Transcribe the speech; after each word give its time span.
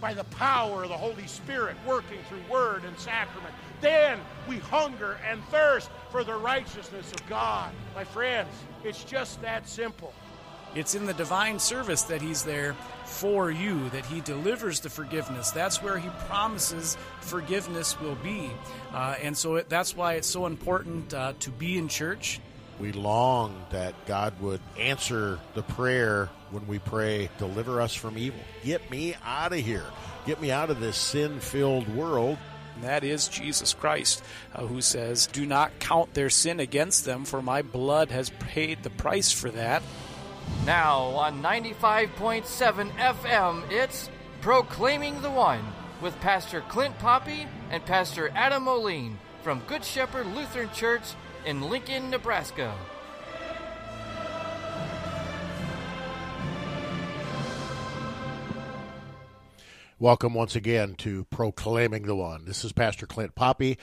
by 0.00 0.14
the 0.14 0.24
power 0.24 0.84
of 0.84 0.88
the 0.88 0.96
Holy 0.96 1.26
Spirit 1.26 1.76
working 1.86 2.18
through 2.28 2.40
word 2.50 2.84
and 2.84 2.98
sacrament. 2.98 3.54
Then 3.80 4.18
we 4.48 4.58
hunger 4.58 5.18
and 5.28 5.42
thirst 5.46 5.90
for 6.10 6.24
the 6.24 6.34
righteousness 6.34 7.12
of 7.12 7.28
God. 7.28 7.70
My 7.94 8.04
friends, 8.04 8.50
it's 8.84 9.04
just 9.04 9.40
that 9.42 9.68
simple. 9.68 10.12
It's 10.74 10.94
in 10.94 11.06
the 11.06 11.14
divine 11.14 11.58
service 11.58 12.02
that 12.04 12.20
He's 12.20 12.44
there 12.44 12.74
for 13.04 13.50
you, 13.50 13.88
that 13.90 14.04
He 14.04 14.20
delivers 14.20 14.80
the 14.80 14.90
forgiveness. 14.90 15.50
That's 15.50 15.82
where 15.82 15.98
He 15.98 16.08
promises 16.28 16.96
forgiveness 17.20 17.98
will 18.00 18.16
be. 18.16 18.50
Uh, 18.92 19.16
and 19.22 19.36
so 19.36 19.56
it, 19.56 19.68
that's 19.68 19.96
why 19.96 20.14
it's 20.14 20.28
so 20.28 20.46
important 20.46 21.14
uh, 21.14 21.32
to 21.40 21.50
be 21.50 21.78
in 21.78 21.88
church. 21.88 22.40
We 22.78 22.92
long 22.92 23.64
that 23.70 23.94
God 24.06 24.40
would 24.40 24.60
answer 24.78 25.38
the 25.54 25.62
prayer 25.62 26.28
when 26.50 26.66
we 26.66 26.78
pray, 26.78 27.28
Deliver 27.38 27.80
us 27.80 27.94
from 27.94 28.16
evil. 28.16 28.40
Get 28.64 28.90
me 28.90 29.16
out 29.24 29.52
of 29.52 29.58
here. 29.58 29.86
Get 30.26 30.40
me 30.40 30.50
out 30.50 30.70
of 30.70 30.80
this 30.80 30.96
sin 30.96 31.40
filled 31.40 31.88
world. 31.94 32.38
And 32.76 32.84
that 32.84 33.02
is 33.02 33.26
Jesus 33.26 33.74
Christ, 33.74 34.22
uh, 34.54 34.64
who 34.66 34.80
says, 34.80 35.26
Do 35.26 35.44
not 35.44 35.78
count 35.80 36.14
their 36.14 36.30
sin 36.30 36.60
against 36.60 37.04
them, 37.04 37.24
for 37.24 37.42
my 37.42 37.62
blood 37.62 38.10
has 38.10 38.30
paid 38.30 38.82
the 38.84 38.90
price 38.90 39.32
for 39.32 39.50
that. 39.50 39.82
Now 40.64 41.06
on 41.16 41.42
95.7 41.42 42.92
FM, 42.92 43.70
it's 43.70 44.08
Proclaiming 44.40 45.20
the 45.20 45.30
One 45.30 45.64
with 46.00 46.18
Pastor 46.20 46.60
Clint 46.68 46.96
Poppe 47.00 47.48
and 47.70 47.84
Pastor 47.84 48.30
Adam 48.34 48.62
Moline 48.64 49.18
from 49.42 49.62
Good 49.66 49.84
Shepherd 49.84 50.26
Lutheran 50.28 50.70
Church 50.72 51.02
in 51.48 51.62
Lincoln, 51.62 52.10
Nebraska. 52.10 52.74
Welcome 59.98 60.34
once 60.34 60.54
again 60.54 60.94
to 60.96 61.24
Proclaiming 61.24 62.02
the 62.02 62.14
One. 62.14 62.44
This 62.44 62.66
is 62.66 62.72
Pastor 62.72 63.06
Clint 63.06 63.34
Poppe. 63.34 63.78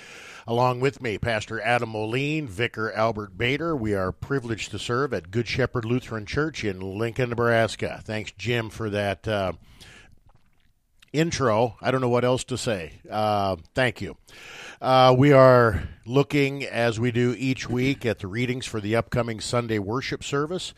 Along 0.46 0.80
with 0.80 1.02
me, 1.02 1.18
Pastor 1.18 1.60
Adam 1.60 1.90
Moline, 1.90 2.48
Vicar 2.48 2.92
Albert 2.92 3.36
Bader. 3.36 3.76
We 3.76 3.96
are 3.96 4.12
privileged 4.12 4.70
to 4.70 4.78
serve 4.78 5.12
at 5.12 5.32
Good 5.32 5.48
Shepherd 5.48 5.86
Lutheran 5.86 6.28
Church 6.28 6.64
in 6.64 6.80
Lincoln, 6.80 7.32
Nebraska. 7.32 8.00
Thanks, 8.06 8.32
Jim, 8.38 8.70
for 8.70 8.92
that 8.92 9.28
uh, 9.28 9.54
intro. 11.12 11.78
I 11.82 11.90
don't 11.90 12.02
know 12.02 12.10
what 12.10 12.26
else 12.26 12.44
to 12.46 12.60
say. 12.60 12.94
Uh, 13.10 13.56
thank 13.74 14.02
you. 14.02 14.18
Uh, 14.86 15.16
we 15.18 15.34
are 15.34 15.82
looking, 16.06 16.64
as 16.64 17.00
we 17.00 17.12
do 17.12 17.34
each 17.40 17.68
week, 17.68 18.06
at 18.06 18.20
the 18.20 18.28
readings 18.28 18.68
for 18.68 18.80
the 18.80 18.96
upcoming 18.96 19.40
Sunday 19.40 19.80
worship 19.80 20.24
service. 20.24 20.76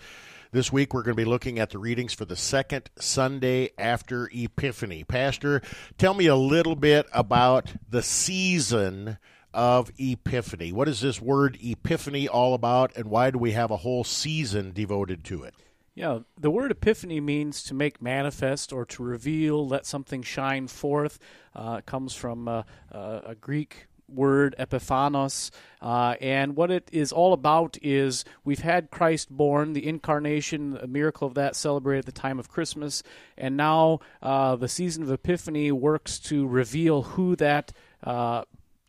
This 0.53 0.71
week, 0.71 0.93
we're 0.93 1.03
going 1.03 1.17
to 1.17 1.21
be 1.21 1.29
looking 1.29 1.59
at 1.59 1.71
the 1.71 1.77
readings 1.77 2.13
for 2.13 2.23
the 2.23 2.37
second 2.37 2.89
Sunday 2.97 3.71
after 3.77 4.29
Epiphany. 4.33 5.03
Pastor, 5.03 5.61
tell 5.97 6.13
me 6.13 6.27
a 6.27 6.37
little 6.37 6.77
bit 6.77 7.05
about 7.11 7.73
the 7.89 8.01
season 8.01 9.17
of 9.53 9.91
Epiphany. 9.97 10.71
What 10.71 10.87
is 10.87 11.01
this 11.01 11.21
word 11.21 11.57
Epiphany 11.61 12.29
all 12.29 12.53
about, 12.53 12.95
and 12.95 13.07
why 13.07 13.29
do 13.29 13.37
we 13.37 13.51
have 13.51 13.71
a 13.71 13.77
whole 13.77 14.05
season 14.05 14.71
devoted 14.71 15.25
to 15.25 15.43
it? 15.43 15.53
Yeah, 15.95 16.19
the 16.39 16.51
word 16.51 16.69
epiphany 16.69 17.19
means 17.19 17.63
to 17.63 17.73
make 17.73 18.03
manifest 18.03 18.71
or 18.71 18.85
to 18.85 19.01
reveal, 19.01 19.67
let 19.67 19.85
something 19.87 20.21
shine 20.21 20.67
forth. 20.67 21.17
Uh, 21.55 21.77
it 21.79 21.87
comes 21.87 22.13
from 22.13 22.47
uh, 22.47 22.63
uh, 22.91 23.21
a 23.25 23.33
Greek 23.33 23.86
word 24.09 24.55
epiphanos 24.57 25.51
uh, 25.81 26.15
and 26.21 26.55
what 26.55 26.71
it 26.71 26.89
is 26.91 27.11
all 27.11 27.33
about 27.33 27.77
is 27.81 28.23
we've 28.43 28.59
had 28.59 28.89
christ 28.89 29.29
born 29.29 29.73
the 29.73 29.87
incarnation 29.87 30.77
a 30.81 30.87
miracle 30.87 31.27
of 31.27 31.33
that 31.33 31.55
celebrated 31.55 31.99
at 31.99 32.05
the 32.05 32.11
time 32.11 32.39
of 32.39 32.49
christmas 32.49 33.03
and 33.37 33.57
now 33.57 33.99
uh, 34.21 34.55
the 34.55 34.67
season 34.67 35.03
of 35.03 35.11
epiphany 35.11 35.71
works 35.71 36.19
to 36.19 36.47
reveal 36.47 37.03
who 37.03 37.35
that 37.35 37.71
uh, 38.03 38.43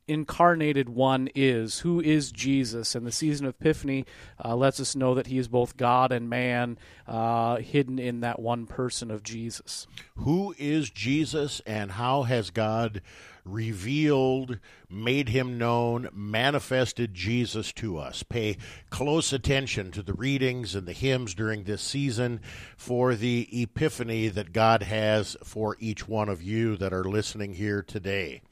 incarnated 0.09 0.89
one 0.89 1.29
is, 1.35 1.81
who 1.81 2.01
is 2.01 2.33
Jesus. 2.33 2.95
And 2.95 3.07
the 3.07 3.13
season 3.13 3.47
of 3.47 3.55
Epiphany 3.61 4.07
uh, 4.43 4.57
lets 4.57 4.81
us 4.81 4.97
know 4.97 5.15
that 5.15 5.29
he 5.29 5.39
is 5.39 5.47
both 5.47 5.77
God 5.77 6.11
and 6.11 6.29
man, 6.29 6.79
uh, 7.07 7.57
hidden 7.57 7.99
in 7.99 8.21
that 8.21 8.41
one 8.41 8.67
person 8.67 9.11
of 9.11 9.23
Jesus. 9.23 9.87
Who 10.17 10.55
is 10.59 10.91
Jesus, 10.91 11.61
and 11.67 11.93
how 11.93 12.23
has 12.23 12.51
God 12.51 13.03
revealed, 13.53 14.59
made 14.89 15.29
him 15.29 15.59
known, 15.59 16.09
manifested 16.13 17.15
Jesus 17.15 17.73
to 17.75 17.99
us? 17.99 18.23
Pay 18.23 18.57
close 18.91 19.33
attention 19.33 19.91
to 19.93 20.03
the 20.03 20.13
readings 20.13 20.75
and 20.75 20.87
the 20.87 20.93
hymns 20.93 21.35
during 21.35 21.65
this 21.65 21.83
season 21.83 22.41
for 22.77 23.15
the 23.15 23.49
epiphany 23.53 24.29
that 24.29 24.53
God 24.53 24.83
has 24.83 25.37
for 25.43 25.77
each 25.81 26.09
one 26.09 26.29
of 26.29 26.43
you 26.43 26.77
that 26.77 26.93
are 26.93 27.05
listening 27.05 27.55
here 27.55 27.83
today. 27.83 28.43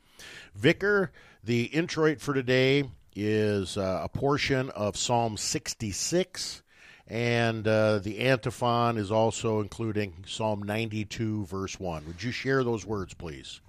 Vicar, 0.54 1.12
the 1.44 1.64
introit 1.64 2.20
for 2.20 2.34
today 2.34 2.90
is 3.14 3.76
uh, 3.76 4.00
a 4.04 4.08
portion 4.08 4.70
of 4.70 4.96
Psalm 4.96 5.36
66, 5.36 6.62
and 7.08 7.66
uh, 7.66 7.98
the 7.98 8.20
antiphon 8.20 8.98
is 8.98 9.10
also 9.10 9.60
including 9.60 10.24
Psalm 10.26 10.62
92, 10.62 11.46
verse 11.46 11.80
1. 11.80 12.06
Would 12.06 12.22
you 12.22 12.30
share 12.30 12.62
those 12.62 12.84
words, 12.84 13.14
please? 13.14 13.60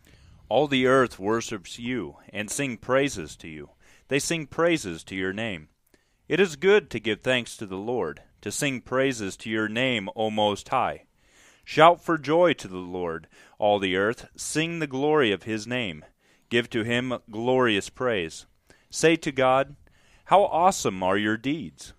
All 0.50 0.68
the 0.68 0.88
earth 0.88 1.20
worships 1.20 1.78
you 1.78 2.18
and 2.30 2.50
sing 2.50 2.78
praises 2.78 3.36
to 3.38 3.50
you. 3.50 3.72
They 4.08 4.20
sing 4.20 4.48
praises 4.48 5.04
to 5.06 5.16
your 5.16 5.34
name. 5.34 5.68
It 6.30 6.40
is 6.40 6.56
good 6.56 6.90
to 6.92 7.02
give 7.02 7.22
thanks 7.22 7.58
to 7.58 7.66
the 7.66 7.78
Lord, 7.78 8.22
to 8.42 8.52
sing 8.52 8.80
praises 8.80 9.36
to 9.38 9.50
your 9.50 9.68
name, 9.68 10.10
O 10.16 10.30
Most 10.30 10.70
High. 10.70 11.04
Shout 11.66 12.02
for 12.02 12.18
joy 12.18 12.54
to 12.54 12.70
the 12.70 12.78
Lord, 12.78 13.28
all 13.60 13.78
the 13.78 13.98
earth, 13.98 14.30
sing 14.38 14.80
the 14.80 14.88
glory 14.88 15.34
of 15.34 15.44
his 15.44 15.68
name. 15.68 16.06
Give 16.50 16.70
to 16.70 16.84
him 16.84 17.20
glorious 17.30 17.90
praise. 17.90 18.46
Say 18.90 19.18
to 19.18 19.34
God, 19.34 19.76
How 20.26 20.44
awesome 20.44 21.04
are 21.04 21.18
your 21.18 21.36
deeds! 21.36 21.94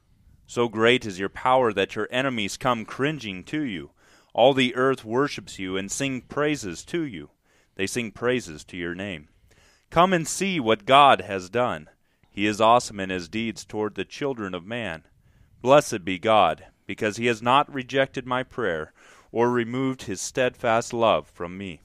So 0.47 0.69
great 0.69 1.05
is 1.05 1.19
your 1.19 1.29
power 1.29 1.71
that 1.75 1.95
your 1.95 2.09
enemies 2.11 2.57
come 2.57 2.87
cringing 2.87 3.45
to 3.45 3.63
you. 3.63 3.91
All 4.33 4.55
the 4.55 4.75
earth 4.75 5.05
worships 5.05 5.59
you 5.59 5.77
and 5.77 5.91
sing 5.91 6.23
praises 6.23 6.83
to 6.87 7.03
you. 7.03 7.29
They 7.79 7.87
sing 7.87 8.11
praises 8.11 8.65
to 8.65 8.77
your 8.77 8.97
name. 8.97 9.29
Come 9.89 10.13
and 10.13 10.27
see 10.27 10.59
what 10.59 10.85
God 10.85 11.21
has 11.21 11.49
done. 11.49 11.89
He 12.29 12.45
is 12.45 12.61
awesome 12.61 12.99
in 12.99 13.09
his 13.09 13.29
deeds 13.29 13.65
toward 13.65 13.95
the 13.95 14.05
children 14.05 14.53
of 14.53 14.67
man. 14.67 15.05
Blessed 15.63 16.05
be 16.05 16.19
God, 16.19 16.67
because 16.87 17.19
he 17.19 17.27
has 17.27 17.41
not 17.41 17.73
rejected 17.73 18.27
my 18.27 18.43
prayer 18.43 18.93
or 19.31 19.49
removed 19.49 20.03
his 20.03 20.21
steadfast 20.21 20.93
love 20.93 21.29
from 21.29 21.57
me 21.57 21.81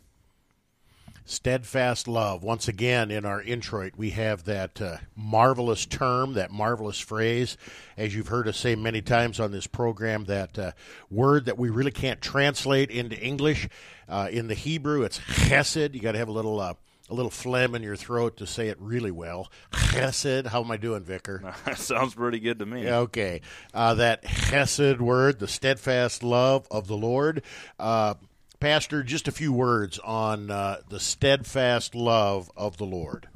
steadfast 1.26 2.08
love. 2.08 2.44
Once 2.44 2.68
again, 2.68 3.10
in 3.10 3.26
our 3.26 3.42
introit, 3.42 3.94
we 3.96 4.12
have 4.12 4.44
that 4.44 4.82
uh, 4.82 4.98
marvelous 5.16 5.86
term, 5.86 6.34
that 6.34 6.52
marvelous 6.52 7.00
phrase, 7.00 7.58
as 7.98 8.14
you've 8.14 8.28
heard 8.28 8.48
us 8.48 8.58
say 8.58 8.76
many 8.76 9.02
times 9.02 9.40
on 9.40 9.52
this 9.52 9.68
program, 9.68 10.26
that 10.26 10.60
uh, 10.60 10.72
word 11.10 11.46
that 11.46 11.58
we 11.58 11.70
really 11.70 11.92
can't 11.92 12.22
translate 12.22 12.92
into 12.92 13.18
English. 13.20 13.70
Uh, 14.14 14.28
in 14.28 14.48
the 14.48 14.54
Hebrew, 14.54 15.02
it's 15.02 15.18
chesed. 15.18 15.96
You 15.96 16.00
got 16.00 16.12
to 16.12 16.20
have 16.20 16.28
a 16.30 16.32
little. 16.34 16.60
Uh, 16.60 16.76
a 17.10 17.14
little 17.14 17.30
phlegm 17.30 17.76
in 17.76 17.84
your 17.84 17.98
throat 17.98 18.38
to 18.38 18.48
say 18.48 18.70
it 18.70 18.78
really 18.80 19.12
well. 19.12 19.52
Chesed. 19.74 20.48
How 20.48 20.64
am 20.64 20.72
I 20.72 20.78
doing, 20.78 21.04
Vicar? 21.04 21.54
Sounds 21.76 22.16
pretty 22.16 22.40
good 22.40 22.60
to 22.60 22.66
me. 22.66 22.90
Okay. 22.90 23.42
Uh, 23.74 23.96
that 23.96 24.24
chesed 24.24 25.00
word, 25.00 25.38
the 25.38 25.48
steadfast 25.50 26.24
love 26.24 26.66
of 26.72 26.88
the 26.88 26.96
Lord. 26.96 27.44
Uh, 27.78 28.14
Pastor, 28.62 29.04
just 29.04 29.28
a 29.28 29.34
few 29.34 29.52
words 29.52 30.00
on 30.00 30.50
uh, 30.50 30.78
the 30.88 31.00
steadfast 31.00 31.94
love 31.94 32.50
of 32.56 32.78
the 32.78 32.86
Lord. 32.86 33.28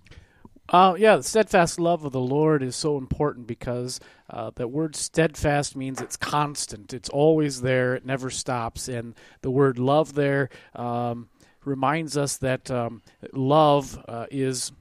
Uh, 0.69 0.95
yeah, 0.97 1.15
the 1.15 1.23
steadfast 1.23 1.79
love 1.79 2.03
of 2.03 2.11
the 2.11 2.19
Lord 2.19 2.61
is 2.61 2.75
so 2.75 2.97
important 2.97 3.47
because 3.47 4.01
uh, 4.29 4.51
that 4.55 4.67
word 4.67 4.95
steadfast 4.95 5.77
means 5.77 6.01
it's 6.01 6.17
constant. 6.17 6.93
It's 6.93 7.09
always 7.09 7.61
there. 7.61 7.95
It 7.95 8.05
never 8.05 8.29
stops. 8.29 8.89
And 8.89 9.15
the 9.41 9.51
word 9.51 9.79
love 9.79 10.13
there 10.13 10.49
um, 10.75 11.29
reminds 11.63 12.17
us 12.17 12.37
that 12.37 12.69
um, 12.69 13.01
love 13.31 13.97
uh, 14.09 14.25
is 14.29 14.73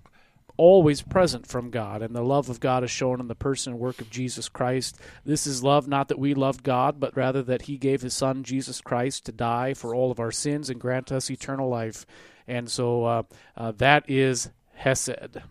always 0.57 1.03
present 1.03 1.47
from 1.47 1.71
God, 1.71 2.03
and 2.03 2.17
the 2.17 2.23
love 2.23 2.49
of 2.49 2.61
God 2.61 2.83
is 2.83 2.91
shown 2.91 3.21
in 3.21 3.29
the 3.29 3.35
person 3.35 3.75
and 3.75 3.81
work 3.81 4.01
of 4.01 4.11
Jesus 4.11 4.49
Christ. 4.49 4.99
This 5.25 5.47
is 5.47 5.63
love, 5.63 5.87
not 5.87 6.09
that 6.09 6.19
we 6.19 6.33
loved 6.33 6.63
God, 6.63 6.99
but 6.99 7.15
rather 7.15 7.43
that 7.43 7.63
He 7.63 7.77
gave 7.77 8.01
His 8.01 8.15
Son, 8.15 8.43
Jesus 8.43 8.81
Christ, 8.81 9.27
to 9.27 9.33
die 9.33 9.75
for 9.75 9.95
all 9.95 10.11
of 10.11 10.19
our 10.19 10.33
sins 10.33 10.71
and 10.71 10.81
grant 10.81 11.13
us 11.13 11.31
eternal 11.31 11.69
life. 11.69 12.07
And 12.49 12.71
so 12.71 13.05
uh, 13.05 13.23
uh, 13.57 13.73
that 13.73 14.09
is 14.09 14.49
Hesed. 14.75 15.43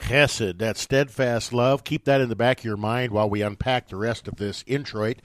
Hesed, 0.00 0.58
that 0.58 0.76
steadfast 0.76 1.52
love. 1.52 1.84
Keep 1.84 2.04
that 2.04 2.20
in 2.20 2.28
the 2.28 2.36
back 2.36 2.58
of 2.60 2.64
your 2.64 2.76
mind 2.76 3.12
while 3.12 3.28
we 3.28 3.42
unpack 3.42 3.88
the 3.88 3.96
rest 3.96 4.28
of 4.28 4.36
this 4.36 4.64
introit. 4.66 5.20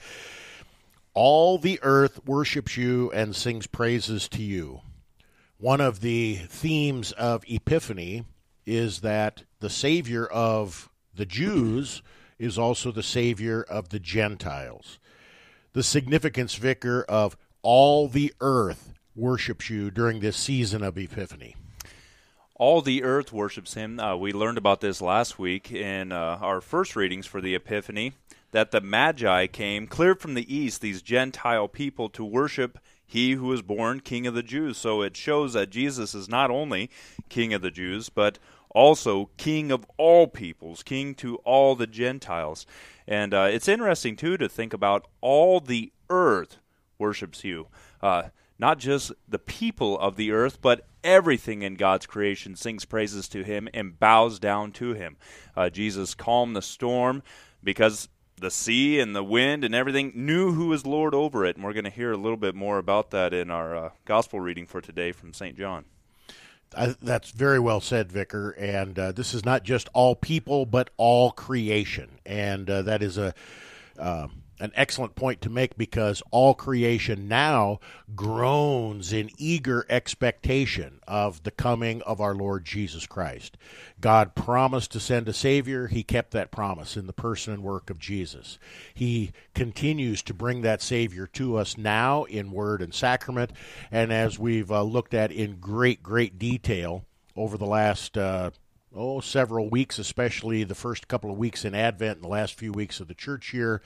All 1.14 1.58
the 1.58 1.80
earth 1.82 2.26
worships 2.26 2.78
you 2.78 3.12
and 3.12 3.36
sings 3.36 3.68
praises 3.68 4.30
to 4.30 4.42
you. 4.42 4.82
One 5.58 5.82
of 5.82 6.00
the 6.00 6.36
themes 6.36 7.12
of 7.14 7.44
Epiphany 7.48 8.24
is 8.66 9.02
that 9.02 9.44
the 9.60 9.70
Savior 9.70 10.26
of 10.26 10.90
the 11.14 11.26
Jews 11.26 12.02
is 12.38 12.58
also 12.58 12.92
the 12.92 13.04
Savior 13.04 13.64
of 13.64 13.90
the 13.90 14.00
Gentiles. 14.00 15.00
The 15.74 15.84
significance, 15.84 16.56
Vicar, 16.56 17.04
of 17.10 17.36
all 17.62 18.08
the 18.08 18.34
earth 18.40 18.94
worships 19.16 19.70
you 19.70 19.92
during 19.92 20.22
this 20.22 20.38
season 20.38 20.82
of 20.82 20.98
Epiphany? 20.98 21.56
All 22.60 22.82
the 22.82 23.04
earth 23.04 23.32
worships 23.32 23.76
him. 23.76 24.02
Uh, 24.02 24.18
we 24.18 24.34
learned 24.34 24.58
about 24.58 24.82
this 24.82 25.02
last 25.02 25.40
week 25.40 25.72
in 25.72 26.12
uh, 26.12 26.40
our 26.42 26.60
first 26.60 26.94
readings 26.94 27.26
for 27.26 27.40
the 27.40 27.56
Epiphany 27.56 28.12
that 28.52 28.72
the 28.72 28.82
Magi 28.82 29.48
came 29.48 29.88
clear 29.88 30.14
from 30.14 30.34
the 30.34 30.54
east, 30.54 30.82
these 30.82 31.02
Gentile 31.02 31.70
people, 31.70 32.10
to 32.10 32.26
worship 32.26 32.78
he 33.06 33.32
who 33.32 33.46
was 33.46 33.62
born 33.62 34.02
King 34.02 34.28
of 34.28 34.34
the 34.34 34.44
Jews. 34.44 34.78
So 34.78 35.02
it 35.02 35.16
shows 35.16 35.54
that 35.54 35.70
Jesus 35.70 36.14
is 36.14 36.28
not 36.28 36.52
only 36.52 36.90
King 37.30 37.54
of 37.54 37.62
the 37.62 37.72
Jews, 37.72 38.10
but 38.10 38.40
also 38.72 39.30
King 39.38 39.72
of 39.72 39.86
all 39.96 40.28
peoples, 40.28 40.84
King 40.84 41.16
to 41.16 41.38
all 41.38 41.76
the 41.76 41.88
Gentiles. 41.88 42.66
And 43.08 43.34
uh, 43.34 43.48
it's 43.50 43.70
interesting, 43.70 44.18
too, 44.18 44.36
to 44.36 44.50
think 44.50 44.74
about 44.74 45.08
all 45.22 45.62
the 45.62 45.94
earth 46.10 46.58
worships 46.98 47.46
you. 47.46 47.68
Uh, 48.02 48.24
not 48.60 48.78
just 48.78 49.14
the 49.28 49.40
people 49.40 49.98
of 49.98 50.18
the 50.18 50.32
earth, 50.32 50.62
but 50.62 50.86
everything 51.04 51.62
in 51.62 51.76
God's 51.76 52.06
creation 52.06 52.56
sings 52.56 52.84
praises 52.86 53.30
to 53.30 53.44
him 53.44 53.70
and 53.74 53.98
bows 54.00 54.38
down 54.38 54.74
to 54.74 54.94
him. 54.94 55.16
Uh, 55.56 55.70
Jesus 55.70 56.14
calmed 56.14 56.56
the 56.56 56.62
storm 56.62 57.24
because 57.64 58.10
the 58.40 58.52
sea 58.52 59.00
and 59.00 59.16
the 59.16 59.24
wind 59.24 59.64
and 59.64 59.74
everything 59.74 60.12
knew 60.14 60.54
who 60.54 60.68
was 60.68 60.86
Lord 60.86 61.16
over 61.16 61.46
it. 61.46 61.56
And 61.56 61.64
we're 61.64 61.74
going 61.74 61.86
to 61.86 61.90
hear 61.90 62.12
a 62.12 62.18
little 62.18 62.38
bit 62.38 62.54
more 62.54 62.78
about 62.78 63.12
that 63.12 63.34
in 63.34 63.50
our 63.50 63.76
uh, 63.76 63.90
gospel 64.06 64.40
reading 64.40 64.68
for 64.68 64.82
today 64.82 65.14
from 65.14 65.34
St. 65.34 65.58
John. 65.58 65.86
I, 66.78 66.96
that's 67.02 67.32
very 67.32 67.60
well 67.60 67.82
said, 67.82 68.12
Vicar. 68.12 68.52
And 68.52 69.00
uh, 69.00 69.12
this 69.14 69.34
is 69.34 69.44
not 69.44 69.64
just 69.64 69.90
all 69.94 70.16
people, 70.16 70.66
but 70.66 70.90
all 70.98 71.32
creation. 71.32 72.20
And 72.26 72.70
uh, 72.70 72.82
that 72.84 73.02
is 73.02 73.18
a. 73.18 73.34
Um, 73.98 74.44
an 74.60 74.72
excellent 74.76 75.16
point 75.16 75.42
to 75.42 75.50
make 75.50 75.78
because 75.78 76.22
all 76.32 76.54
creation 76.54 77.28
now 77.28 77.80
groans 78.16 79.14
in 79.14 79.30
eager 79.38 79.86
expectation 79.90 81.00
of 81.08 81.44
the 81.44 81.52
coming 81.52 82.02
of 82.04 82.20
our 82.20 82.36
Lord 82.36 82.66
Jesus 82.66 83.06
Christ. 83.06 83.58
God 84.02 84.36
promised 84.36 84.92
to 84.92 85.00
send 85.00 85.30
a 85.30 85.34
Savior. 85.34 85.88
He 85.88 86.04
kept 86.04 86.32
that 86.32 86.52
promise 86.52 86.98
in 86.98 87.08
the 87.08 87.14
person 87.14 87.54
and 87.54 87.64
work 87.64 87.90
of 87.90 88.00
Jesus. 88.00 88.60
He 88.94 89.32
continues 89.54 90.22
to 90.24 90.34
bring 90.34 90.62
that 90.62 90.82
Savior 90.82 91.28
to 91.28 91.58
us 91.58 91.78
now 91.78 92.24
in 92.26 92.52
word 92.52 92.82
and 92.82 92.94
sacrament. 92.94 93.52
And 93.92 94.12
as 94.12 94.38
we've 94.38 94.72
uh, 94.72 94.84
looked 94.84 95.14
at 95.14 95.32
in 95.32 95.60
great, 95.60 96.04
great 96.04 96.38
detail 96.38 97.06
over 97.36 97.58
the 97.58 97.66
last. 97.66 98.18
Uh, 98.18 98.52
oh, 98.96 99.20
several 99.20 99.70
weeks, 99.70 100.00
especially 100.00 100.64
the 100.64 100.76
first 100.76 101.08
couple 101.08 101.32
of 101.32 101.38
weeks 101.38 101.66
in 101.66 101.76
Advent 101.76 102.18
and 102.18 102.24
the 102.24 102.30
last 102.30 102.56
few 102.56 102.72
weeks 102.72 103.00
of 103.00 103.08
the 103.08 103.14
church 103.14 103.54
year, 103.54 103.82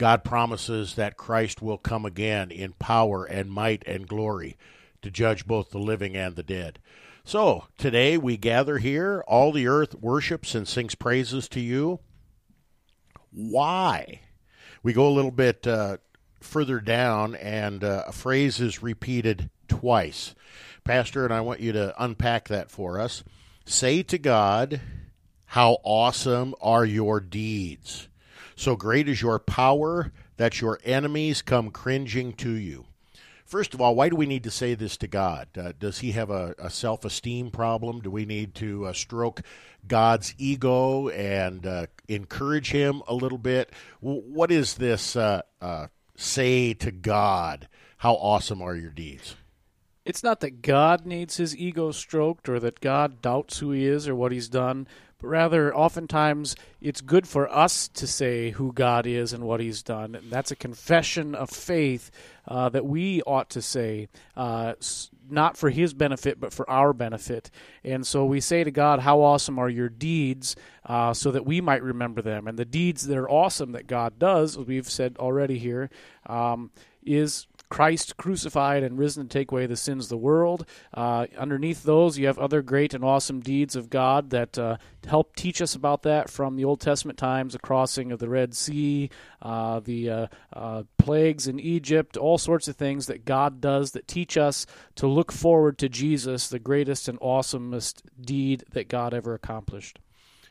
God 0.00 0.24
promises 0.24 0.94
that 0.94 1.18
Christ 1.18 1.60
will 1.60 1.76
come 1.76 2.06
again 2.06 2.50
in 2.50 2.72
power 2.72 3.26
and 3.26 3.52
might 3.52 3.86
and 3.86 4.08
glory 4.08 4.56
to 5.02 5.10
judge 5.10 5.46
both 5.46 5.68
the 5.68 5.78
living 5.78 6.16
and 6.16 6.36
the 6.36 6.42
dead. 6.42 6.78
So, 7.22 7.66
today 7.76 8.16
we 8.16 8.38
gather 8.38 8.78
here, 8.78 9.22
all 9.28 9.52
the 9.52 9.66
earth 9.66 9.94
worships 9.94 10.54
and 10.54 10.66
sings 10.66 10.94
praises 10.94 11.50
to 11.50 11.60
you. 11.60 12.00
Why? 13.30 14.22
We 14.82 14.94
go 14.94 15.06
a 15.06 15.12
little 15.12 15.30
bit 15.30 15.66
uh, 15.66 15.98
further 16.40 16.80
down, 16.80 17.34
and 17.34 17.84
uh, 17.84 18.04
a 18.06 18.12
phrase 18.12 18.58
is 18.58 18.82
repeated 18.82 19.50
twice. 19.68 20.34
Pastor, 20.82 21.26
and 21.26 21.34
I 21.34 21.42
want 21.42 21.60
you 21.60 21.72
to 21.72 21.94
unpack 22.02 22.48
that 22.48 22.70
for 22.70 22.98
us. 22.98 23.22
Say 23.66 24.02
to 24.04 24.16
God, 24.16 24.80
How 25.44 25.76
awesome 25.84 26.54
are 26.62 26.86
your 26.86 27.20
deeds! 27.20 28.08
So 28.60 28.76
great 28.76 29.08
is 29.08 29.22
your 29.22 29.38
power 29.38 30.12
that 30.36 30.60
your 30.60 30.78
enemies 30.84 31.40
come 31.40 31.70
cringing 31.70 32.34
to 32.34 32.50
you. 32.50 32.84
First 33.46 33.72
of 33.72 33.80
all, 33.80 33.94
why 33.94 34.10
do 34.10 34.16
we 34.16 34.26
need 34.26 34.44
to 34.44 34.50
say 34.50 34.74
this 34.74 34.98
to 34.98 35.06
God? 35.06 35.48
Uh, 35.56 35.72
does 35.78 36.00
he 36.00 36.12
have 36.12 36.28
a, 36.28 36.54
a 36.58 36.68
self 36.68 37.06
esteem 37.06 37.50
problem? 37.50 38.02
Do 38.02 38.10
we 38.10 38.26
need 38.26 38.54
to 38.56 38.84
uh, 38.84 38.92
stroke 38.92 39.40
God's 39.88 40.34
ego 40.36 41.08
and 41.08 41.66
uh, 41.66 41.86
encourage 42.06 42.70
him 42.70 43.02
a 43.08 43.14
little 43.14 43.38
bit? 43.38 43.72
W- 44.02 44.20
what 44.26 44.52
is 44.52 44.74
this 44.74 45.16
uh, 45.16 45.40
uh, 45.62 45.86
say 46.14 46.74
to 46.74 46.90
God? 46.90 47.66
How 47.96 48.12
awesome 48.12 48.60
are 48.60 48.76
your 48.76 48.90
deeds? 48.90 49.36
It's 50.04 50.22
not 50.22 50.40
that 50.40 50.60
God 50.60 51.06
needs 51.06 51.38
his 51.38 51.56
ego 51.56 51.92
stroked 51.92 52.46
or 52.46 52.60
that 52.60 52.80
God 52.80 53.22
doubts 53.22 53.60
who 53.60 53.70
he 53.70 53.86
is 53.86 54.06
or 54.06 54.14
what 54.14 54.32
he's 54.32 54.50
done 54.50 54.86
but 55.20 55.28
rather 55.28 55.74
oftentimes 55.74 56.56
it's 56.80 57.00
good 57.00 57.28
for 57.28 57.50
us 57.52 57.88
to 57.88 58.06
say 58.06 58.50
who 58.50 58.72
God 58.72 59.06
is 59.06 59.32
and 59.32 59.44
what 59.44 59.60
He's 59.60 59.82
done. 59.82 60.14
And 60.14 60.30
that's 60.30 60.50
a 60.50 60.56
confession 60.56 61.34
of 61.34 61.50
faith 61.50 62.10
uh, 62.48 62.68
that 62.70 62.86
we 62.86 63.22
ought 63.22 63.50
to 63.50 63.62
say, 63.62 64.08
uh, 64.36 64.74
not 65.28 65.56
for 65.56 65.70
His 65.70 65.94
benefit, 65.94 66.40
but 66.40 66.52
for 66.52 66.68
our 66.68 66.92
benefit. 66.92 67.50
And 67.84 68.06
so 68.06 68.24
we 68.24 68.40
say 68.40 68.64
to 68.64 68.70
God, 68.70 69.00
How 69.00 69.20
awesome 69.20 69.58
are 69.58 69.68
your 69.68 69.88
deeds, 69.88 70.56
uh, 70.86 71.14
so 71.14 71.30
that 71.30 71.46
we 71.46 71.60
might 71.60 71.82
remember 71.82 72.22
them. 72.22 72.48
And 72.48 72.58
the 72.58 72.64
deeds 72.64 73.06
that 73.06 73.16
are 73.16 73.30
awesome 73.30 73.72
that 73.72 73.86
God 73.86 74.18
does, 74.18 74.56
as 74.56 74.64
we've 74.64 74.90
said 74.90 75.16
already 75.18 75.58
here, 75.58 75.90
um, 76.26 76.70
is 77.04 77.46
Christ 77.70 78.16
crucified 78.16 78.82
and 78.82 78.98
risen 78.98 79.22
to 79.26 79.28
take 79.28 79.52
away 79.52 79.66
the 79.66 79.76
sins 79.76 80.06
of 80.06 80.10
the 80.10 80.16
world. 80.16 80.66
Uh, 80.92 81.26
underneath 81.38 81.84
those, 81.84 82.18
you 82.18 82.26
have 82.26 82.38
other 82.38 82.62
great 82.62 82.92
and 82.92 83.04
awesome 83.04 83.40
deeds 83.40 83.76
of 83.76 83.88
God 83.88 84.30
that 84.30 84.58
uh, 84.58 84.76
help 85.06 85.36
teach 85.36 85.62
us 85.62 85.74
about 85.74 86.02
that 86.02 86.28
from 86.28 86.56
the 86.56 86.64
Old 86.64 86.80
Testament 86.80 87.18
times 87.18 87.52
the 87.52 87.60
crossing 87.60 88.10
of 88.10 88.18
the 88.18 88.28
Red 88.28 88.54
Sea, 88.54 89.08
uh, 89.40 89.80
the 89.80 90.10
uh, 90.10 90.26
uh, 90.52 90.82
plagues 90.98 91.46
in 91.46 91.60
Egypt, 91.60 92.16
all 92.16 92.38
sorts 92.38 92.66
of 92.66 92.76
things 92.76 93.06
that 93.06 93.24
God 93.24 93.60
does 93.60 93.92
that 93.92 94.08
teach 94.08 94.36
us 94.36 94.66
to 94.96 95.06
look 95.06 95.30
forward 95.30 95.78
to 95.78 95.88
Jesus, 95.88 96.48
the 96.48 96.58
greatest 96.58 97.08
and 97.08 97.18
awesomest 97.20 98.02
deed 98.20 98.64
that 98.72 98.88
God 98.88 99.14
ever 99.14 99.32
accomplished. 99.32 100.00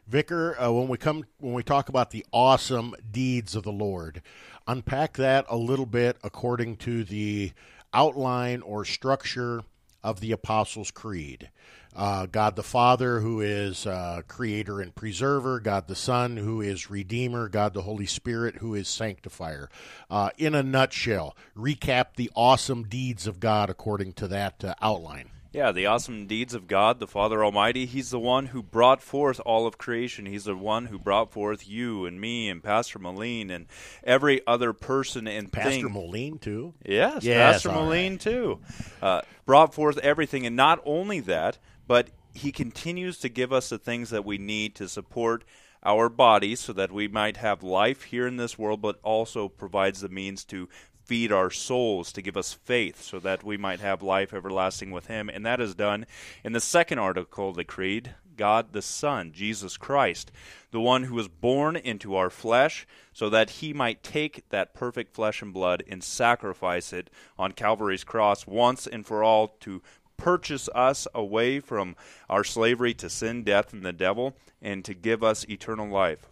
Vicar, 0.09 0.59
uh, 0.59 0.71
when 0.71 0.87
we 0.87 0.97
come 0.97 1.23
when 1.37 1.53
we 1.53 1.61
talk 1.61 1.87
about 1.87 2.09
the 2.09 2.25
awesome 2.31 2.95
deeds 3.11 3.55
of 3.55 3.61
the 3.61 3.71
Lord, 3.71 4.23
unpack 4.67 5.17
that 5.17 5.45
a 5.49 5.55
little 5.55 5.85
bit 5.85 6.17
according 6.23 6.77
to 6.77 7.03
the 7.03 7.51
outline 7.93 8.63
or 8.63 8.83
structure 8.85 9.61
of 10.03 10.19
the 10.19 10.31
Apostles' 10.31 10.89
Creed. 10.89 11.51
Uh, 11.95 12.25
God 12.25 12.55
the 12.55 12.63
Father, 12.63 13.19
who 13.19 13.41
is 13.41 13.85
uh, 13.85 14.23
creator 14.27 14.81
and 14.81 14.95
preserver, 14.95 15.59
God 15.59 15.87
the 15.87 15.95
Son, 15.95 16.37
who 16.37 16.59
is 16.59 16.89
redeemer, 16.89 17.47
God 17.47 17.75
the 17.75 17.83
Holy 17.83 18.07
Spirit, 18.07 18.55
who 18.55 18.73
is 18.73 18.87
sanctifier. 18.87 19.69
Uh, 20.09 20.31
in 20.39 20.55
a 20.55 20.63
nutshell, 20.63 21.37
recap 21.55 22.15
the 22.15 22.31
awesome 22.35 22.83
deeds 22.83 23.27
of 23.27 23.39
God 23.39 23.69
according 23.69 24.13
to 24.13 24.27
that 24.27 24.63
uh, 24.63 24.73
outline. 24.81 25.29
Yeah, 25.51 25.71
the 25.71 25.87
awesome 25.87 26.27
deeds 26.27 26.53
of 26.53 26.67
God, 26.67 26.99
the 26.99 27.07
Father 27.07 27.43
Almighty. 27.43 27.87
He's 27.87 28.11
the 28.11 28.19
one 28.19 28.47
who 28.47 28.61
brought 28.61 29.01
forth 29.01 29.41
all 29.47 29.65
of 29.65 29.79
creation. 29.79 30.27
He's 30.27 30.43
the 30.43 30.55
one 30.55 30.85
who 30.85 30.99
brought 30.99 31.31
forth 31.31 31.67
you 31.67 32.05
and 32.05 32.21
me 32.21 32.49
and 32.49 32.63
Pastor 32.63 32.99
Moline 32.99 33.49
and 33.49 33.65
every 34.03 34.45
other 34.45 34.73
person 34.73 35.27
and 35.27 35.51
Pastor 35.51 35.69
thing. 35.71 35.91
Moline 35.91 36.37
too. 36.37 36.75
Yes, 36.85 37.23
Yes, 37.23 37.63
Pastor 37.63 37.71
Moline 37.71 38.13
right. 38.13 38.21
too. 38.21 38.59
Uh, 39.01 39.21
brought 39.47 39.73
forth 39.73 39.97
everything, 39.99 40.45
and 40.45 40.55
not 40.55 40.79
only 40.85 41.19
that, 41.21 41.57
but 41.87 42.09
he 42.35 42.51
continues 42.51 43.17
to 43.17 43.29
give 43.29 43.51
us 43.51 43.69
the 43.69 43.79
things 43.79 44.11
that 44.11 44.23
we 44.23 44.37
need 44.37 44.75
to 44.75 44.87
support 44.87 45.43
our 45.81 46.09
bodies, 46.09 46.59
so 46.59 46.73
that 46.73 46.91
we 46.91 47.07
might 47.07 47.37
have 47.37 47.63
life 47.63 48.03
here 48.03 48.27
in 48.27 48.35
this 48.35 48.59
world, 48.59 48.81
but 48.81 48.99
also 49.01 49.47
provides 49.47 50.01
the 50.01 50.09
means 50.09 50.43
to 50.43 50.67
feed 51.09 51.31
our 51.31 51.49
souls, 51.49 52.11
to 52.11 52.21
give 52.21 52.37
us 52.37 52.53
faith, 52.53 53.01
so 53.01 53.17
that 53.17 53.43
we 53.43 53.57
might 53.57 53.79
have 53.79 54.03
life 54.03 54.31
everlasting 54.31 54.91
with 54.91 55.07
him. 55.07 55.27
And 55.27 55.43
that 55.43 55.59
is 55.59 55.73
done 55.73 56.05
in 56.43 56.53
the 56.53 56.59
second 56.59 56.99
article 56.99 57.49
of 57.49 57.55
the 57.55 57.63
Creed. 57.63 58.13
God 58.37 58.73
the 58.73 58.83
Son, 58.83 59.31
Jesus 59.33 59.75
Christ, 59.75 60.31
the 60.69 60.79
one 60.79 61.05
who 61.05 61.15
was 61.15 61.27
born 61.27 61.75
into 61.75 62.15
our 62.15 62.29
flesh, 62.29 62.85
so 63.11 63.27
that 63.31 63.49
he 63.49 63.73
might 63.73 64.03
take 64.03 64.47
that 64.49 64.75
perfect 64.75 65.15
flesh 65.15 65.41
and 65.41 65.51
blood 65.51 65.83
and 65.89 66.03
sacrifice 66.03 66.93
it 66.93 67.09
on 67.39 67.53
Calvary's 67.53 68.03
cross 68.03 68.45
once 68.45 68.85
and 68.85 69.03
for 69.03 69.23
all 69.23 69.47
to 69.61 69.81
purchase 70.15 70.69
us 70.75 71.07
away 71.15 71.59
from 71.59 71.95
our 72.29 72.43
slavery 72.43 72.93
to 72.93 73.09
sin, 73.09 73.43
death, 73.43 73.73
and 73.73 73.83
the 73.83 73.91
devil, 73.91 74.35
and 74.61 74.85
to 74.85 74.93
give 74.93 75.23
us 75.23 75.43
eternal 75.49 75.89
life. 75.89 76.29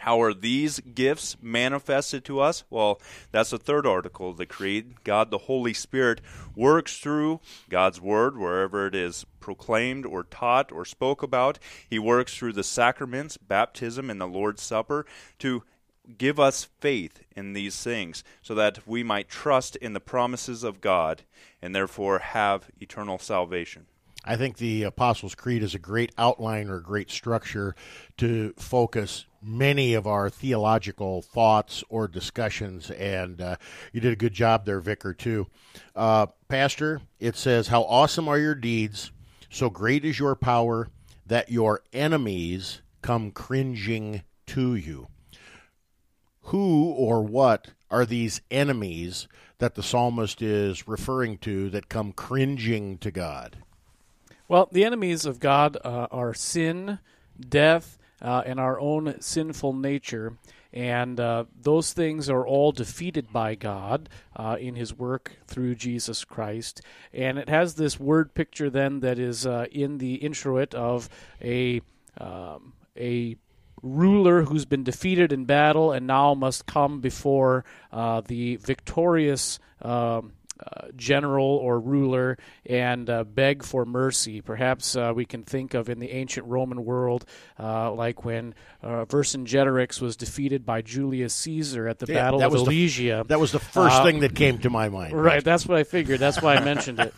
How 0.00 0.20
are 0.22 0.34
these 0.34 0.80
gifts 0.80 1.36
manifested 1.42 2.24
to 2.26 2.40
us? 2.40 2.64
Well, 2.70 3.00
that's 3.32 3.50
the 3.50 3.58
third 3.58 3.86
article 3.86 4.30
of 4.30 4.36
the 4.36 4.46
Creed. 4.46 5.04
God, 5.04 5.30
the 5.30 5.38
Holy 5.38 5.74
Spirit, 5.74 6.20
works 6.54 6.98
through 6.98 7.40
God's 7.68 8.00
Word 8.00 8.38
wherever 8.38 8.86
it 8.86 8.94
is 8.94 9.26
proclaimed 9.40 10.06
or 10.06 10.24
taught 10.24 10.72
or 10.72 10.84
spoke 10.84 11.22
about. 11.22 11.58
He 11.88 11.98
works 11.98 12.36
through 12.36 12.52
the 12.52 12.64
sacraments, 12.64 13.36
baptism, 13.36 14.10
and 14.10 14.20
the 14.20 14.26
Lord's 14.26 14.62
Supper 14.62 15.06
to 15.40 15.62
give 16.16 16.40
us 16.40 16.64
faith 16.80 17.20
in 17.36 17.52
these 17.52 17.82
things 17.82 18.24
so 18.40 18.54
that 18.54 18.86
we 18.86 19.02
might 19.02 19.28
trust 19.28 19.76
in 19.76 19.92
the 19.92 20.00
promises 20.00 20.64
of 20.64 20.80
God 20.80 21.22
and 21.60 21.74
therefore 21.74 22.18
have 22.20 22.70
eternal 22.80 23.18
salvation. 23.18 23.86
I 24.24 24.36
think 24.36 24.56
the 24.56 24.82
Apostles' 24.82 25.34
Creed 25.34 25.62
is 25.62 25.74
a 25.74 25.78
great 25.78 26.12
outline 26.18 26.68
or 26.68 26.76
a 26.76 26.82
great 26.82 27.10
structure 27.10 27.74
to 28.18 28.52
focus 28.58 29.26
many 29.42 29.94
of 29.94 30.06
our 30.06 30.30
theological 30.30 31.22
thoughts 31.22 31.84
or 31.88 32.08
discussions, 32.08 32.90
and 32.90 33.40
uh, 33.40 33.56
you 33.92 34.00
did 34.00 34.12
a 34.12 34.16
good 34.16 34.32
job 34.32 34.64
there, 34.64 34.80
Vicar, 34.80 35.14
too. 35.14 35.46
Uh, 35.94 36.26
Pastor, 36.48 37.00
it 37.20 37.36
says, 37.36 37.68
How 37.68 37.82
awesome 37.82 38.28
are 38.28 38.38
your 38.38 38.54
deeds, 38.54 39.10
so 39.50 39.70
great 39.70 40.04
is 40.04 40.18
your 40.18 40.34
power 40.34 40.88
that 41.26 41.50
your 41.50 41.82
enemies 41.92 42.80
come 43.02 43.30
cringing 43.30 44.22
to 44.46 44.74
you. 44.74 45.08
Who 46.42 46.84
or 46.84 47.22
what 47.22 47.68
are 47.90 48.06
these 48.06 48.40
enemies 48.50 49.28
that 49.58 49.74
the 49.74 49.82
psalmist 49.82 50.40
is 50.40 50.88
referring 50.88 51.38
to 51.38 51.68
that 51.70 51.88
come 51.88 52.12
cringing 52.12 52.98
to 52.98 53.10
God? 53.10 53.58
Well, 54.48 54.68
the 54.72 54.84
enemies 54.84 55.26
of 55.26 55.40
God 55.40 55.76
uh, 55.84 56.06
are 56.10 56.32
sin, 56.32 57.00
death, 57.38 57.97
uh, 58.22 58.42
and 58.44 58.58
our 58.58 58.78
own 58.80 59.20
sinful 59.20 59.72
nature. 59.72 60.36
And 60.72 61.18
uh, 61.18 61.44
those 61.58 61.92
things 61.92 62.28
are 62.28 62.46
all 62.46 62.72
defeated 62.72 63.32
by 63.32 63.54
God 63.54 64.08
uh, 64.36 64.56
in 64.60 64.74
His 64.74 64.94
work 64.94 65.38
through 65.46 65.76
Jesus 65.76 66.24
Christ. 66.24 66.82
And 67.12 67.38
it 67.38 67.48
has 67.48 67.74
this 67.74 67.98
word 67.98 68.34
picture 68.34 68.68
then 68.68 69.00
that 69.00 69.18
is 69.18 69.46
uh, 69.46 69.66
in 69.72 69.98
the 69.98 70.16
introit 70.16 70.74
of 70.74 71.08
a 71.42 71.80
um, 72.20 72.74
a 72.96 73.36
ruler 73.82 74.42
who's 74.42 74.64
been 74.64 74.82
defeated 74.82 75.32
in 75.32 75.44
battle 75.44 75.92
and 75.92 76.06
now 76.06 76.34
must 76.34 76.66
come 76.66 77.00
before 77.00 77.64
uh, 77.92 78.20
the 78.22 78.56
victorious. 78.56 79.58
Um, 79.80 80.32
uh, 80.64 80.88
general 80.96 81.44
or 81.46 81.78
ruler 81.80 82.36
and 82.66 83.08
uh, 83.08 83.24
beg 83.24 83.62
for 83.62 83.84
mercy. 83.84 84.40
Perhaps 84.40 84.96
uh, 84.96 85.12
we 85.14 85.24
can 85.24 85.42
think 85.42 85.74
of 85.74 85.88
in 85.88 85.98
the 85.98 86.10
ancient 86.10 86.46
Roman 86.46 86.84
world, 86.84 87.24
uh, 87.58 87.92
like 87.92 88.24
when 88.24 88.54
uh, 88.82 89.04
Vercingetorix 89.06 90.00
was 90.00 90.16
defeated 90.16 90.64
by 90.66 90.82
Julius 90.82 91.34
Caesar 91.34 91.88
at 91.88 91.98
the 91.98 92.06
Yeah, 92.06 92.30
Battle 92.30 92.42
of 92.42 92.52
the- 92.52 92.58
Alesia. 92.58 93.26
That 93.28 93.40
was 93.40 93.52
the 93.52 93.58
first 93.60 94.02
thing 94.02 94.20
that 94.20 94.34
came 94.34 94.58
to 94.58 94.70
my 94.70 94.88
mind. 94.88 95.12
Right, 95.12 95.44
that's 95.44 95.66
what 95.66 95.78
I 95.78 95.84
figured. 95.84 96.20
That's 96.20 96.40
why 96.42 96.56
I 96.56 96.64
mentioned 96.64 97.00
it. 97.00 97.14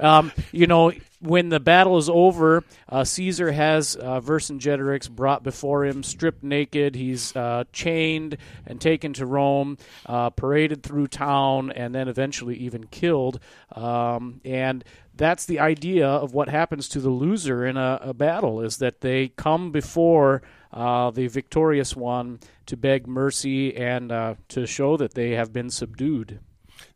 Um, 0.00 0.32
you 0.52 0.66
know, 0.66 0.92
when 1.24 1.48
the 1.48 1.58
battle 1.58 1.96
is 1.96 2.08
over, 2.08 2.62
uh, 2.88 3.02
Caesar 3.02 3.50
has 3.52 3.96
uh, 3.96 4.20
Vercingetorix 4.20 5.10
brought 5.10 5.42
before 5.42 5.86
him, 5.86 6.02
stripped 6.02 6.44
naked. 6.44 6.94
He's 6.94 7.34
uh, 7.34 7.64
chained 7.72 8.36
and 8.66 8.80
taken 8.80 9.14
to 9.14 9.26
Rome, 9.26 9.78
uh, 10.06 10.30
paraded 10.30 10.82
through 10.82 11.08
town, 11.08 11.72
and 11.72 11.94
then 11.94 12.08
eventually 12.08 12.56
even 12.56 12.86
killed. 12.86 13.40
Um, 13.72 14.42
and 14.44 14.84
that's 15.16 15.46
the 15.46 15.60
idea 15.60 16.06
of 16.06 16.34
what 16.34 16.48
happens 16.48 16.88
to 16.90 17.00
the 17.00 17.10
loser 17.10 17.64
in 17.64 17.76
a, 17.78 17.98
a 18.02 18.14
battle: 18.14 18.60
is 18.60 18.76
that 18.78 19.00
they 19.00 19.28
come 19.28 19.72
before 19.72 20.42
uh, 20.72 21.10
the 21.10 21.28
victorious 21.28 21.96
one 21.96 22.38
to 22.66 22.76
beg 22.76 23.06
mercy 23.06 23.74
and 23.74 24.12
uh, 24.12 24.34
to 24.48 24.66
show 24.66 24.96
that 24.98 25.14
they 25.14 25.30
have 25.30 25.52
been 25.52 25.70
subdued. 25.70 26.40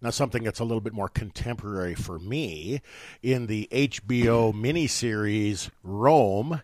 Now, 0.00 0.11
something 0.11 0.45
that's 0.45 0.61
a 0.61 0.64
little 0.64 0.80
bit 0.80 0.92
more 0.92 1.09
contemporary 1.09 1.95
for 1.95 2.18
me 2.18 2.80
in 3.23 3.47
the 3.47 3.68
HBO 3.71 4.52
miniseries 4.52 5.71
Rome, 5.83 6.62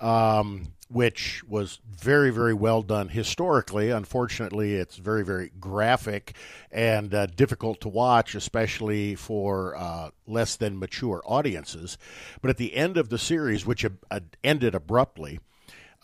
um, 0.00 0.72
which 0.88 1.42
was 1.44 1.80
very, 1.90 2.30
very 2.30 2.54
well 2.54 2.82
done 2.82 3.08
historically. 3.08 3.90
Unfortunately, 3.90 4.74
it's 4.74 4.96
very, 4.96 5.24
very 5.24 5.50
graphic 5.58 6.34
and 6.70 7.12
uh, 7.12 7.26
difficult 7.26 7.80
to 7.80 7.88
watch, 7.88 8.34
especially 8.34 9.14
for 9.14 9.74
uh, 9.76 10.10
less 10.26 10.56
than 10.56 10.78
mature 10.78 11.22
audiences. 11.24 11.98
But 12.40 12.50
at 12.50 12.56
the 12.56 12.74
end 12.74 12.96
of 12.96 13.08
the 13.08 13.18
series, 13.18 13.66
which 13.66 13.84
uh, 13.84 14.20
ended 14.44 14.74
abruptly, 14.74 15.40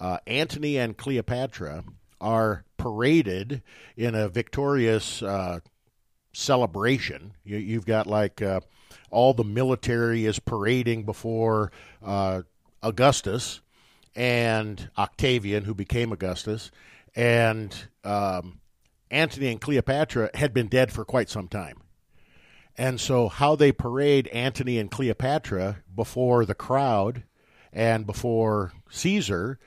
uh, 0.01 0.19
Antony 0.27 0.79
and 0.79 0.97
Cleopatra 0.97 1.85
are 2.21 2.65
paraded 2.77 3.63
in 3.97 4.15
a 4.15 4.29
victorious 4.29 5.23
uh, 5.23 5.61
celebration. 6.33 7.33
You, 7.45 7.59
you've 7.59 7.87
got 7.87 8.07
like 8.07 8.43
uh, 8.43 8.61
all 9.11 9.35
the 9.35 9.45
military 9.45 10.27
is 10.27 10.39
parading 10.39 11.05
before 11.05 11.73
uh, 12.05 12.43
Augustus 12.83 13.61
and 14.15 14.91
Octavian, 14.99 15.65
who 15.65 15.75
became 15.75 16.13
Augustus, 16.13 16.71
and 17.15 17.75
um, 18.05 18.61
Antony 19.11 19.49
and 19.49 19.61
Cleopatra 19.61 20.31
had 20.35 20.53
been 20.53 20.69
dead 20.69 20.93
for 20.93 21.05
quite 21.05 21.29
some 21.29 21.49
time. 21.49 21.79
And 22.77 23.01
so, 23.01 23.29
how 23.29 23.55
they 23.55 23.71
parade 23.71 24.29
Antony 24.29 24.79
and 24.79 24.91
Cleopatra 24.91 25.83
before 25.95 26.47
the 26.47 26.55
crowd 26.55 27.25
and 27.73 28.07
before 28.07 28.73
Caesar 28.91 29.59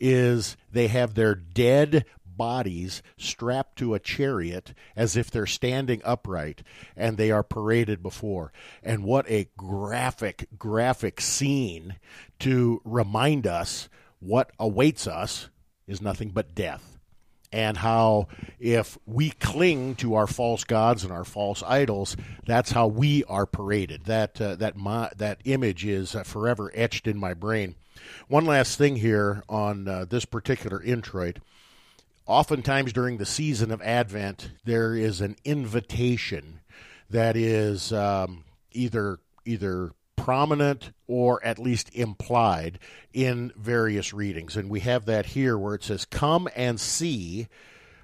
is 0.00 0.56
they 0.70 0.88
have 0.88 1.14
their 1.14 1.34
dead 1.34 2.04
bodies 2.36 3.02
strapped 3.16 3.76
to 3.78 3.94
a 3.94 4.00
chariot 4.00 4.74
as 4.96 5.16
if 5.16 5.30
they're 5.30 5.46
standing 5.46 6.00
upright 6.04 6.62
and 6.96 7.16
they 7.16 7.30
are 7.30 7.42
paraded 7.42 8.02
before. 8.02 8.52
And 8.82 9.04
what 9.04 9.28
a 9.30 9.48
graphic, 9.56 10.48
graphic 10.58 11.20
scene 11.20 11.96
to 12.40 12.80
remind 12.84 13.46
us 13.46 13.88
what 14.20 14.50
awaits 14.58 15.06
us 15.06 15.48
is 15.86 16.00
nothing 16.00 16.30
but 16.30 16.54
death 16.54 16.92
and 17.52 17.76
how 17.76 18.28
if 18.58 18.96
we 19.04 19.30
cling 19.30 19.94
to 19.96 20.14
our 20.14 20.26
false 20.26 20.64
gods 20.64 21.04
and 21.04 21.12
our 21.12 21.24
false 21.24 21.62
idols, 21.62 22.16
that's 22.46 22.72
how 22.72 22.86
we 22.86 23.22
are 23.24 23.46
paraded. 23.46 24.04
That 24.04 24.40
uh, 24.40 24.56
that 24.56 24.76
my, 24.76 25.10
that 25.16 25.40
image 25.44 25.84
is 25.84 26.14
uh, 26.14 26.22
forever 26.22 26.72
etched 26.74 27.06
in 27.06 27.18
my 27.18 27.34
brain. 27.34 27.74
One 28.28 28.46
last 28.46 28.78
thing 28.78 28.96
here 28.96 29.44
on 29.48 29.86
uh, 29.86 30.06
this 30.08 30.24
particular 30.24 30.82
introit. 30.82 31.38
Oftentimes 32.26 32.92
during 32.92 33.18
the 33.18 33.26
season 33.26 33.70
of 33.70 33.82
Advent, 33.82 34.52
there 34.64 34.94
is 34.94 35.20
an 35.20 35.36
invitation 35.44 36.60
that 37.10 37.36
is 37.36 37.92
um, 37.92 38.44
either 38.72 39.18
either 39.44 39.92
prominent 40.16 40.92
or 41.08 41.44
at 41.44 41.58
least 41.58 41.92
implied 41.94 42.78
in 43.12 43.52
various 43.56 44.12
readings. 44.12 44.56
And 44.56 44.70
we 44.70 44.80
have 44.80 45.06
that 45.06 45.26
here 45.26 45.58
where 45.58 45.74
it 45.74 45.82
says, 45.82 46.04
Come 46.04 46.48
and 46.54 46.80
see 46.80 47.48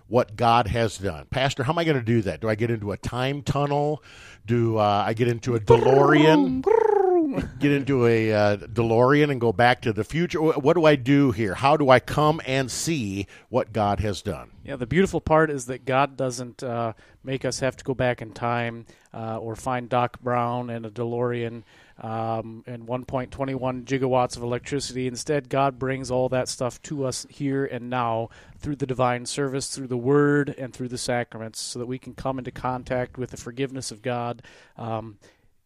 what 0.08 0.36
God 0.36 0.66
has 0.68 0.98
done. 0.98 1.26
Pastor, 1.30 1.62
how 1.62 1.72
am 1.72 1.78
I 1.78 1.84
going 1.84 1.98
to 1.98 2.02
do 2.02 2.22
that? 2.22 2.40
Do 2.40 2.48
I 2.48 2.54
get 2.54 2.70
into 2.70 2.92
a 2.92 2.96
time 2.96 3.42
tunnel? 3.42 4.02
Do 4.46 4.78
uh, 4.78 5.04
I 5.06 5.12
get 5.12 5.28
into 5.28 5.54
a 5.54 5.60
DeLorean? 5.60 6.64
get 7.58 7.72
into 7.72 8.06
a 8.06 8.32
uh, 8.32 8.56
DeLorean 8.56 9.30
and 9.30 9.40
go 9.40 9.52
back 9.52 9.82
to 9.82 9.92
the 9.92 10.04
future? 10.04 10.40
What 10.40 10.74
do 10.74 10.84
I 10.84 10.96
do 10.96 11.32
here? 11.32 11.54
How 11.54 11.76
do 11.76 11.90
I 11.90 12.00
come 12.00 12.40
and 12.46 12.70
see 12.70 13.26
what 13.48 13.72
God 13.72 14.00
has 14.00 14.22
done? 14.22 14.50
Yeah, 14.64 14.76
the 14.76 14.86
beautiful 14.86 15.20
part 15.20 15.50
is 15.50 15.66
that 15.66 15.84
God 15.84 16.16
doesn't 16.16 16.62
uh, 16.62 16.92
make 17.24 17.44
us 17.44 17.60
have 17.60 17.76
to 17.76 17.84
go 17.84 17.94
back 17.94 18.22
in 18.22 18.32
time 18.32 18.86
uh, 19.12 19.38
or 19.38 19.56
find 19.56 19.88
Doc 19.88 20.20
Brown 20.20 20.70
and 20.70 20.86
a 20.86 20.90
DeLorean 20.90 21.62
um, 22.00 22.62
and 22.66 22.86
1.21 22.86 23.84
gigawatts 23.84 24.36
of 24.36 24.42
electricity. 24.42 25.06
Instead, 25.06 25.48
God 25.48 25.78
brings 25.78 26.10
all 26.10 26.28
that 26.28 26.48
stuff 26.48 26.80
to 26.82 27.04
us 27.04 27.26
here 27.28 27.64
and 27.64 27.90
now 27.90 28.28
through 28.58 28.76
the 28.76 28.86
divine 28.86 29.26
service, 29.26 29.74
through 29.74 29.88
the 29.88 29.96
Word, 29.96 30.54
and 30.58 30.72
through 30.72 30.88
the 30.88 30.98
sacraments, 30.98 31.60
so 31.60 31.78
that 31.78 31.86
we 31.86 31.98
can 31.98 32.14
come 32.14 32.38
into 32.38 32.50
contact 32.50 33.18
with 33.18 33.30
the 33.30 33.36
forgiveness 33.36 33.90
of 33.90 34.02
God 34.02 34.42
um, 34.76 35.18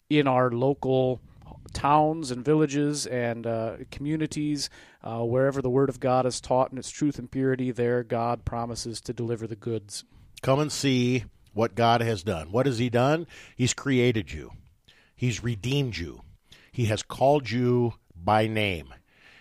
in 0.08 0.26
our 0.26 0.50
local 0.50 1.20
towns 1.72 2.30
and 2.30 2.44
villages 2.44 3.06
and 3.06 3.46
uh, 3.46 3.76
communities, 3.90 4.70
uh, 5.02 5.24
wherever 5.24 5.62
the 5.62 5.70
Word 5.70 5.88
of 5.88 6.00
God 6.00 6.26
is 6.26 6.40
taught 6.40 6.72
in 6.72 6.78
its 6.78 6.90
truth 6.90 7.18
and 7.18 7.30
purity, 7.30 7.70
there 7.70 8.02
God 8.02 8.44
promises 8.44 9.00
to 9.02 9.12
deliver 9.12 9.46
the 9.46 9.56
goods. 9.56 10.04
Come 10.42 10.60
and 10.60 10.72
see 10.72 11.24
what 11.52 11.74
God 11.74 12.00
has 12.00 12.22
done. 12.22 12.52
What 12.52 12.66
has 12.66 12.78
He 12.78 12.90
done? 12.90 13.26
He's 13.56 13.74
created 13.74 14.32
you, 14.32 14.52
He's 15.14 15.42
redeemed 15.42 15.96
you, 15.96 16.22
He 16.70 16.86
has 16.86 17.02
called 17.02 17.50
you 17.50 17.94
by 18.14 18.46
name. 18.46 18.94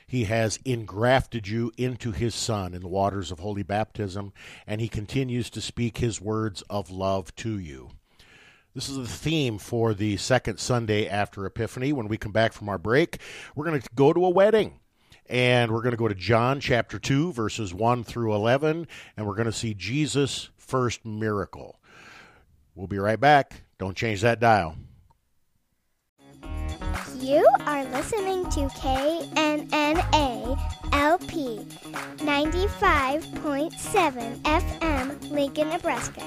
He 0.07 0.25
has 0.25 0.59
engrafted 0.65 1.47
you 1.47 1.71
into 1.77 2.11
His 2.11 2.35
Son 2.35 2.73
in 2.73 2.81
the 2.81 2.89
waters 2.89 3.31
of 3.31 3.39
holy 3.39 3.63
baptism, 3.63 4.33
and 4.67 4.81
He 4.81 4.89
continues 4.89 5.49
to 5.51 5.61
speak 5.61 5.99
His 5.99 6.19
words 6.19 6.61
of 6.69 6.91
love 6.91 7.33
to 7.37 7.57
you. 7.57 7.91
This 8.73 8.87
is 8.87 8.95
the 8.95 9.05
theme 9.05 9.57
for 9.57 9.93
the 9.93 10.15
second 10.15 10.57
Sunday 10.57 11.05
after 11.05 11.45
Epiphany. 11.45 11.91
When 11.91 12.07
we 12.07 12.17
come 12.17 12.31
back 12.31 12.53
from 12.53 12.69
our 12.69 12.77
break, 12.77 13.19
we're 13.53 13.65
going 13.65 13.81
to 13.81 13.89
go 13.95 14.13
to 14.13 14.25
a 14.25 14.29
wedding. 14.29 14.79
And 15.27 15.71
we're 15.71 15.81
going 15.81 15.91
to 15.91 15.97
go 15.97 16.07
to 16.07 16.15
John 16.15 16.61
chapter 16.61 16.97
2, 16.97 17.33
verses 17.33 17.73
1 17.73 18.05
through 18.05 18.33
11, 18.33 18.87
and 19.15 19.27
we're 19.27 19.35
going 19.35 19.45
to 19.45 19.51
see 19.51 19.73
Jesus' 19.73 20.49
first 20.57 21.05
miracle. 21.05 21.79
We'll 22.75 22.87
be 22.87 22.97
right 22.97 23.19
back. 23.19 23.63
Don't 23.77 23.95
change 23.95 24.21
that 24.21 24.39
dial. 24.39 24.77
You 27.19 27.45
are 27.65 27.83
listening 27.85 28.45
to 28.51 28.67
KNNA 28.79 30.57
LP 30.93 31.59
95.7 32.17 34.41
FM, 34.41 35.31
Lincoln, 35.31 35.69
Nebraska. 35.69 36.23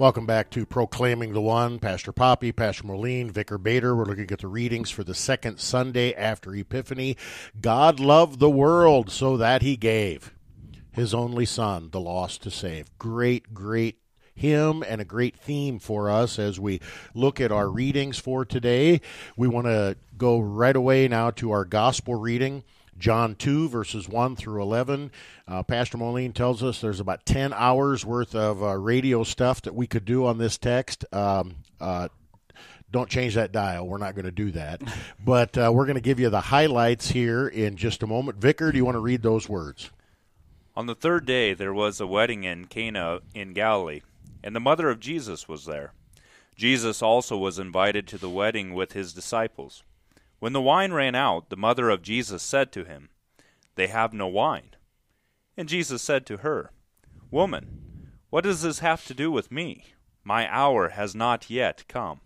Welcome 0.00 0.24
back 0.24 0.48
to 0.52 0.64
Proclaiming 0.64 1.34
the 1.34 1.42
One. 1.42 1.78
Pastor 1.78 2.10
Poppe, 2.10 2.52
Pastor 2.52 2.86
Moline, 2.86 3.30
Vicar 3.30 3.58
Bader. 3.58 3.94
We're 3.94 4.06
looking 4.06 4.30
at 4.30 4.38
the 4.38 4.48
readings 4.48 4.88
for 4.88 5.04
the 5.04 5.12
second 5.12 5.60
Sunday 5.60 6.14
after 6.14 6.54
Epiphany. 6.54 7.18
God 7.60 8.00
loved 8.00 8.40
the 8.40 8.48
world 8.48 9.10
so 9.10 9.36
that 9.36 9.60
he 9.60 9.76
gave 9.76 10.32
his 10.90 11.12
only 11.12 11.44
Son, 11.44 11.90
the 11.90 12.00
lost 12.00 12.42
to 12.44 12.50
save. 12.50 12.96
Great, 12.96 13.52
great 13.52 13.98
hymn 14.34 14.82
and 14.88 15.02
a 15.02 15.04
great 15.04 15.36
theme 15.36 15.78
for 15.78 16.08
us 16.08 16.38
as 16.38 16.58
we 16.58 16.80
look 17.12 17.38
at 17.38 17.52
our 17.52 17.68
readings 17.68 18.18
for 18.18 18.46
today. 18.46 19.02
We 19.36 19.48
want 19.48 19.66
to 19.66 19.98
go 20.16 20.40
right 20.40 20.76
away 20.76 21.08
now 21.08 21.30
to 21.32 21.50
our 21.50 21.66
gospel 21.66 22.14
reading. 22.14 22.64
John 23.00 23.34
2, 23.34 23.68
verses 23.68 24.08
1 24.08 24.36
through 24.36 24.62
11. 24.62 25.10
Uh, 25.48 25.62
Pastor 25.62 25.98
Moline 25.98 26.32
tells 26.32 26.62
us 26.62 26.80
there's 26.80 27.00
about 27.00 27.26
10 27.26 27.52
hours 27.52 28.04
worth 28.04 28.34
of 28.34 28.62
uh, 28.62 28.76
radio 28.76 29.24
stuff 29.24 29.62
that 29.62 29.74
we 29.74 29.86
could 29.86 30.04
do 30.04 30.26
on 30.26 30.38
this 30.38 30.58
text. 30.58 31.04
Um, 31.12 31.56
uh, 31.80 32.08
don't 32.92 33.08
change 33.08 33.34
that 33.34 33.52
dial. 33.52 33.86
We're 33.86 33.98
not 33.98 34.14
going 34.14 34.26
to 34.26 34.30
do 34.30 34.52
that. 34.52 34.82
But 35.22 35.56
uh, 35.58 35.70
we're 35.72 35.84
going 35.84 35.96
to 35.96 36.00
give 36.00 36.18
you 36.18 36.30
the 36.30 36.40
highlights 36.40 37.10
here 37.10 37.46
in 37.46 37.76
just 37.76 38.02
a 38.02 38.06
moment. 38.06 38.38
Vicar, 38.38 38.72
do 38.72 38.78
you 38.78 38.84
want 38.84 38.96
to 38.96 39.00
read 39.00 39.22
those 39.22 39.48
words? 39.48 39.90
On 40.74 40.86
the 40.86 40.94
third 40.94 41.26
day 41.26 41.52
there 41.52 41.74
was 41.74 42.00
a 42.00 42.06
wedding 42.06 42.44
in 42.44 42.64
Cana 42.64 43.20
in 43.34 43.52
Galilee, 43.52 44.00
and 44.42 44.56
the 44.56 44.60
mother 44.60 44.88
of 44.88 44.98
Jesus 44.98 45.46
was 45.46 45.66
there. 45.66 45.92
Jesus 46.56 47.02
also 47.02 47.36
was 47.36 47.58
invited 47.58 48.06
to 48.08 48.18
the 48.18 48.30
wedding 48.30 48.72
with 48.72 48.92
his 48.92 49.12
disciples. 49.12 49.82
When 50.40 50.54
the 50.54 50.62
wine 50.62 50.92
ran 50.92 51.14
out, 51.14 51.50
the 51.50 51.56
mother 51.56 51.90
of 51.90 52.00
Jesus 52.00 52.42
said 52.42 52.72
to 52.72 52.84
him, 52.84 53.10
They 53.74 53.88
have 53.88 54.14
no 54.14 54.26
wine. 54.26 54.70
And 55.54 55.68
Jesus 55.68 56.00
said 56.00 56.24
to 56.26 56.38
her, 56.38 56.72
Woman, 57.30 58.10
what 58.30 58.44
does 58.44 58.62
this 58.62 58.78
have 58.78 59.04
to 59.06 59.14
do 59.14 59.30
with 59.30 59.52
me? 59.52 59.84
My 60.24 60.50
hour 60.50 60.88
has 60.88 61.14
not 61.14 61.50
yet 61.50 61.84
come. 61.88 62.22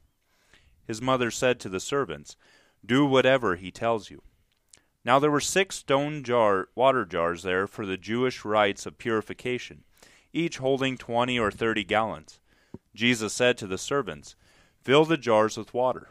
His 0.87 1.03
mother 1.03 1.33
said 1.33 1.59
to 1.61 1.69
the 1.69 1.81
servants, 1.81 2.37
Do 2.87 3.05
whatever 3.05 3.57
he 3.57 3.73
tells 3.73 4.11
you. 4.11 4.23
Now 5.05 5.19
there 5.19 5.31
were 5.31 5.41
six 5.41 5.77
stone 5.77 6.23
jar, 6.23 6.69
water 6.77 7.05
jars 7.05 7.43
there 7.43 7.67
for 7.67 7.85
the 7.85 7.97
Jewish 7.97 8.45
rites 8.45 8.87
of 8.87 8.97
purification, 8.97 9.83
each 10.33 10.59
holding 10.59 10.97
twenty 10.97 11.37
or 11.37 11.51
thirty 11.51 11.83
gallons. 11.83 12.39
Jesus 12.95 13.33
said 13.33 13.59
to 13.59 13.67
the 13.67 13.77
servants, 13.77 14.37
Fill 14.81 15.05
the 15.05 15.17
jars 15.17 15.57
with 15.57 15.75
water 15.75 16.11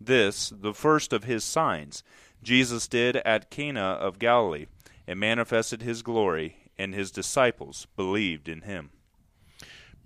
This, 0.00 0.52
the 0.54 0.74
first 0.74 1.12
of 1.12 1.24
his 1.24 1.44
signs, 1.44 2.02
Jesus 2.42 2.86
did 2.86 3.16
at 3.16 3.50
Cana 3.50 3.80
of 3.80 4.18
Galilee, 4.18 4.66
and 5.06 5.18
manifested 5.18 5.82
his 5.82 6.02
glory, 6.02 6.56
and 6.78 6.94
his 6.94 7.10
disciples 7.10 7.86
believed 7.96 8.48
in 8.48 8.62
him. 8.62 8.90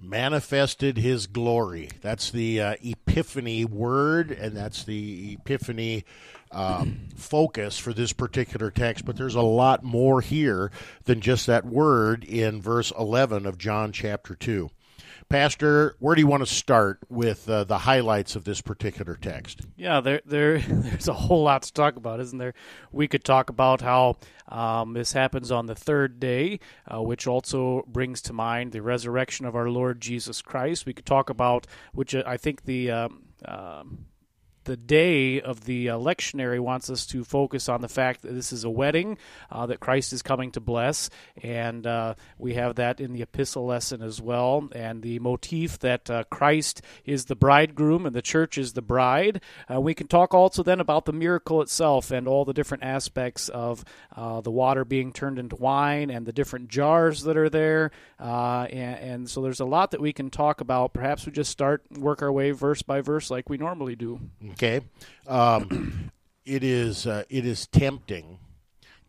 Manifested 0.01 0.97
his 0.97 1.27
glory. 1.27 1.91
That's 2.01 2.31
the 2.31 2.61
uh, 2.61 2.75
epiphany 2.83 3.65
word, 3.65 4.31
and 4.31 4.57
that's 4.57 4.85
the 4.85 5.37
epiphany 5.41 6.05
um, 6.53 7.09
focus 7.17 7.79
for 7.79 7.93
this 7.93 8.13
particular 8.13 8.71
text. 8.71 9.05
But 9.05 9.17
there's 9.17 9.35
a 9.35 9.43
lot 9.43 9.83
more 9.83 10.21
here 10.21 10.71
than 11.05 11.21
just 11.21 11.47
that 11.47 11.65
word 11.65 12.23
in 12.23 12.63
verse 12.63 12.93
11 12.97 13.47
of 13.47 13.59
John 13.59 13.91
chapter 13.91 14.37
2. 14.37 14.71
Pastor, 15.29 15.95
where 15.99 16.15
do 16.15 16.23
you 16.23 16.27
want 16.27 16.43
to 16.43 16.53
start 16.53 17.01
with 17.11 17.51
uh, 17.51 17.65
the 17.65 17.79
highlights 17.79 18.35
of 18.35 18.45
this 18.45 18.63
particular 18.63 19.15
text? 19.15 19.61
Yeah, 19.77 20.01
there, 20.01 20.23
there, 20.25 20.59
there's 20.69 21.07
a 21.07 21.13
whole 21.13 21.43
lot 21.43 21.63
to 21.65 21.73
talk 21.73 21.97
about, 21.97 22.19
isn't 22.21 22.39
there? 22.39 22.55
We 22.93 23.09
could 23.09 23.25
talk 23.25 23.51
about 23.51 23.83
how 23.83 24.17
um, 24.49 24.95
this 24.95 25.13
happens 25.13 25.53
on 25.53 25.67
the 25.67 25.75
third 25.75 26.19
day, 26.19 26.61
uh, 26.87 27.03
which 27.03 27.27
also 27.27 27.85
brings 27.87 28.23
to 28.23 28.33
mind 28.33 28.73
the 28.73 28.81
resurrection 28.81 29.45
of 29.45 29.55
our 29.55 29.69
Lord 29.69 30.01
Jesus 30.01 30.41
Christ. 30.41 30.87
We 30.87 30.95
could 30.95 31.05
talk 31.07 31.29
about, 31.29 31.67
which 31.93 32.15
uh, 32.15 32.23
I 32.27 32.39
think 32.39 32.65
the 32.65 32.91
um, 32.91 33.25
um 33.45 34.07
the 34.69 34.77
day 34.77 35.41
of 35.41 35.65
the 35.65 35.87
lectionary 35.87 36.61
wants 36.61 36.91
us 36.91 37.07
to 37.07 37.25
focus 37.25 37.71
on 37.71 37.81
the 37.81 37.89
fact 37.89 38.21
that 38.21 38.35
this 38.35 38.53
is 38.53 38.65
a 38.65 38.71
wedding 38.71 39.17
uh, 39.51 39.65
that 39.65 39.81
Christ 39.81 40.13
is 40.13 40.21
coming 40.21 40.53
to 40.53 40.61
bless, 40.61 41.09
and 41.43 41.87
uh, 41.87 42.15
we 42.37 42.53
have 42.53 42.75
that 42.75 43.01
in 43.01 43.15
the 43.15 43.23
epistle 43.23 43.65
lesson 43.65 44.03
as 44.03 44.21
well. 44.21 44.69
And 44.73 45.01
the 45.01 45.21
motif 45.21 45.79
that 45.79 46.11
uh, 46.11 46.25
Christ 46.25 46.83
is 47.07 47.25
the 47.25 47.35
bridegroom 47.35 48.05
and 48.05 48.15
the 48.15 48.21
church 48.21 48.59
is 48.59 48.75
the 48.75 48.83
bride. 48.83 49.41
Uh, 49.73 49.81
we 49.81 49.95
can 49.95 50.07
talk 50.07 50.35
also 50.35 50.63
then 50.63 50.81
about 50.81 51.07
the 51.07 51.15
miracle 51.15 51.63
itself 51.63 52.11
and 52.11 52.29
all 52.29 52.45
the 52.45 52.53
different 52.53 52.85
aspects 52.85 53.49
of 53.49 53.87
uh, 54.15 54.43
the 54.43 54.51
water 54.51 54.85
being 54.85 55.15
turned 55.15 55.39
into 55.39 55.57
wine 55.57 56.11
and 56.11 56.27
the 56.27 56.33
different 56.33 56.69
jars 56.69 57.23
that 57.23 57.39
are 57.39 57.49
there. 57.49 57.91
Uh, 58.21 58.67
and, 58.71 58.99
and 58.99 59.31
so 59.31 59.41
there's 59.41 59.61
a 59.61 59.65
lot 59.65 59.93
that 59.93 60.01
we 60.03 60.13
can 60.13 60.29
talk 60.29 60.61
about. 60.61 60.93
Perhaps 60.93 61.25
we 61.25 61.33
just 61.33 61.51
start 61.51 61.83
work 61.99 62.21
our 62.21 62.31
way 62.31 62.51
verse 62.51 62.83
by 62.83 63.01
verse 63.01 63.31
like 63.31 63.49
we 63.49 63.57
normally 63.57 63.97
do. 63.97 64.21
Okay, 64.59 64.81
um, 65.29 66.11
it 66.45 66.65
is 66.65 67.07
uh, 67.07 67.23
it 67.31 67.47
is 67.47 67.69
tempting 67.69 68.41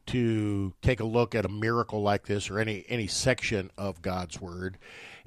to 0.05 0.73
take 0.83 0.99
a 0.99 1.05
look 1.05 1.33
at 1.33 1.43
a 1.43 1.49
miracle 1.49 2.03
like 2.03 2.27
this 2.27 2.51
or 2.51 2.59
any 2.59 2.85
any 2.87 3.07
section 3.07 3.71
of 3.75 4.03
God's 4.03 4.39
word 4.39 4.77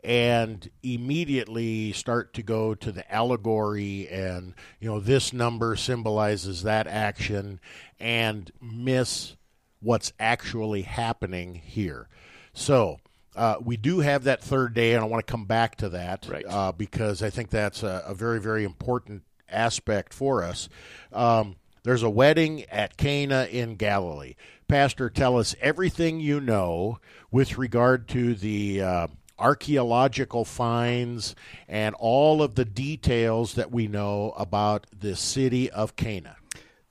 and 0.05 0.71
immediately 0.83 1.93
start 1.93 2.35
to 2.35 2.43
go 2.43 2.75
to 2.75 2.93
the 2.93 3.13
allegory 3.13 4.09
and 4.09 4.55
you 4.79 4.89
know 4.89 5.01
this 5.01 5.33
number 5.33 5.75
symbolizes 5.75 6.63
that 6.63 6.87
action 6.87 7.61
and 7.99 8.53
miss 8.61 9.35
what's 9.81 10.13
actually 10.21 10.83
happening 10.83 11.57
here. 11.57 12.09
So, 12.53 12.99
uh, 13.35 13.57
we 13.61 13.77
do 13.77 14.01
have 14.01 14.25
that 14.25 14.41
third 14.41 14.75
day, 14.75 14.95
and 14.95 15.03
I 15.03 15.09
want 15.09 15.27
to 15.27 15.31
come 15.31 15.47
back 15.47 15.77
to 15.77 15.89
that 15.89 16.29
right. 16.29 16.45
uh, 16.47 16.71
because 16.71 17.23
I 17.23 17.31
think 17.31 17.51
that's 17.51 17.83
a, 17.83 18.05
a, 18.07 18.15
very, 18.15 18.41
very 18.41 18.63
important 18.63 19.23
aspect 19.53 20.15
for 20.15 20.43
us. 20.43 20.69
Um, 21.13 21.57
there's 21.85 22.03
a 22.03 22.11
wedding 22.11 22.65
at 22.71 22.97
Cana 22.97 23.49
in 23.51 23.77
Galilee. 23.77 24.35
Pastor, 24.69 25.11
tell 25.11 25.39
us 25.39 25.55
everything 25.61 26.21
you 26.21 26.41
know 26.41 26.99
with 27.31 27.59
regard 27.59 28.09
to 28.09 28.35
the 28.35 28.83
uh, 28.83 29.07
archaeological 29.39 30.45
finds 30.45 31.35
and 31.69 31.95
all 31.99 32.43
of 32.43 32.55
the 32.55 32.65
details 32.65 33.55
that 33.55 33.73
we 33.73 33.89
know 33.89 34.33
about 34.37 34.87
the 34.97 35.17
city 35.17 35.71
of 35.71 35.97
Cana. 35.97 36.37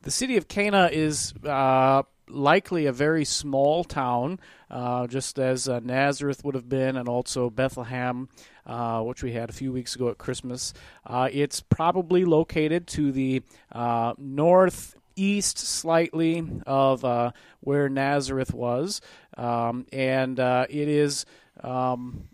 The 0.02 0.12
city 0.12 0.36
of 0.38 0.48
Cana 0.48 0.90
is 0.92 1.34
uh, 1.46 2.04
likely 2.28 2.86
a 2.86 2.92
very 2.92 3.24
small 3.24 3.84
town, 3.84 4.40
uh, 4.70 5.08
just 5.08 5.40
as 5.40 5.70
uh, 5.70 5.80
Nazareth 5.80 6.44
would 6.44 6.56
have 6.56 6.68
been, 6.68 6.98
and 6.98 7.08
also 7.08 7.50
Bethlehem, 7.50 8.30
uh, 8.66 9.02
which 9.02 9.24
we 9.24 9.32
had 9.34 9.50
a 9.50 9.54
few 9.54 9.72
weeks 9.72 9.96
ago 9.96 10.10
at 10.10 10.18
Christmas. 10.18 10.74
Uh, 11.06 11.30
it's 11.32 11.62
probably 11.62 12.26
located 12.26 12.88
to 12.88 13.12
the 13.12 13.42
uh, 13.72 14.14
northeast 14.18 15.58
slightly 15.58 16.44
of 16.66 17.04
uh, 17.06 17.32
where 17.60 17.90
Nazareth 17.90 18.54
was, 18.54 19.02
um, 19.38 19.86
and 19.92 20.40
it 20.40 20.70
is. 20.70 21.26
Um, 21.64 22.28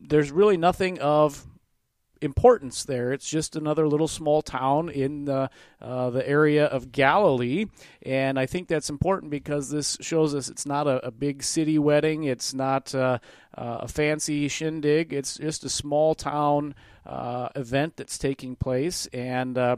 there's 0.00 0.30
really 0.30 0.56
nothing 0.56 0.98
of 0.98 1.46
importance 2.20 2.84
there. 2.84 3.12
It's 3.12 3.28
just 3.28 3.56
another 3.56 3.88
little 3.88 4.08
small 4.08 4.42
town 4.42 4.88
in 4.88 5.24
the 5.24 5.50
uh, 5.80 6.10
the 6.10 6.26
area 6.28 6.66
of 6.66 6.92
Galilee, 6.92 7.66
and 8.02 8.38
I 8.38 8.46
think 8.46 8.68
that's 8.68 8.90
important 8.90 9.30
because 9.30 9.70
this 9.70 9.96
shows 10.00 10.34
us 10.34 10.48
it's 10.48 10.66
not 10.66 10.86
a, 10.86 11.06
a 11.06 11.10
big 11.10 11.42
city 11.42 11.78
wedding. 11.78 12.24
It's 12.24 12.52
not 12.52 12.94
uh, 12.94 13.18
uh, 13.56 13.78
a 13.80 13.88
fancy 13.88 14.48
shindig. 14.48 15.12
It's 15.12 15.38
just 15.38 15.64
a 15.64 15.70
small 15.70 16.14
town 16.14 16.74
uh, 17.06 17.48
event 17.56 17.96
that's 17.96 18.18
taking 18.18 18.56
place, 18.56 19.06
and 19.12 19.56
uh, 19.56 19.76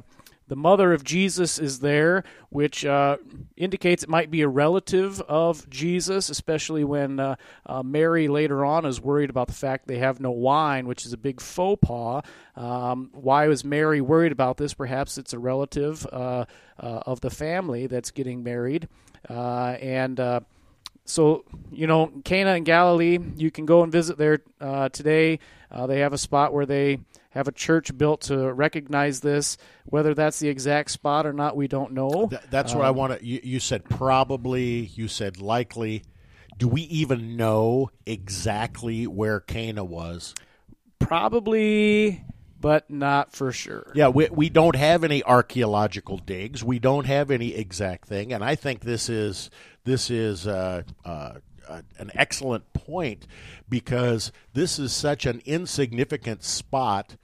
the 0.52 0.56
mother 0.56 0.92
of 0.92 1.02
Jesus 1.02 1.58
is 1.58 1.78
there, 1.78 2.24
which 2.50 2.84
uh, 2.84 3.16
indicates 3.56 4.02
it 4.02 4.10
might 4.10 4.30
be 4.30 4.42
a 4.42 4.48
relative 4.48 5.18
of 5.22 5.66
Jesus, 5.70 6.28
especially 6.28 6.84
when 6.84 7.18
uh, 7.18 7.36
uh, 7.64 7.82
Mary 7.82 8.28
later 8.28 8.62
on 8.62 8.84
is 8.84 9.00
worried 9.00 9.30
about 9.30 9.46
the 9.46 9.54
fact 9.54 9.88
they 9.88 9.96
have 9.96 10.20
no 10.20 10.30
wine, 10.30 10.86
which 10.86 11.06
is 11.06 11.14
a 11.14 11.16
big 11.16 11.40
faux 11.40 11.80
pas. 11.80 12.22
Um, 12.54 13.08
why 13.14 13.48
was 13.48 13.64
Mary 13.64 14.02
worried 14.02 14.30
about 14.30 14.58
this? 14.58 14.74
Perhaps 14.74 15.16
it's 15.16 15.32
a 15.32 15.38
relative 15.38 16.06
uh, 16.12 16.44
uh, 16.78 17.00
of 17.06 17.22
the 17.22 17.30
family 17.30 17.86
that's 17.86 18.10
getting 18.10 18.42
married. 18.42 18.88
Uh, 19.30 19.78
and 19.80 20.20
so 21.06 21.46
you 21.70 21.86
know, 21.86 22.12
Cana 22.24 22.56
in 22.56 22.64
Galilee, 22.64 23.18
you 23.36 23.50
can 23.50 23.64
go 23.64 23.82
and 23.82 23.90
visit 23.90 24.18
there 24.18 24.42
uh, 24.60 24.90
today. 24.90 25.38
Uh, 25.70 25.86
they 25.86 26.00
have 26.00 26.12
a 26.12 26.18
spot 26.18 26.52
where 26.52 26.66
they 26.66 26.98
have 27.32 27.48
a 27.48 27.52
church 27.52 27.96
built 27.96 28.22
to 28.22 28.52
recognize 28.52 29.20
this. 29.20 29.56
Whether 29.84 30.14
that's 30.14 30.38
the 30.38 30.48
exact 30.48 30.90
spot 30.90 31.26
or 31.26 31.32
not, 31.32 31.56
we 31.56 31.68
don't 31.68 31.92
know. 31.92 32.28
Th- 32.30 32.42
that's 32.50 32.74
what 32.74 32.84
I 32.84 32.90
want 32.90 33.18
to. 33.18 33.26
You, 33.26 33.40
you 33.42 33.60
said 33.60 33.84
probably. 33.84 34.86
You 34.94 35.08
said 35.08 35.40
likely. 35.40 36.04
Do 36.58 36.68
we 36.68 36.82
even 36.82 37.36
know 37.36 37.90
exactly 38.06 39.06
where 39.06 39.40
Cana 39.40 39.82
was? 39.82 40.34
Probably, 40.98 42.24
but 42.60 42.88
not 42.90 43.32
for 43.32 43.50
sure. 43.50 43.90
Yeah, 43.94 44.08
we, 44.08 44.28
we 44.30 44.48
don't 44.48 44.76
have 44.76 45.02
any 45.02 45.24
archaeological 45.24 46.18
digs. 46.18 46.62
We 46.62 46.78
don't 46.78 47.06
have 47.06 47.30
any 47.30 47.54
exact 47.54 48.06
thing, 48.06 48.32
and 48.32 48.44
I 48.44 48.54
think 48.54 48.80
this 48.82 49.08
is 49.08 49.50
this 49.84 50.10
is 50.10 50.46
uh, 50.46 50.82
uh, 51.04 51.32
uh, 51.68 51.82
an 51.98 52.10
excellent 52.14 52.72
point 52.72 53.26
because 53.68 54.30
this 54.52 54.78
is 54.78 54.92
such 54.92 55.26
an 55.26 55.42
insignificant 55.44 56.44
spot 56.44 57.16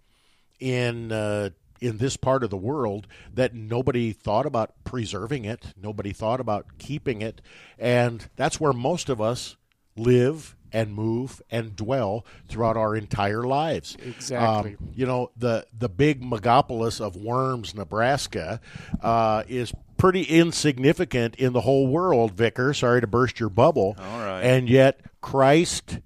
in 0.61 1.13
uh, 1.13 1.51
in 1.81 1.99
this 1.99 2.17
part 2.17 2.43
of 2.43 2.51
the 2.51 2.57
world 2.57 3.07
that 3.33 3.55
nobody 3.55 4.13
thought 4.13 4.47
about 4.47 4.75
preserving 4.85 5.45
it. 5.45 5.75
Nobody 5.81 6.13
thought 6.13 6.41
about 6.41 6.67
keeping 6.79 7.23
it, 7.23 7.41
and 7.79 8.29
that's 8.37 8.61
where 8.61 8.73
most 8.73 9.09
of 9.09 9.21
us 9.21 9.57
live 9.97 10.57
and 10.73 10.95
move 10.95 11.41
and 11.51 11.75
dwell 11.77 12.27
throughout 12.49 12.77
our 12.77 12.95
entire 12.95 13.43
lives. 13.43 13.97
Exactly. 14.05 14.73
Um, 14.73 14.93
you 14.95 15.07
know, 15.07 15.31
the 15.37 15.67
the 15.77 15.89
big 15.89 16.23
megapolis 16.23 17.01
of 17.01 17.17
Worms, 17.17 17.75
Nebraska, 17.75 18.61
uh, 19.03 19.45
is 19.49 19.73
pretty 19.97 20.23
insignificant 20.23 21.35
in 21.37 21.53
the 21.53 21.63
whole 21.63 21.87
world. 21.87 22.33
Vicar, 22.33 22.75
sorry 22.75 23.01
to 23.01 23.07
burst 23.07 23.41
your 23.41 23.49
bubble. 23.49 23.97
All 23.99 24.19
right. 24.21 24.43
And 24.43 24.69
yet 24.69 25.01
Christ 25.21 26.01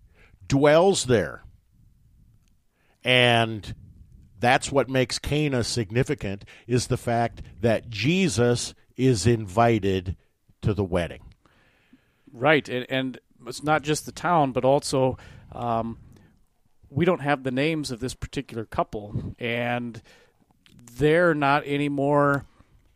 dwells 0.46 1.04
there, 1.04 1.42
and 3.04 3.74
that's 4.42 4.70
what 4.70 4.90
makes 4.90 5.18
Cana 5.18 5.64
significant. 5.64 6.44
Is 6.66 6.88
the 6.88 6.98
fact 6.98 7.40
that 7.60 7.88
Jesus 7.88 8.74
is 8.96 9.26
invited 9.26 10.16
to 10.60 10.74
the 10.74 10.84
wedding. 10.84 11.22
Right, 12.32 12.68
and, 12.68 12.86
and 12.88 13.18
it's 13.46 13.62
not 13.62 13.82
just 13.82 14.06
the 14.06 14.12
town, 14.12 14.52
but 14.52 14.64
also 14.64 15.18
um, 15.52 15.98
we 16.90 17.04
don't 17.04 17.20
have 17.20 17.42
the 17.42 17.50
names 17.50 17.90
of 17.90 18.00
this 18.00 18.14
particular 18.14 18.64
couple, 18.64 19.34
and 19.38 20.02
they're 20.96 21.34
not 21.34 21.62
any 21.66 21.88
more 21.88 22.44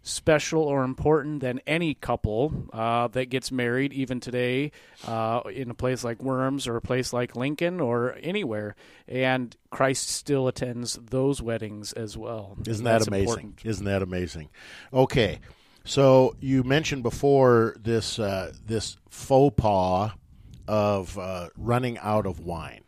special 0.07 0.63
or 0.63 0.85
important 0.85 1.41
than 1.41 1.61
any 1.67 1.93
couple 1.93 2.69
uh, 2.73 3.09
that 3.09 3.29
gets 3.29 3.51
married, 3.51 3.93
even 3.93 4.21
today, 4.21 4.71
uh, 5.07 5.41
in 5.53 5.69
a 5.69 5.75
place 5.75 6.05
like 6.05 6.23
Worms 6.23 6.69
or 6.69 6.77
a 6.77 6.81
place 6.81 7.13
like 7.13 7.35
Lincoln 7.35 7.81
or 7.81 8.17
anywhere. 8.23 8.77
And 9.09 9.55
Christ 9.71 10.09
still 10.09 10.47
attends 10.47 10.95
those 10.95 11.43
weddings 11.43 11.93
as 11.93 12.17
well. 12.17 12.57
Isn't 12.67 12.85
that 12.85 13.07
amazing? 13.07 13.25
important. 13.25 13.61
Isn't 13.65 13.85
that 13.87 14.03
amazing? 14.03 14.49
Okay, 14.93 15.41
so 15.85 16.37
you 16.41 16.63
mentioned 16.63 17.03
before 17.03 17.75
this 17.79 18.19
uh, 18.19 18.53
this 18.65 18.97
faux 19.11 19.55
pas 19.57 20.13
of 20.69 21.19
uh, 21.19 21.49
running 21.57 21.99
out 21.99 22.27
of 22.27 22.41
wine. 22.41 22.83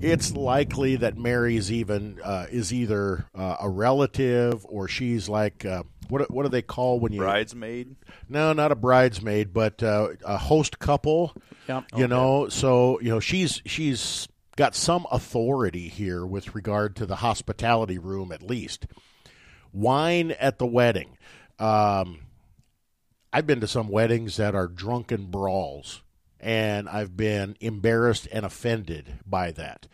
It's 0.00 0.32
likely 0.32 0.96
that 0.96 1.16
Mary's 1.16 1.72
even 1.72 2.20
uh, 2.22 2.46
is 2.50 2.72
either 2.72 3.26
uh, 3.34 3.56
a 3.60 3.68
relative 3.68 4.64
or 4.68 4.86
she's 4.88 5.28
like 5.28 5.64
uh, 5.64 5.82
what 6.08 6.30
what 6.30 6.44
do 6.44 6.48
they 6.48 6.62
call 6.62 7.00
when 7.00 7.12
you 7.12 7.20
Bridesmaid. 7.20 7.96
no, 8.28 8.52
not 8.52 8.72
a 8.72 8.76
bridesmaid, 8.76 9.52
but 9.52 9.82
uh, 9.82 10.10
a 10.24 10.38
host 10.38 10.78
couple. 10.78 11.34
Yep. 11.68 11.84
You 11.96 12.08
know, 12.08 12.48
so 12.48 13.00
you 13.00 13.10
know 13.10 13.20
she's 13.20 13.60
she's 13.66 14.28
got 14.56 14.74
some 14.74 15.06
authority 15.10 15.88
here 15.88 16.26
with 16.26 16.54
regard 16.54 16.96
to 16.96 17.06
the 17.06 17.16
hospitality 17.16 17.98
room, 17.98 18.32
at 18.32 18.42
least. 18.42 18.86
Wine 19.72 20.32
at 20.32 20.58
the 20.58 20.66
wedding. 20.66 21.16
Um, 21.58 22.20
I've 23.32 23.46
been 23.46 23.60
to 23.60 23.68
some 23.68 23.88
weddings 23.88 24.36
that 24.38 24.54
are 24.54 24.66
drunken 24.66 25.26
brawls, 25.26 26.02
and 26.40 26.88
I've 26.88 27.16
been 27.16 27.56
embarrassed 27.60 28.28
and 28.32 28.44
offended 28.44 29.14
by 29.26 29.52
that. 29.52 29.86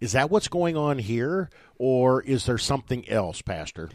Is 0.00 0.12
that 0.12 0.30
what's 0.30 0.48
going 0.48 0.76
on 0.76 0.98
here, 0.98 1.50
or 1.76 2.22
is 2.22 2.46
there 2.46 2.58
something 2.58 3.08
else, 3.08 3.42
Pastor? 3.42 3.90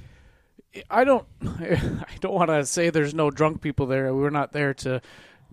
I 0.89 1.03
don't 1.03 1.25
I 1.41 2.05
don't 2.19 2.33
want 2.33 2.49
to 2.49 2.65
say 2.65 2.89
there's 2.89 3.13
no 3.13 3.29
drunk 3.29 3.61
people 3.61 3.85
there. 3.85 4.13
We're 4.13 4.29
not 4.29 4.51
there 4.53 4.73
to 4.75 5.01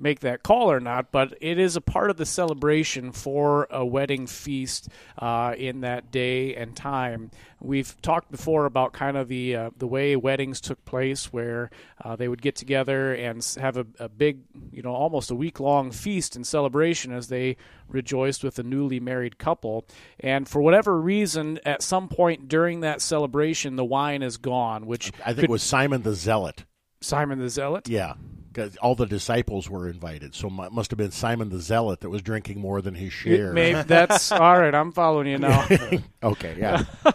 make 0.01 0.21
that 0.21 0.43
call 0.43 0.71
or 0.71 0.81
not, 0.81 1.13
but 1.13 1.35
it 1.41 1.59
is 1.59 1.77
a 1.77 1.81
part 1.81 2.11
of 2.11 2.17
the 2.17 2.27
celebration 2.27 3.13
for 3.13 3.67
a 3.71 3.85
wedding 3.85 4.27
feast 4.27 4.89
uh, 5.19 5.55
in 5.57 5.83
that 5.83 6.11
day 6.11 6.55
and 6.55 6.75
time. 6.75 7.31
We've 7.61 7.95
talked 8.01 8.31
before 8.31 8.65
about 8.65 8.93
kind 8.95 9.17
of 9.17 9.29
the 9.29 9.55
uh, 9.55 9.71
the 9.77 9.87
way 9.87 10.17
weddings 10.17 10.61
took 10.61 10.83
place, 10.87 11.33
where 11.33 11.71
uh, 12.03 12.17
they 12.17 12.27
would 12.27 12.41
get 12.41 12.57
together 12.57 13.13
and 13.15 13.45
have 13.61 13.77
a, 13.77 13.87
a 13.99 14.09
big, 14.09 14.39
you 14.73 14.83
know, 14.83 14.95
almost 14.95 15.31
a 15.31 15.35
week 15.35 15.61
long 15.61 15.91
feast 15.91 16.37
and 16.37 16.47
celebration 16.47 17.13
as 17.13 17.29
they 17.29 17.57
rejoiced 17.89 18.43
with 18.43 18.59
a 18.59 18.63
newly 18.63 19.01
married 19.01 19.37
couple. 19.39 19.87
And 20.19 20.49
for 20.49 20.63
whatever 20.63 20.99
reason, 21.01 21.59
at 21.67 21.83
some 21.83 22.09
point 22.09 22.49
during 22.49 22.81
that 22.81 23.03
celebration, 23.03 23.77
the 23.77 23.85
wine 23.85 24.23
is 24.23 24.39
gone, 24.39 24.87
which 24.87 25.13
I 25.21 25.27
think 25.35 25.37
could- 25.37 25.45
it 25.45 25.51
was 25.51 25.63
Simon 25.63 26.03
the 26.03 26.15
Zealot. 26.15 26.65
Simon 27.03 27.39
the 27.39 27.49
Zealot. 27.51 27.89
Yeah, 27.89 28.15
because 28.53 28.77
all 28.79 28.95
the 28.95 29.07
disciples 29.07 29.71
were 29.71 29.89
invited, 29.89 30.35
so 30.35 30.49
it 30.49 30.73
must 30.73 30.91
have 30.91 30.99
been 30.99 31.11
Simon 31.11 31.51
the 31.51 31.61
Zealot 31.61 32.01
that 32.01 32.11
was 32.11 32.23
drinking 32.23 32.61
more 32.61 32.83
than 32.83 32.95
his 32.95 33.13
share. 33.13 33.53
Maybe 33.53 33.83
that's 33.87 34.33
all 34.33 34.59
right. 34.59 34.75
I'm 34.75 34.93
following 34.93 35.29
you 35.29 35.39
now. 35.39 35.67
okay, 36.23 36.57
yeah, 36.59 36.85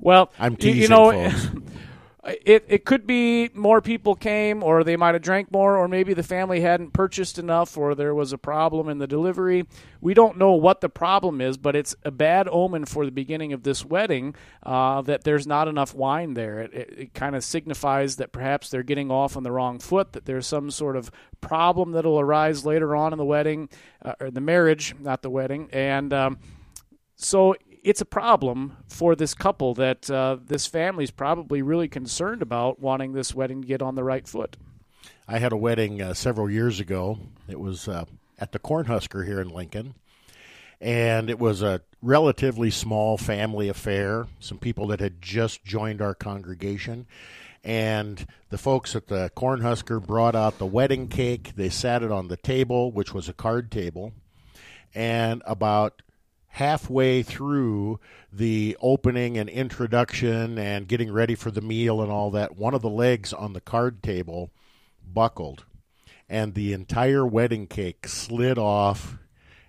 Well, 0.00 0.32
I'm 0.38 0.56
teasing, 0.56 0.82
you 0.82 0.88
know, 0.88 1.10
folks. 1.12 1.48
It 2.44 2.64
it 2.68 2.84
could 2.84 3.06
be 3.06 3.50
more 3.54 3.80
people 3.80 4.14
came, 4.14 4.62
or 4.62 4.84
they 4.84 4.96
might 4.96 5.14
have 5.14 5.22
drank 5.22 5.50
more, 5.52 5.76
or 5.76 5.88
maybe 5.88 6.14
the 6.14 6.22
family 6.22 6.60
hadn't 6.60 6.92
purchased 6.92 7.38
enough, 7.38 7.76
or 7.76 7.94
there 7.94 8.14
was 8.14 8.32
a 8.32 8.38
problem 8.38 8.88
in 8.88 8.98
the 8.98 9.06
delivery. 9.06 9.66
We 10.00 10.14
don't 10.14 10.38
know 10.38 10.52
what 10.52 10.80
the 10.80 10.88
problem 10.88 11.40
is, 11.40 11.56
but 11.56 11.74
it's 11.74 11.94
a 12.04 12.10
bad 12.10 12.48
omen 12.50 12.84
for 12.84 13.04
the 13.04 13.10
beginning 13.10 13.52
of 13.52 13.62
this 13.62 13.84
wedding 13.84 14.34
uh, 14.62 15.02
that 15.02 15.24
there's 15.24 15.46
not 15.46 15.68
enough 15.68 15.94
wine 15.94 16.34
there. 16.34 16.60
It, 16.60 16.74
it, 16.74 16.94
it 16.98 17.14
kind 17.14 17.34
of 17.34 17.44
signifies 17.44 18.16
that 18.16 18.32
perhaps 18.32 18.70
they're 18.70 18.82
getting 18.82 19.10
off 19.10 19.36
on 19.36 19.42
the 19.42 19.52
wrong 19.52 19.78
foot, 19.78 20.12
that 20.12 20.24
there's 20.24 20.46
some 20.46 20.70
sort 20.70 20.96
of 20.96 21.10
problem 21.40 21.92
that'll 21.92 22.20
arise 22.20 22.64
later 22.64 22.94
on 22.94 23.12
in 23.12 23.18
the 23.18 23.24
wedding, 23.24 23.68
uh, 24.04 24.14
or 24.20 24.30
the 24.30 24.40
marriage, 24.40 24.94
not 25.00 25.22
the 25.22 25.30
wedding, 25.30 25.68
and. 25.72 26.12
Um, 26.12 26.38
so 27.20 27.56
it's 27.88 28.02
a 28.02 28.04
problem 28.04 28.76
for 28.86 29.16
this 29.16 29.32
couple 29.32 29.72
that 29.72 30.10
uh, 30.10 30.36
this 30.44 30.66
family's 30.66 31.10
probably 31.10 31.62
really 31.62 31.88
concerned 31.88 32.42
about 32.42 32.78
wanting 32.78 33.14
this 33.14 33.34
wedding 33.34 33.62
to 33.62 33.66
get 33.66 33.80
on 33.80 33.94
the 33.94 34.04
right 34.04 34.28
foot. 34.28 34.58
I 35.26 35.38
had 35.38 35.52
a 35.52 35.56
wedding 35.56 36.02
uh, 36.02 36.12
several 36.12 36.50
years 36.50 36.80
ago. 36.80 37.18
It 37.48 37.58
was 37.58 37.88
uh, 37.88 38.04
at 38.38 38.52
the 38.52 38.58
Cornhusker 38.58 39.24
here 39.24 39.40
in 39.40 39.48
Lincoln, 39.48 39.94
and 40.82 41.30
it 41.30 41.38
was 41.38 41.62
a 41.62 41.80
relatively 42.02 42.70
small 42.70 43.16
family 43.16 43.70
affair. 43.70 44.26
Some 44.38 44.58
people 44.58 44.88
that 44.88 45.00
had 45.00 45.22
just 45.22 45.64
joined 45.64 46.02
our 46.02 46.14
congregation. 46.14 47.06
And 47.64 48.26
the 48.50 48.58
folks 48.58 48.94
at 48.96 49.08
the 49.08 49.32
Cornhusker 49.34 50.06
brought 50.06 50.34
out 50.34 50.58
the 50.58 50.66
wedding 50.66 51.08
cake. 51.08 51.54
They 51.56 51.70
sat 51.70 52.02
it 52.02 52.12
on 52.12 52.28
the 52.28 52.36
table, 52.36 52.92
which 52.92 53.14
was 53.14 53.30
a 53.30 53.32
card 53.32 53.70
table. 53.70 54.12
And 54.94 55.42
about 55.46 56.02
halfway 56.58 57.22
through 57.22 58.00
the 58.32 58.76
opening 58.80 59.38
and 59.38 59.48
introduction 59.48 60.58
and 60.58 60.88
getting 60.88 61.12
ready 61.12 61.36
for 61.36 61.52
the 61.52 61.60
meal 61.60 62.02
and 62.02 62.10
all 62.10 62.32
that, 62.32 62.56
one 62.56 62.74
of 62.74 62.82
the 62.82 62.90
legs 62.90 63.32
on 63.32 63.52
the 63.52 63.60
card 63.60 64.02
table 64.02 64.50
buckled, 65.06 65.64
and 66.28 66.54
the 66.54 66.72
entire 66.72 67.24
wedding 67.24 67.64
cake 67.68 68.08
slid 68.08 68.58
off 68.58 69.18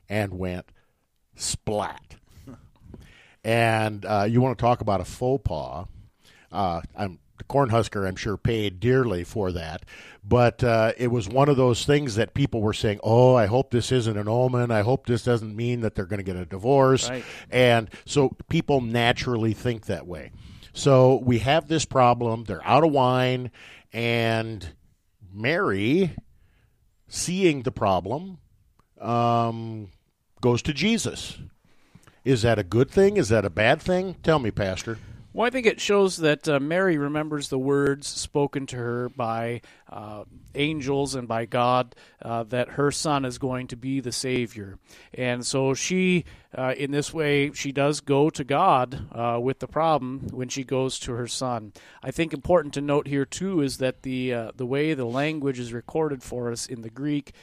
and 0.10 0.34
went 0.40 0.66
splat. 1.36 2.16
and 3.44 4.04
uh, 4.04 4.26
you 4.28 4.42
want 4.42 4.58
to 4.58 4.62
talk 4.62 4.82
about 4.82 5.00
a 5.00 5.06
faux 5.06 5.44
pas? 5.44 5.86
Uh, 6.52 6.82
I'm 6.98 7.20
the 7.38 7.44
Cornhusker, 7.44 8.08
I'm 8.08 8.16
sure, 8.16 8.36
paid 8.36 8.80
dearly 8.80 9.24
for 9.24 9.52
that. 9.52 9.84
But 10.30 10.64
uh, 10.64 10.94
it 10.96 11.08
was 11.08 11.28
one 11.28 11.50
of 11.50 11.58
those 11.58 11.86
things 11.86 12.14
that 12.16 12.36
people 12.36 12.62
were 12.62 12.74
saying, 12.74 13.00
"Oh, 13.04 13.34
I 13.34 13.48
hope 13.48 13.72
this 13.72 13.92
isn't 13.92 14.16
an 14.16 14.28
omen. 14.28 14.70
I 14.70 14.82
hope 14.82 15.08
this 15.08 15.24
doesn't 15.24 15.56
mean 15.56 15.82
that 15.82 15.96
they're 15.96 16.06
going 16.06 16.20
to 16.20 16.24
get 16.24 16.36
a 16.36 16.46
divorce." 16.46 17.10
Right. 17.10 17.24
And 17.50 17.90
so 18.06 18.38
people 18.48 18.80
naturally 18.80 19.54
think 19.54 19.88
that 19.88 20.06
way. 20.06 20.32
So 20.72 21.20
we 21.24 21.40
have 21.40 21.68
this 21.68 21.84
problem. 21.84 22.44
They're 22.44 22.66
out 22.66 22.84
of 22.84 22.92
wine, 22.92 23.50
and 23.92 24.68
Mary, 25.34 26.16
seeing 27.08 27.64
the 27.64 27.72
problem, 27.72 28.38
um, 29.02 29.90
goes 30.42 30.62
to 30.62 30.74
Jesus. 30.74 31.40
Is 32.24 32.44
that 32.44 32.60
a 32.60 32.64
good 32.64 32.92
thing? 32.92 33.18
Is 33.18 33.30
that 33.30 33.46
a 33.46 33.50
bad 33.50 33.82
thing? 33.82 34.16
Tell 34.22 34.38
me, 34.38 34.52
Pastor. 34.52 35.00
Well, 35.32 35.46
I 35.46 35.52
think 35.52 35.68
it 35.68 35.80
shows 35.80 36.18
that 36.18 36.50
uh, 36.50 36.60
Mary 36.60 36.98
remembers 36.98 37.50
the 37.50 37.60
words 37.60 38.08
spoken 38.08 38.66
to 38.68 38.76
her 38.78 39.10
by 39.10 39.62
uh, 39.88 40.24
angels 40.56 41.14
and 41.14 41.28
by 41.28 41.46
God 41.46 41.94
uh, 42.24 42.44
that 42.46 42.70
her 42.70 42.90
son 42.90 43.26
is 43.26 43.38
going 43.38 43.68
to 43.68 43.76
be 43.76 44.00
the 44.00 44.12
Savior. 44.12 44.80
And 45.14 45.46
so 45.46 45.76
she, 45.76 46.26
uh, 46.58 46.74
in 46.76 46.90
this 46.90 47.14
way, 47.14 47.52
she 47.54 47.72
does 47.72 48.02
go 48.02 48.32
to 48.32 48.44
God 48.44 49.08
uh, 49.12 49.40
with 49.40 49.60
the 49.60 49.68
problem 49.68 50.30
when 50.32 50.50
she 50.50 50.64
goes 50.64 50.98
to 51.02 51.14
her 51.14 51.28
son. 51.28 51.74
I 52.02 52.10
think 52.10 52.34
important 52.34 52.74
to 52.74 52.82
note 52.82 53.08
here, 53.08 53.26
too, 53.26 53.62
is 53.62 53.78
that 53.78 54.02
the, 54.02 54.34
uh, 54.34 54.52
the 54.56 54.66
way 54.66 54.96
the 54.96 55.06
language 55.06 55.60
is 55.60 55.74
recorded 55.74 56.24
for 56.24 56.52
us 56.52 56.66
in 56.66 56.82
the 56.82 56.90
Greek 56.90 57.34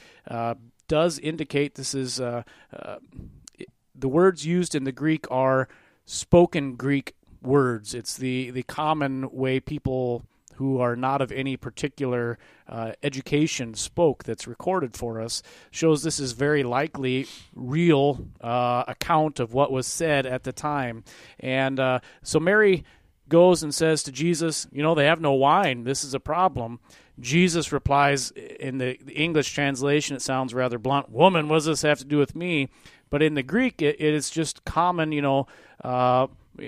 does 0.89 1.19
indicate 1.19 1.75
this 1.75 1.95
is. 1.95 2.17
the 2.17 4.09
words 4.09 4.45
used 4.45 4.75
in 4.75 4.83
the 4.83 4.91
Greek 4.91 5.25
are 5.31 5.69
spoken 6.05 6.75
Greek 6.75 7.13
words. 7.41 7.93
It's 7.93 8.17
the, 8.17 8.51
the 8.51 8.63
common 8.63 9.31
way 9.31 9.59
people 9.59 10.25
who 10.57 10.79
are 10.79 10.95
not 10.95 11.21
of 11.21 11.31
any 11.31 11.55
particular 11.55 12.37
uh, 12.67 12.91
education 13.03 13.73
spoke 13.75 14.23
that's 14.23 14.47
recorded 14.47 14.95
for 14.95 15.21
us 15.21 15.43
shows 15.71 16.03
this 16.03 16.19
is 16.19 16.31
very 16.33 16.63
likely 16.63 17.27
real 17.55 18.27
uh, 18.41 18.83
account 18.87 19.39
of 19.39 19.53
what 19.53 19.71
was 19.71 19.87
said 19.87 20.25
at 20.25 20.43
the 20.43 20.51
time. 20.51 21.03
And 21.39 21.79
uh, 21.79 21.99
so 22.23 22.39
mary 22.39 22.83
goes 23.29 23.61
and 23.61 23.75
says 23.75 24.03
to 24.03 24.11
jesus 24.11 24.67
you 24.71 24.81
know 24.81 24.95
they 24.95 25.05
have 25.05 25.21
no 25.21 25.33
wine. 25.33 25.83
This 25.83 26.03
is 26.03 26.13
a 26.13 26.19
problem. 26.19 26.79
Jesus 27.19 27.71
replies 27.71 28.31
in 28.31 28.79
the, 28.79 28.99
the 29.03 29.13
english 29.13 29.51
translation 29.51 30.15
it 30.15 30.21
sounds 30.21 30.53
rather 30.53 30.79
blunt 30.79 31.09
woman 31.11 31.47
what 31.47 31.57
does 31.57 31.65
this 31.65 31.81
have 31.83 31.99
to 31.99 32.05
do 32.05 32.17
with 32.17 32.35
me? 32.35 32.69
But 33.09 33.21
in 33.21 33.35
the 33.35 33.43
greek 33.43 33.81
it, 33.81 33.97
it 33.99 34.13
is 34.13 34.31
just 34.31 34.65
common 34.65 35.11
you 35.11 35.21
know 35.21 35.45
uh, 35.83 36.27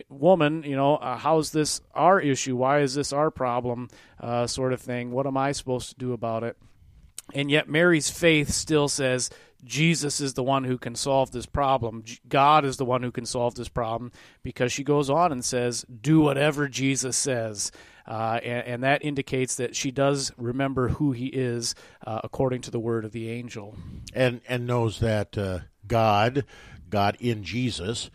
woman, 0.09 0.63
you 0.63 0.75
know, 0.75 0.97
uh, 0.97 1.17
how's 1.17 1.51
this 1.51 1.81
our 1.93 2.19
issue? 2.19 2.55
Why 2.55 2.79
is 2.79 2.95
this 2.95 3.13
our 3.13 3.31
problem? 3.31 3.89
Uh, 4.19 4.47
sort 4.47 4.73
of 4.73 4.81
thing. 4.81 5.11
What 5.11 5.27
am 5.27 5.37
I 5.37 5.51
supposed 5.51 5.89
to 5.89 5.95
do 5.95 6.13
about 6.13 6.43
it? 6.43 6.57
And 7.33 7.51
yet, 7.51 7.69
Mary's 7.69 8.09
faith 8.09 8.49
still 8.49 8.87
says 8.87 9.29
Jesus 9.63 10.21
is 10.21 10.33
the 10.33 10.43
one 10.43 10.63
who 10.63 10.77
can 10.77 10.95
solve 10.95 11.31
this 11.31 11.45
problem. 11.45 12.03
God 12.27 12.65
is 12.65 12.77
the 12.77 12.85
one 12.85 13.03
who 13.03 13.11
can 13.11 13.25
solve 13.25 13.55
this 13.55 13.69
problem 13.69 14.11
because 14.41 14.71
she 14.71 14.83
goes 14.83 15.09
on 15.09 15.31
and 15.31 15.43
says, 15.43 15.85
Do 16.01 16.21
whatever 16.21 16.67
Jesus 16.67 17.17
says. 17.17 17.71
Uh, 18.07 18.39
and, 18.43 18.67
and, 18.67 18.83
that 18.83 19.05
indicates 19.05 19.57
that 19.57 19.75
she 19.75 19.91
does 19.91 20.31
remember 20.35 20.87
who 20.87 21.11
he 21.11 21.27
is 21.27 21.75
uh, 22.07 22.19
according 22.23 22.59
to 22.59 22.71
the 22.71 22.79
word 22.79 23.05
of 23.05 23.11
the 23.11 23.29
angel. 23.29 23.75
And, 24.15 24.41
and 24.49 24.65
knows 24.65 24.99
that 24.99 25.37
uh, 25.37 25.59
God, 25.85 26.43
God 26.89 27.17
in 27.19 27.43
Jesus, 27.43 28.09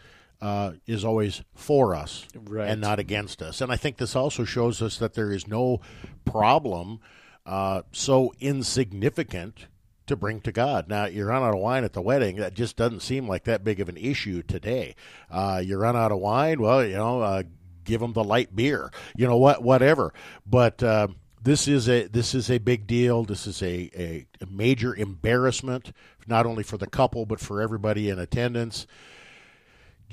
uh, 0.44 0.72
is 0.87 1.07
always 1.07 1.42
for 1.54 1.94
us 1.94 2.26
right. 2.44 2.68
and 2.68 2.78
not 2.78 2.98
against 2.98 3.40
us. 3.40 3.62
And 3.62 3.72
I 3.72 3.76
think 3.76 3.96
this 3.96 4.14
also 4.14 4.44
shows 4.44 4.83
us 4.83 4.98
that 4.98 5.14
there 5.14 5.33
is 5.33 5.48
no 5.48 5.80
problem 6.26 7.00
uh, 7.46 7.80
so 7.92 8.35
insignificant 8.40 9.68
to 10.07 10.16
bring 10.16 10.42
to 10.42 10.52
God. 10.52 10.87
Now, 10.87 11.07
you 11.07 11.24
run 11.24 11.42
out 11.42 11.54
of 11.54 11.61
wine 11.61 11.83
at 11.83 11.94
the 11.94 12.02
wedding. 12.02 12.37
That 12.37 12.52
just 12.52 12.76
doesn't 12.76 13.00
seem 13.00 13.26
like 13.26 13.44
that 13.44 13.64
big 13.64 13.80
of 13.80 13.88
an 13.88 13.96
issue 13.96 14.42
today. 14.42 14.96
Uh, 15.30 15.62
you 15.64 15.78
run 15.78 15.96
out 15.96 16.12
of 16.12 16.18
wine, 16.18 16.61
well, 16.61 16.85
you 16.85 16.96
know, 16.96 17.22
uh, 17.22 17.42
give 17.85 18.02
them 18.02 18.12
the 18.12 18.22
light 18.22 18.54
beer. 18.54 18.90
You 19.16 19.26
know 19.26 19.38
what, 19.38 19.62
whatever. 19.62 20.12
But 20.44 20.83
uh, 20.83 21.09
this 21.42 21.66
is 21.66 21.88
a 21.88 22.07
this 22.09 22.35
is 22.35 22.50
a 22.50 22.59
big 22.59 22.87
deal. 22.87 23.24
This 23.24 23.46
is 23.46 23.62
a, 23.62 23.90
a, 23.96 24.26
a 24.42 24.46
major 24.46 24.94
embarrassment, 24.94 25.92
not 26.26 26.44
only 26.44 26.64
for 26.64 26.76
the 26.76 26.87
couple 26.87 27.24
but 27.24 27.40
for 27.40 27.62
everybody 27.62 28.11
in 28.11 28.18
attendance. 28.18 28.87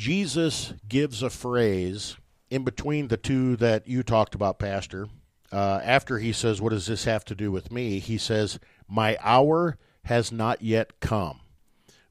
Jesus 0.02 0.74
gives 0.90 1.22
a 1.22 1.30
phrase 1.30 2.18
in 2.50 2.64
between 2.64 3.10
the 3.10 3.18
two 3.18 3.56
that 3.58 3.88
you 3.88 4.02
talked 4.02 4.34
about, 4.34 4.58
Pastor. 4.58 5.08
Uh, 5.52 5.80
after 5.84 6.18
he 6.18 6.34
says, 6.34 6.60
What 6.60 6.72
does 6.72 6.88
this 6.88 7.04
have 7.04 7.24
to 7.26 7.36
do 7.36 7.52
with 7.52 7.72
me? 7.72 8.00
He 8.00 8.18
says, 8.18 8.58
My 8.88 9.16
hour 9.22 9.78
has 10.06 10.32
not 10.32 10.64
yet 10.64 11.00
come. 11.02 11.42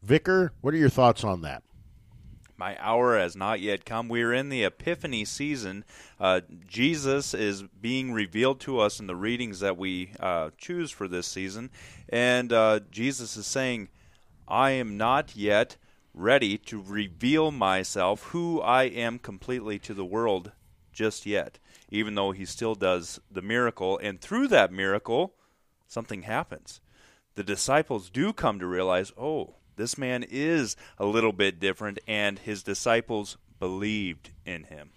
Vicar, 0.05 0.53
what 0.61 0.73
are 0.73 0.77
your 0.77 0.89
thoughts 0.89 1.25
on 1.25 1.41
that? 1.41 1.65
My 2.57 2.77
hour 2.79 3.19
has 3.19 3.35
not 3.35 3.59
yet 3.59 3.85
come. 3.85 4.09
We're 4.09 4.35
in 4.35 4.51
the 4.51 4.63
Epiphany 4.63 5.25
season. 5.25 5.85
Uh, 6.21 6.43
Jesus 6.69 7.35
is 7.35 7.65
being 7.65 8.13
revealed 8.13 8.61
to 8.61 8.79
us 8.79 9.01
in 9.01 9.09
the 9.09 9.17
readings 9.17 9.59
that 9.59 9.77
we 9.77 10.13
uh, 10.21 10.51
choose 10.57 10.93
for 10.93 11.09
this 11.09 11.27
season. 11.27 11.71
And 12.09 12.53
uh, 12.53 12.81
Jesus 12.93 13.37
is 13.37 13.49
saying, 13.49 13.89
I 14.47 14.71
am 14.71 14.97
not 14.97 15.35
yet 15.35 15.77
ready 16.21 16.59
to 16.59 16.83
reveal 16.87 17.51
myself, 17.51 18.25
who 18.25 18.61
I 18.61 18.85
am 18.85 19.19
completely 19.19 19.79
to 19.81 19.95
the 19.95 20.05
world 20.05 20.53
just 20.93 21.25
yet, 21.25 21.59
even 21.91 22.15
though 22.15 22.33
he 22.33 22.45
still 22.45 22.75
does 22.75 23.21
the 23.31 23.43
miracle. 23.43 23.99
And 24.03 24.21
through 24.21 24.49
that 24.49 24.73
miracle, 24.73 25.35
something 25.87 26.23
happens. 26.23 26.81
The 27.37 27.45
disciples 27.45 28.11
do 28.11 28.33
come 28.33 28.59
to 28.59 28.67
realize, 28.67 29.13
oh, 29.17 29.55
this 29.77 29.97
man 29.97 30.25
is 30.29 30.77
a 30.99 31.07
little 31.07 31.33
bit 31.33 31.59
different, 31.59 31.99
and 32.07 32.39
his 32.39 32.63
disciples 32.63 33.39
believed 33.59 34.31
in 34.45 34.65
him. 34.65 34.91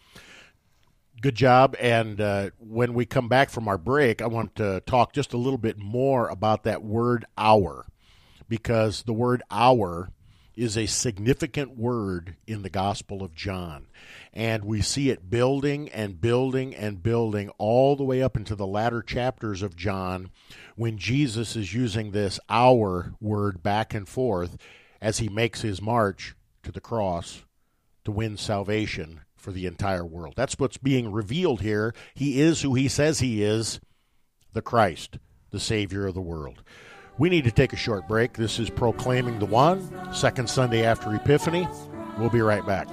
Good 1.21 1.35
job. 1.35 1.75
And 1.79 2.19
uh, 2.19 2.49
when 2.59 2.93
we 2.93 3.05
come 3.05 3.29
back 3.29 3.49
from 3.49 3.67
our 3.67 3.77
break, 3.77 4.21
I 4.21 4.27
want 4.27 4.55
to 4.55 4.81
talk 4.85 5.13
just 5.13 5.31
a 5.31 5.37
little 5.37 5.59
bit 5.59 5.77
more 5.77 6.27
about 6.27 6.63
that 6.63 6.83
word 6.83 7.23
hour, 7.37 7.85
because 8.49 9.03
the 9.03 9.13
word 9.13 9.41
hour 9.49 10.09
is 10.55 10.77
a 10.77 10.85
significant 10.85 11.77
word 11.77 12.35
in 12.47 12.61
the 12.61 12.69
Gospel 12.69 13.23
of 13.23 13.33
John. 13.33 13.87
And 14.33 14.65
we 14.65 14.81
see 14.81 15.09
it 15.09 15.29
building 15.29 15.89
and 15.89 16.19
building 16.19 16.75
and 16.75 17.01
building 17.01 17.49
all 17.57 17.95
the 17.95 18.03
way 18.03 18.21
up 18.21 18.35
into 18.35 18.55
the 18.55 18.67
latter 18.67 19.01
chapters 19.01 19.61
of 19.61 19.75
John 19.75 20.31
when 20.75 20.97
Jesus 20.97 21.55
is 21.55 21.73
using 21.73 22.11
this 22.11 22.39
hour 22.49 23.13
word 23.19 23.63
back 23.63 23.93
and 23.93 24.07
forth 24.07 24.57
as 25.01 25.19
he 25.19 25.29
makes 25.29 25.61
his 25.61 25.81
march 25.81 26.35
to 26.63 26.71
the 26.71 26.81
cross 26.81 27.43
to 28.05 28.11
win 28.11 28.37
salvation 28.37 29.21
for 29.35 29.51
the 29.51 29.65
entire 29.65 30.05
world. 30.05 30.33
That's 30.35 30.57
what's 30.57 30.77
being 30.77 31.11
revealed 31.11 31.61
here. 31.61 31.93
He 32.13 32.39
is 32.39 32.61
who 32.61 32.73
he 32.73 32.87
says 32.87 33.19
he 33.19 33.43
is 33.43 33.79
the 34.53 34.61
Christ, 34.61 35.17
the 35.51 35.59
Savior 35.59 36.07
of 36.07 36.13
the 36.13 36.21
world. 36.21 36.63
We 37.17 37.29
need 37.29 37.43
to 37.43 37.51
take 37.51 37.73
a 37.73 37.77
short 37.77 38.07
break. 38.07 38.33
This 38.33 38.59
is 38.59 38.69
Proclaiming 38.69 39.37
the 39.37 39.45
One, 39.45 40.13
second 40.13 40.49
Sunday 40.49 40.83
after 40.83 41.13
Epiphany. 41.13 41.67
We'll 42.17 42.29
be 42.29 42.41
right 42.41 42.65
back. 42.65 42.87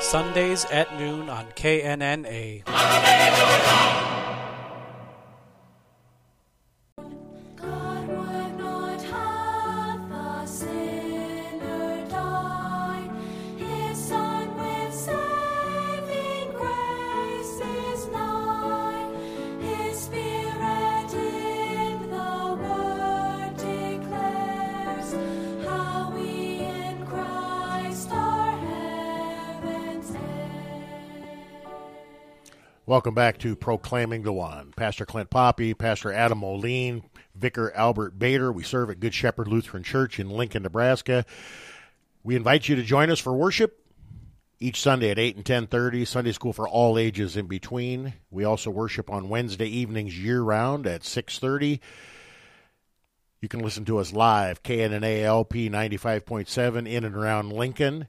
Sundays 0.00 0.64
at 0.66 0.96
noon 0.96 1.28
on 1.28 1.46
KNNA. 1.56 2.62
Welcome 33.00 33.14
back 33.14 33.38
to 33.38 33.56
Proclaiming 33.56 34.24
the 34.24 34.32
One. 34.34 34.74
Pastor 34.76 35.06
Clint 35.06 35.30
Poppe, 35.30 35.72
Pastor 35.72 36.12
Adam 36.12 36.36
Moline, 36.36 37.02
Vicar 37.34 37.72
Albert 37.72 38.18
Bader. 38.18 38.52
We 38.52 38.62
serve 38.62 38.90
at 38.90 39.00
Good 39.00 39.14
Shepherd 39.14 39.48
Lutheran 39.48 39.82
Church 39.82 40.20
in 40.20 40.28
Lincoln, 40.28 40.64
Nebraska. 40.64 41.24
We 42.22 42.36
invite 42.36 42.68
you 42.68 42.76
to 42.76 42.82
join 42.82 43.10
us 43.10 43.18
for 43.18 43.32
worship 43.32 43.82
each 44.58 44.82
Sunday 44.82 45.08
at 45.08 45.18
8 45.18 45.36
and 45.36 45.44
10:30, 45.46 46.04
Sunday 46.04 46.32
school 46.32 46.52
for 46.52 46.68
all 46.68 46.98
ages 46.98 47.38
in 47.38 47.46
between. 47.46 48.12
We 48.30 48.44
also 48.44 48.68
worship 48.68 49.08
on 49.08 49.30
Wednesday 49.30 49.68
evenings 49.68 50.18
year 50.18 50.42
round 50.42 50.86
at 50.86 51.02
6:30. 51.02 51.80
You 53.40 53.48
can 53.48 53.60
listen 53.60 53.86
to 53.86 53.96
us 53.96 54.12
live, 54.12 54.62
KNNA 54.62 55.22
LP 55.22 55.70
95.7 55.70 56.86
in 56.86 57.04
and 57.06 57.16
around 57.16 57.50
Lincoln 57.50 58.08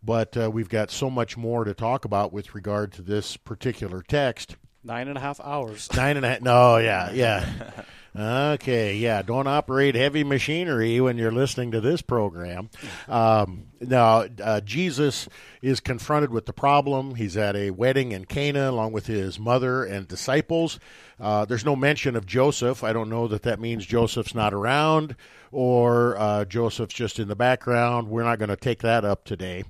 but 0.02 0.36
uh, 0.36 0.50
we've 0.50 0.68
got 0.68 0.90
so 0.90 1.08
much 1.08 1.36
more 1.36 1.62
to 1.62 1.72
talk 1.72 2.04
about 2.04 2.32
with 2.32 2.52
regard 2.52 2.92
to 2.94 3.02
this 3.02 3.36
particular 3.36 4.02
text. 4.02 4.56
Nine 4.82 5.06
and 5.06 5.16
a 5.16 5.20
half 5.20 5.40
hours. 5.40 5.88
Nine 5.94 6.16
and 6.16 6.26
a 6.26 6.30
half. 6.30 6.40
No, 6.40 6.78
yeah, 6.78 7.12
yeah. 7.12 7.70
Okay, 8.16 8.96
yeah. 8.96 9.22
Don't 9.22 9.46
operate 9.46 9.94
heavy 9.94 10.24
machinery 10.24 11.00
when 11.00 11.16
you're 11.16 11.30
listening 11.30 11.70
to 11.70 11.80
this 11.80 12.02
program. 12.02 12.68
Um, 13.08 13.66
now, 13.80 14.26
uh, 14.42 14.60
Jesus 14.62 15.28
is 15.62 15.78
confronted 15.78 16.30
with 16.30 16.46
the 16.46 16.52
problem. 16.52 17.14
He's 17.14 17.36
at 17.36 17.54
a 17.54 17.70
wedding 17.70 18.10
in 18.10 18.24
Cana 18.24 18.70
along 18.70 18.92
with 18.92 19.06
his 19.06 19.38
mother 19.38 19.84
and 19.84 20.08
disciples. 20.08 20.80
Uh, 21.20 21.44
there's 21.44 21.64
no 21.64 21.76
mention 21.76 22.16
of 22.16 22.26
Joseph. 22.26 22.82
I 22.82 22.92
don't 22.92 23.10
know 23.10 23.28
that 23.28 23.42
that 23.42 23.60
means 23.60 23.86
Joseph's 23.86 24.34
not 24.34 24.52
around 24.52 25.14
or 25.52 26.18
uh, 26.18 26.44
Joseph's 26.46 26.94
just 26.94 27.20
in 27.20 27.28
the 27.28 27.36
background. 27.36 28.08
We're 28.08 28.24
not 28.24 28.40
going 28.40 28.48
to 28.48 28.56
take 28.56 28.80
that 28.80 29.04
up 29.04 29.24
today. 29.24 29.64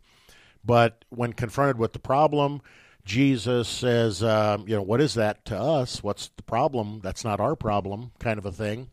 But 0.65 1.05
when 1.11 1.33
confronted 1.35 1.79
with 1.79 1.93
the 1.93 1.99
problem, 1.99 2.63
Jesus 3.11 3.67
says, 3.69 4.23
um, 4.23 4.69
you 4.69 4.77
know, 4.77 4.83
what 4.83 5.01
is 5.01 5.15
that 5.15 5.45
to 5.47 5.59
us? 5.59 6.01
What's 6.01 6.31
the 6.37 6.45
problem? 6.45 7.01
That's 7.03 7.25
not 7.25 7.41
our 7.41 7.57
problem, 7.57 8.13
kind 8.21 8.39
of 8.39 8.47
a 8.47 8.53
thing. 8.53 8.89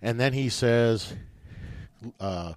And 0.00 0.20
then 0.20 0.34
he 0.34 0.48
says, 0.48 1.14
uh, 2.20 2.52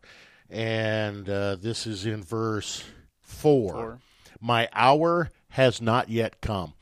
and 0.51 1.27
uh, 1.27 1.55
this 1.55 1.87
is 1.87 2.05
in 2.05 2.21
verse 2.21 2.83
four, 3.21 3.73
four. 3.73 3.99
My 4.39 4.69
hour 4.71 5.31
has 5.49 5.81
not 5.81 6.09
yet 6.09 6.41
come. 6.41 6.75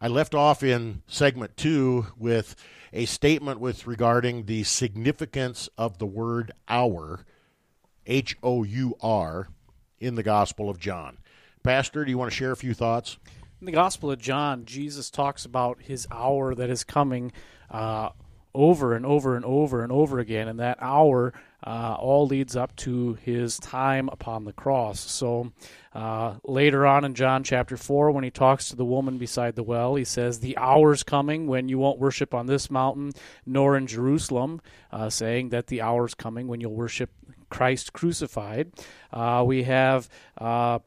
I 0.00 0.08
left 0.08 0.34
off 0.34 0.62
in 0.62 1.02
segment 1.06 1.58
two 1.58 2.06
with 2.16 2.56
a 2.90 3.04
statement 3.04 3.60
with 3.60 3.86
regarding 3.86 4.46
the 4.46 4.62
significance 4.62 5.68
of 5.76 5.98
the 5.98 6.06
word 6.06 6.52
hour, 6.68 7.26
H 8.06 8.34
O 8.42 8.64
U 8.64 8.96
R, 9.02 9.48
in 10.00 10.14
the 10.14 10.22
Gospel 10.22 10.70
of 10.70 10.78
John. 10.78 11.18
Pastor, 11.62 12.06
do 12.06 12.10
you 12.10 12.16
want 12.16 12.30
to 12.30 12.36
share 12.36 12.52
a 12.52 12.56
few 12.56 12.72
thoughts? 12.72 13.18
In 13.62 13.66
the 13.66 13.70
Gospel 13.70 14.10
of 14.10 14.18
John, 14.18 14.64
Jesus 14.64 15.08
talks 15.08 15.44
about 15.44 15.82
his 15.82 16.08
hour 16.10 16.52
that 16.52 16.68
is 16.68 16.82
coming 16.82 17.30
uh, 17.70 18.08
over 18.52 18.92
and 18.96 19.06
over 19.06 19.36
and 19.36 19.44
over 19.44 19.84
and 19.84 19.92
over 19.92 20.18
again, 20.18 20.48
and 20.48 20.58
that 20.58 20.78
hour 20.80 21.32
uh, 21.64 21.94
all 21.96 22.26
leads 22.26 22.56
up 22.56 22.74
to 22.74 23.14
his 23.22 23.60
time 23.60 24.08
upon 24.08 24.44
the 24.44 24.52
cross. 24.52 24.98
So 24.98 25.52
uh, 25.94 26.38
later 26.42 26.84
on 26.84 27.04
in 27.04 27.14
John 27.14 27.44
chapter 27.44 27.76
4, 27.76 28.10
when 28.10 28.24
he 28.24 28.32
talks 28.32 28.68
to 28.70 28.74
the 28.74 28.84
woman 28.84 29.16
beside 29.16 29.54
the 29.54 29.62
well, 29.62 29.94
he 29.94 30.02
says, 30.02 30.40
The 30.40 30.58
hour's 30.58 31.04
coming 31.04 31.46
when 31.46 31.68
you 31.68 31.78
won't 31.78 32.00
worship 32.00 32.34
on 32.34 32.46
this 32.46 32.68
mountain 32.68 33.12
nor 33.46 33.76
in 33.76 33.86
Jerusalem, 33.86 34.60
uh, 34.90 35.08
saying 35.08 35.50
that 35.50 35.68
the 35.68 35.82
hour's 35.82 36.14
coming 36.14 36.48
when 36.48 36.60
you'll 36.60 36.74
worship 36.74 37.12
Christ 37.48 37.92
crucified. 37.92 38.72
Uh, 39.12 39.44
we 39.46 39.62
have 39.62 40.08
uh, 40.36 40.80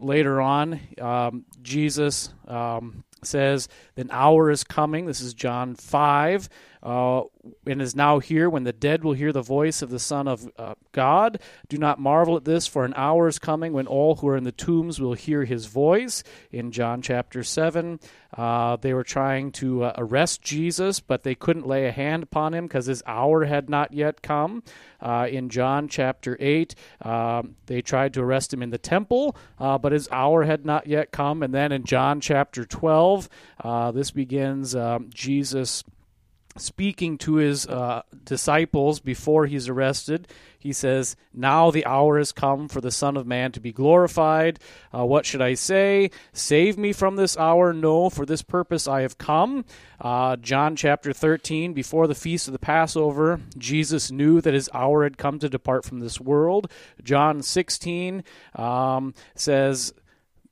later 0.00 0.40
on, 0.40 0.80
um, 1.00 1.44
Jesus 1.62 2.32
um, 2.48 3.04
says, 3.22 3.68
An 3.96 4.08
hour 4.10 4.50
is 4.50 4.64
coming. 4.64 5.06
This 5.06 5.20
is 5.20 5.34
John 5.34 5.74
5 5.74 6.48
uh, 6.82 7.22
and 7.66 7.82
is 7.82 7.94
now 7.94 8.18
here 8.18 8.48
when 8.48 8.64
the 8.64 8.72
dead 8.72 9.04
will 9.04 9.12
hear 9.12 9.32
the 9.32 9.42
voice 9.42 9.82
of 9.82 9.90
the 9.90 9.98
Son 9.98 10.26
of 10.26 10.50
uh, 10.58 10.74
God. 10.92 11.40
Do 11.68 11.76
not 11.76 12.00
marvel 12.00 12.36
at 12.36 12.44
this, 12.44 12.66
for 12.66 12.84
an 12.84 12.94
hour 12.96 13.28
is 13.28 13.38
coming 13.38 13.72
when 13.72 13.86
all 13.86 14.16
who 14.16 14.28
are 14.28 14.36
in 14.36 14.44
the 14.44 14.52
tombs 14.52 15.00
will 15.00 15.14
hear 15.14 15.44
his 15.44 15.66
voice. 15.66 16.22
In 16.50 16.72
John 16.72 17.02
chapter 17.02 17.42
7, 17.42 18.00
uh, 18.36 18.76
they 18.76 18.94
were 18.94 19.04
trying 19.04 19.52
to 19.52 19.84
uh, 19.84 19.94
arrest 19.98 20.42
Jesus, 20.42 21.00
but 21.00 21.22
they 21.22 21.34
couldn't 21.34 21.66
lay 21.66 21.86
a 21.86 21.92
hand 21.92 22.22
upon 22.22 22.54
him 22.54 22.66
because 22.66 22.86
his 22.86 23.02
hour 23.06 23.44
had 23.44 23.68
not 23.68 23.92
yet 23.92 24.22
come. 24.22 24.62
Uh, 25.00 25.26
in 25.30 25.48
John 25.48 25.88
chapter 25.88 26.36
8, 26.40 26.74
um, 27.02 27.56
they 27.66 27.82
tried 27.82 28.14
to 28.14 28.22
arrest 28.22 28.52
him 28.52 28.62
in 28.62 28.70
the 28.70 28.78
temple, 28.78 29.36
uh, 29.58 29.78
but 29.78 29.92
his 29.92 30.08
hour 30.10 30.44
had 30.44 30.64
not 30.64 30.86
yet 30.86 31.10
come. 31.10 31.42
And 31.42 31.54
then 31.54 31.72
in 31.72 31.84
John 31.84 32.20
chapter 32.20 32.64
12, 32.64 33.28
this 33.92 34.10
begins 34.10 34.74
um, 34.74 35.10
Jesus 35.12 35.84
speaking 36.56 37.16
to 37.18 37.34
his 37.36 37.66
uh, 37.66 38.02
disciples 38.24 39.00
before 39.00 39.46
he's 39.46 39.68
arrested. 39.68 40.28
He 40.58 40.72
says, 40.72 41.16
Now 41.32 41.70
the 41.70 41.86
hour 41.86 42.18
has 42.18 42.32
come 42.32 42.68
for 42.68 42.80
the 42.80 42.90
Son 42.90 43.16
of 43.16 43.26
Man 43.26 43.52
to 43.52 43.60
be 43.60 43.72
glorified. 43.72 44.58
Uh, 44.94 45.06
what 45.06 45.24
should 45.24 45.40
I 45.40 45.54
say? 45.54 46.10
Save 46.32 46.76
me 46.76 46.92
from 46.92 47.16
this 47.16 47.36
hour? 47.38 47.72
No, 47.72 48.10
for 48.10 48.26
this 48.26 48.42
purpose 48.42 48.86
I 48.86 49.02
have 49.02 49.16
come. 49.16 49.64
Uh, 50.00 50.36
John 50.36 50.76
chapter 50.76 51.12
13, 51.12 51.72
before 51.72 52.06
the 52.06 52.14
feast 52.14 52.46
of 52.46 52.52
the 52.52 52.58
Passover, 52.58 53.40
Jesus 53.56 54.10
knew 54.10 54.40
that 54.40 54.54
his 54.54 54.68
hour 54.74 55.04
had 55.04 55.18
come 55.18 55.38
to 55.38 55.48
depart 55.48 55.84
from 55.84 56.00
this 56.00 56.20
world. 56.20 56.70
John 57.02 57.42
16 57.42 58.24
um, 58.56 59.14
says, 59.34 59.94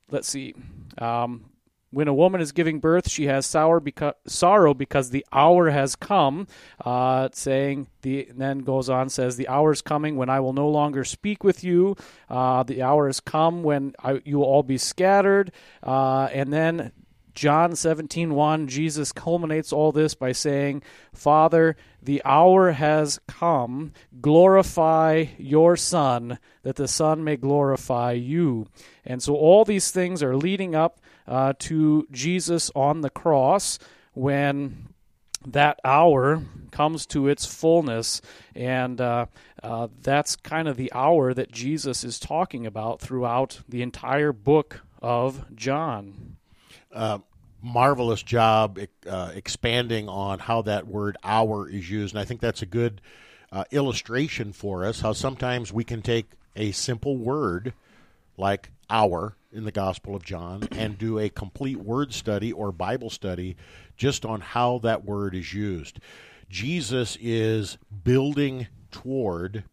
Let's 0.09 0.27
see. 0.27 0.55
Um, 0.97 1.48
when 1.91 2.07
a 2.07 2.13
woman 2.13 2.39
is 2.41 2.51
giving 2.51 2.79
birth, 2.79 3.09
she 3.09 3.25
has 3.25 3.45
sorrow 3.45 3.79
because 3.79 5.09
the 5.09 5.25
hour 5.31 5.69
has 5.69 5.95
come. 5.95 6.47
Uh, 6.83 7.29
saying 7.33 7.87
the 8.01 8.29
then 8.35 8.59
goes 8.59 8.89
on 8.89 9.09
says 9.09 9.37
the 9.37 9.47
hour 9.47 9.71
is 9.71 9.81
coming 9.81 10.15
when 10.15 10.29
I 10.29 10.39
will 10.39 10.53
no 10.53 10.69
longer 10.69 11.03
speak 11.03 11.43
with 11.43 11.63
you. 11.63 11.95
Uh, 12.29 12.63
the 12.63 12.81
hour 12.83 13.07
has 13.07 13.19
come 13.19 13.63
when 13.63 13.93
I, 14.03 14.21
you 14.23 14.37
will 14.37 14.45
all 14.45 14.63
be 14.63 14.77
scattered. 14.77 15.51
Uh, 15.81 16.29
and 16.31 16.53
then 16.53 16.91
John 17.39 17.75
17, 17.75 18.33
1, 18.33 18.67
Jesus 18.67 19.13
culminates 19.13 19.71
all 19.71 19.93
this 19.93 20.13
by 20.13 20.33
saying, 20.33 20.83
Father, 21.13 21.77
the 22.01 22.21
hour 22.25 22.71
has 22.71 23.19
come. 23.27 23.93
Glorify 24.19 25.27
your 25.37 25.77
Son, 25.77 26.37
that 26.63 26.75
the 26.75 26.87
Son 26.87 27.23
may 27.23 27.37
glorify 27.37 28.11
you. 28.11 28.67
And 29.05 29.23
so 29.23 29.35
all 29.35 29.63
these 29.63 29.89
things 29.89 30.21
are 30.21 30.35
leading 30.35 30.75
up 30.75 30.98
uh, 31.29 31.53
to 31.59 32.07
Jesus 32.11 32.71
on 32.75 33.01
the 33.01 33.09
cross 33.09 33.77
when 34.13 34.89
that 35.47 35.79
hour 35.85 36.41
comes 36.71 37.05
to 37.05 37.27
its 37.27 37.45
fullness. 37.45 38.21
And 38.55 38.99
uh, 38.99 39.27
uh, 39.63 39.87
that's 40.01 40.35
kind 40.35 40.67
of 40.67 40.75
the 40.75 40.91
hour 40.91 41.33
that 41.33 41.51
Jesus 41.51 42.03
is 42.03 42.19
talking 42.19 42.65
about 42.65 42.99
throughout 42.99 43.61
the 43.69 43.81
entire 43.81 44.33
book 44.33 44.81
of 45.01 45.45
John. 45.55 46.35
Uh, 46.91 47.19
marvelous 47.61 48.23
job 48.23 48.79
uh, 49.07 49.31
expanding 49.33 50.09
on 50.09 50.39
how 50.39 50.63
that 50.63 50.87
word 50.87 51.15
hour 51.23 51.69
is 51.69 51.89
used. 51.89 52.15
And 52.15 52.19
I 52.19 52.25
think 52.25 52.41
that's 52.41 52.63
a 52.63 52.65
good 52.65 53.01
uh, 53.51 53.65
illustration 53.71 54.51
for 54.51 54.85
us 54.85 55.01
how 55.01 55.13
sometimes 55.13 55.71
we 55.71 55.83
can 55.83 56.01
take 56.01 56.31
a 56.55 56.71
simple 56.71 57.17
word 57.17 57.73
like 58.37 58.71
hour 58.89 59.35
in 59.51 59.63
the 59.63 59.71
Gospel 59.71 60.15
of 60.15 60.23
John 60.23 60.67
and 60.71 60.97
do 60.97 61.19
a 61.19 61.29
complete 61.29 61.77
word 61.77 62.13
study 62.13 62.51
or 62.51 62.71
Bible 62.71 63.09
study 63.09 63.55
just 63.97 64.25
on 64.25 64.41
how 64.41 64.79
that 64.79 65.05
word 65.05 65.35
is 65.35 65.53
used. 65.53 65.99
Jesus 66.49 67.17
is 67.21 67.77
building 68.03 68.67
toward 68.91 69.63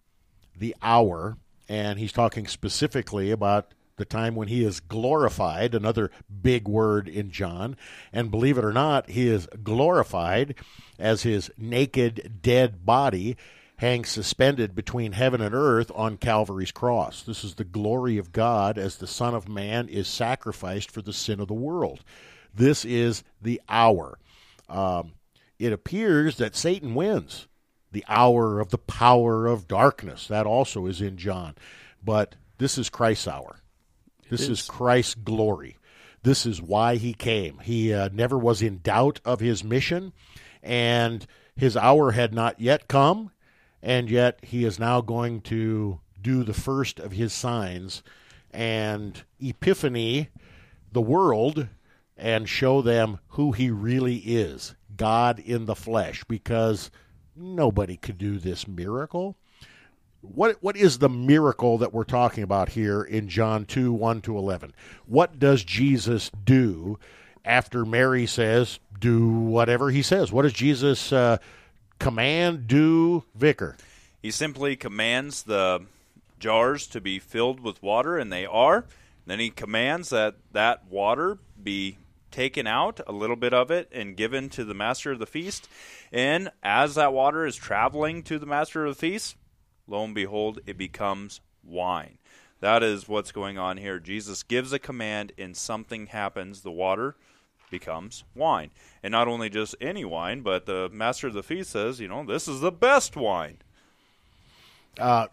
the 0.58 0.74
hour, 0.82 1.36
and 1.68 1.98
he's 1.98 2.12
talking 2.12 2.46
specifically 2.46 3.30
about 3.30 3.72
the 3.96 4.04
time 4.04 4.34
when 4.34 4.48
he 4.48 4.62
is 4.62 4.80
glorified, 4.80 5.74
another 5.74 6.10
big 6.42 6.68
word 6.68 7.08
in 7.08 7.30
John. 7.30 7.76
And 8.12 8.30
believe 8.30 8.58
it 8.58 8.64
or 8.64 8.72
not, 8.72 9.08
he 9.08 9.28
is 9.28 9.48
glorified 9.62 10.54
as 10.98 11.22
his 11.22 11.50
naked, 11.56 12.40
dead 12.42 12.84
body 12.84 13.36
hangs 13.78 14.08
suspended 14.08 14.74
between 14.74 15.12
heaven 15.12 15.40
and 15.40 15.54
earth 15.54 15.90
on 15.94 16.16
Calvary's 16.16 16.72
cross. 16.72 17.22
This 17.22 17.44
is 17.44 17.54
the 17.54 17.64
glory 17.64 18.16
of 18.18 18.32
God 18.32 18.78
as 18.78 18.96
the 18.96 19.06
Son 19.06 19.34
of 19.34 19.48
Man 19.48 19.88
is 19.88 20.08
sacrificed 20.08 20.90
for 20.90 21.02
the 21.02 21.12
sin 21.12 21.40
of 21.40 21.48
the 21.48 21.54
world. 21.54 22.02
This 22.54 22.84
is 22.84 23.22
the 23.40 23.60
hour. 23.68 24.18
Um, 24.68 25.12
it 25.58 25.72
appears 25.72 26.36
that 26.36 26.56
Satan 26.56 26.94
wins. 26.94 27.48
The 27.92 28.04
hour 28.08 28.60
of 28.60 28.70
the 28.70 28.78
power 28.78 29.46
of 29.46 29.68
darkness. 29.68 30.26
That 30.26 30.46
also 30.46 30.86
is 30.86 31.00
in 31.00 31.16
John. 31.16 31.54
But 32.02 32.34
this 32.58 32.78
is 32.78 32.88
Christ's 32.90 33.28
hour. 33.28 33.60
This 34.28 34.42
is. 34.42 34.60
is. 34.60 34.62
Christ's 34.62 35.14
glory. 35.14 35.76
This 36.22 36.46
is 36.46 36.60
why 36.60 36.96
he 36.96 37.14
came. 37.14 37.58
He 37.58 37.92
uh, 37.92 38.08
never 38.12 38.36
was 38.36 38.60
in 38.60 38.80
doubt 38.82 39.20
of 39.24 39.38
his 39.38 39.62
mission, 39.62 40.12
and 40.62 41.24
his 41.54 41.76
hour 41.76 42.10
had 42.10 42.34
not 42.34 42.60
yet 42.60 42.88
come, 42.88 43.30
and 43.82 44.10
yet 44.10 44.38
he 44.42 44.64
is 44.64 44.78
now 44.78 45.00
going 45.00 45.40
to 45.42 46.00
do 46.20 46.42
the 46.42 46.54
first 46.54 46.98
of 46.98 47.12
his 47.12 47.32
signs 47.32 48.02
and 48.50 49.24
epiphany 49.40 50.28
the 50.92 51.00
world 51.00 51.68
and 52.16 52.48
show 52.48 52.80
them 52.80 53.18
who 53.28 53.52
he 53.52 53.70
really 53.70 54.16
is 54.16 54.74
God 54.96 55.38
in 55.38 55.66
the 55.66 55.74
flesh 55.74 56.24
because 56.24 56.90
nobody 57.36 57.96
could 57.96 58.18
do 58.18 58.38
this 58.38 58.66
miracle. 58.66 59.36
What 60.22 60.56
what 60.62 60.76
is 60.76 60.98
the 60.98 61.08
miracle 61.08 61.78
that 61.78 61.92
we're 61.92 62.04
talking 62.04 62.42
about 62.42 62.70
here 62.70 63.02
in 63.02 63.28
John 63.28 63.66
2 63.66 63.92
1 63.92 64.22
to 64.22 64.38
11? 64.38 64.72
What 65.06 65.38
does 65.38 65.62
Jesus 65.62 66.30
do 66.44 66.98
after 67.44 67.84
Mary 67.84 68.26
says, 68.26 68.80
do 68.98 69.28
whatever 69.28 69.90
he 69.90 70.02
says? 70.02 70.32
What 70.32 70.42
does 70.42 70.52
Jesus 70.52 71.12
uh, 71.12 71.38
command, 71.99 72.66
do, 72.66 73.24
Vicar? 73.34 73.76
He 74.22 74.30
simply 74.30 74.76
commands 74.76 75.42
the 75.42 75.86
jars 76.38 76.86
to 76.88 77.01
be 77.01 77.18
filled 77.18 77.61
with 77.61 77.82
water, 77.82 78.18
and 78.18 78.32
they 78.32 78.47
are. 78.47 78.84
Then 79.26 79.40
he 79.40 79.51
commands 79.51 80.11
that 80.11 80.36
that 80.53 80.86
water 80.88 81.38
be 81.62 81.99
taken 82.30 82.66
out, 82.66 83.01
a 83.07 83.12
little 83.12 83.36
bit 83.36 83.55
of 83.55 83.70
it, 83.70 83.88
and 83.92 84.16
given 84.16 84.49
to 84.51 84.64
the 84.64 84.74
master 84.74 85.12
of 85.12 85.18
the 85.18 85.26
feast. 85.26 85.68
And 86.12 86.51
as 86.62 86.94
that 86.94 87.12
water 87.12 87.47
is 87.47 87.57
traveling 87.57 88.22
to 88.24 88.38
the 88.38 88.47
master 88.47 88.84
of 88.84 88.94
the 88.94 89.01
feast, 89.01 89.36
lo 89.86 90.05
and 90.05 90.14
behold, 90.14 90.61
it 90.66 90.76
becomes 90.76 91.40
wine. 91.64 92.18
That 92.61 92.82
is 92.82 93.09
what's 93.09 93.32
going 93.32 93.59
on 93.59 93.76
here. 93.76 93.99
Jesus 93.99 94.42
gives 94.42 94.72
a 94.72 94.78
command, 94.78 95.32
and 95.38 95.57
something 95.57 96.07
happens. 96.07 96.62
The 96.62 96.70
water 96.70 97.16
becomes 97.70 98.24
wine. 98.34 98.70
And 99.02 99.12
not 99.12 99.28
only 99.28 99.48
just 99.50 99.74
any 99.80 100.04
wine, 100.04 100.42
but 100.42 100.66
the 100.66 100.88
master 100.92 101.26
of 101.26 101.34
the 101.34 101.42
feast 101.42 101.70
says, 101.70 102.00
you 102.00 102.08
know, 102.08 102.24
this 102.24 102.48
is 102.48 102.60
the 102.60 102.72
best 102.72 103.16
wine. 103.16 103.58
Uh, 104.98 105.26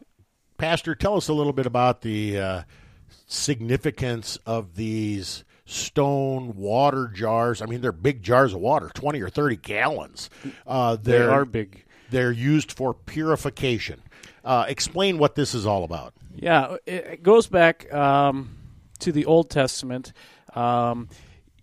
Pastor, 0.57 0.95
tell 0.95 1.15
us 1.15 1.27
a 1.27 1.33
little 1.33 1.53
bit 1.53 1.65
about 1.65 2.01
the 2.01 2.39
uh, 2.39 2.61
significance 3.27 4.37
of 4.45 4.75
these 4.75 5.43
stone 5.65 6.55
water 6.55 7.09
jars. 7.13 7.61
I 7.61 7.65
mean, 7.65 7.81
they're 7.81 7.91
big 7.91 8.21
jars 8.23 8.53
of 8.53 8.59
water, 8.59 8.91
20 8.93 9.21
or 9.21 9.29
30 9.29 9.57
gallons. 9.57 10.29
Uh, 10.67 10.95
they 10.95 11.21
are 11.21 11.45
big. 11.45 11.85
They're 12.09 12.31
used 12.31 12.71
for 12.71 12.93
purification. 12.93 14.01
Uh, 14.43 14.65
explain 14.67 15.17
what 15.17 15.35
this 15.35 15.53
is 15.53 15.65
all 15.65 15.83
about. 15.83 16.13
Yeah, 16.35 16.77
it 16.85 17.23
goes 17.23 17.47
back 17.47 17.91
um, 17.93 18.57
to 18.99 19.11
the 19.11 19.25
Old 19.25 19.49
Testament. 19.49 20.13
Um, 20.53 21.09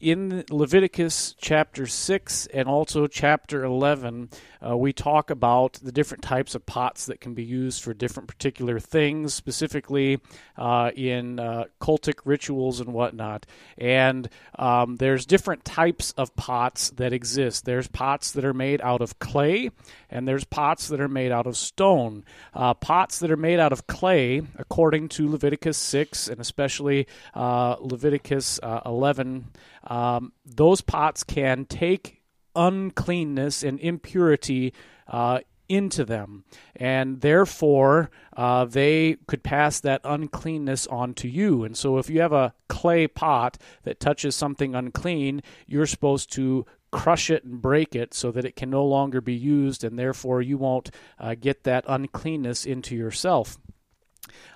in 0.00 0.44
Leviticus 0.50 1.34
chapter 1.38 1.86
6 1.86 2.46
and 2.46 2.68
also 2.68 3.06
chapter 3.06 3.62
11, 3.64 4.30
uh, 4.66 4.76
we 4.76 4.92
talk 4.92 5.30
about 5.30 5.74
the 5.74 5.92
different 5.92 6.22
types 6.22 6.54
of 6.54 6.64
pots 6.64 7.06
that 7.06 7.20
can 7.20 7.34
be 7.34 7.44
used 7.44 7.82
for 7.82 7.92
different 7.92 8.28
particular 8.28 8.78
things, 8.78 9.34
specifically 9.34 10.18
uh, 10.56 10.90
in 10.96 11.38
uh, 11.38 11.64
cultic 11.80 12.20
rituals 12.24 12.80
and 12.80 12.92
whatnot. 12.94 13.44
And 13.76 14.28
um, 14.58 14.96
there's 14.96 15.26
different 15.26 15.64
types 15.64 16.12
of 16.12 16.34
pots 16.34 16.90
that 16.92 17.12
exist. 17.12 17.66
There's 17.66 17.88
pots 17.88 18.32
that 18.32 18.44
are 18.44 18.54
made 18.54 18.80
out 18.80 19.02
of 19.02 19.18
clay, 19.18 19.70
and 20.08 20.26
there's 20.26 20.44
pots 20.44 20.88
that 20.88 21.00
are 21.00 21.08
made 21.08 21.30
out 21.30 21.46
of 21.46 21.56
stone. 21.56 22.24
Uh, 22.54 22.72
pots 22.72 23.18
that 23.18 23.30
are 23.30 23.36
made 23.36 23.60
out 23.60 23.72
of 23.72 23.86
clay, 23.86 24.42
according 24.56 25.08
to 25.10 25.28
Leviticus 25.30 25.76
6 25.76 26.28
and 26.28 26.40
especially 26.40 27.06
uh, 27.34 27.76
Leviticus 27.80 28.58
uh, 28.62 28.80
11, 28.86 29.46
um, 29.84 30.32
those 30.44 30.80
pots 30.80 31.24
can 31.24 31.64
take 31.64 32.22
uncleanness 32.54 33.62
and 33.62 33.78
impurity 33.80 34.72
uh, 35.08 35.40
into 35.68 36.04
them, 36.04 36.44
and 36.74 37.20
therefore 37.20 38.10
uh, 38.36 38.64
they 38.64 39.16
could 39.26 39.42
pass 39.44 39.78
that 39.80 40.00
uncleanness 40.02 40.86
on 40.88 41.14
to 41.14 41.28
you. 41.28 41.62
And 41.62 41.76
so, 41.76 41.98
if 41.98 42.10
you 42.10 42.20
have 42.20 42.32
a 42.32 42.54
clay 42.68 43.06
pot 43.06 43.56
that 43.84 44.00
touches 44.00 44.34
something 44.34 44.74
unclean, 44.74 45.42
you're 45.66 45.86
supposed 45.86 46.32
to 46.32 46.66
crush 46.90 47.30
it 47.30 47.44
and 47.44 47.62
break 47.62 47.94
it 47.94 48.12
so 48.12 48.32
that 48.32 48.44
it 48.44 48.56
can 48.56 48.68
no 48.68 48.84
longer 48.84 49.20
be 49.20 49.34
used, 49.34 49.84
and 49.84 49.96
therefore 49.96 50.42
you 50.42 50.58
won't 50.58 50.90
uh, 51.20 51.36
get 51.38 51.62
that 51.62 51.84
uncleanness 51.86 52.66
into 52.66 52.96
yourself. 52.96 53.58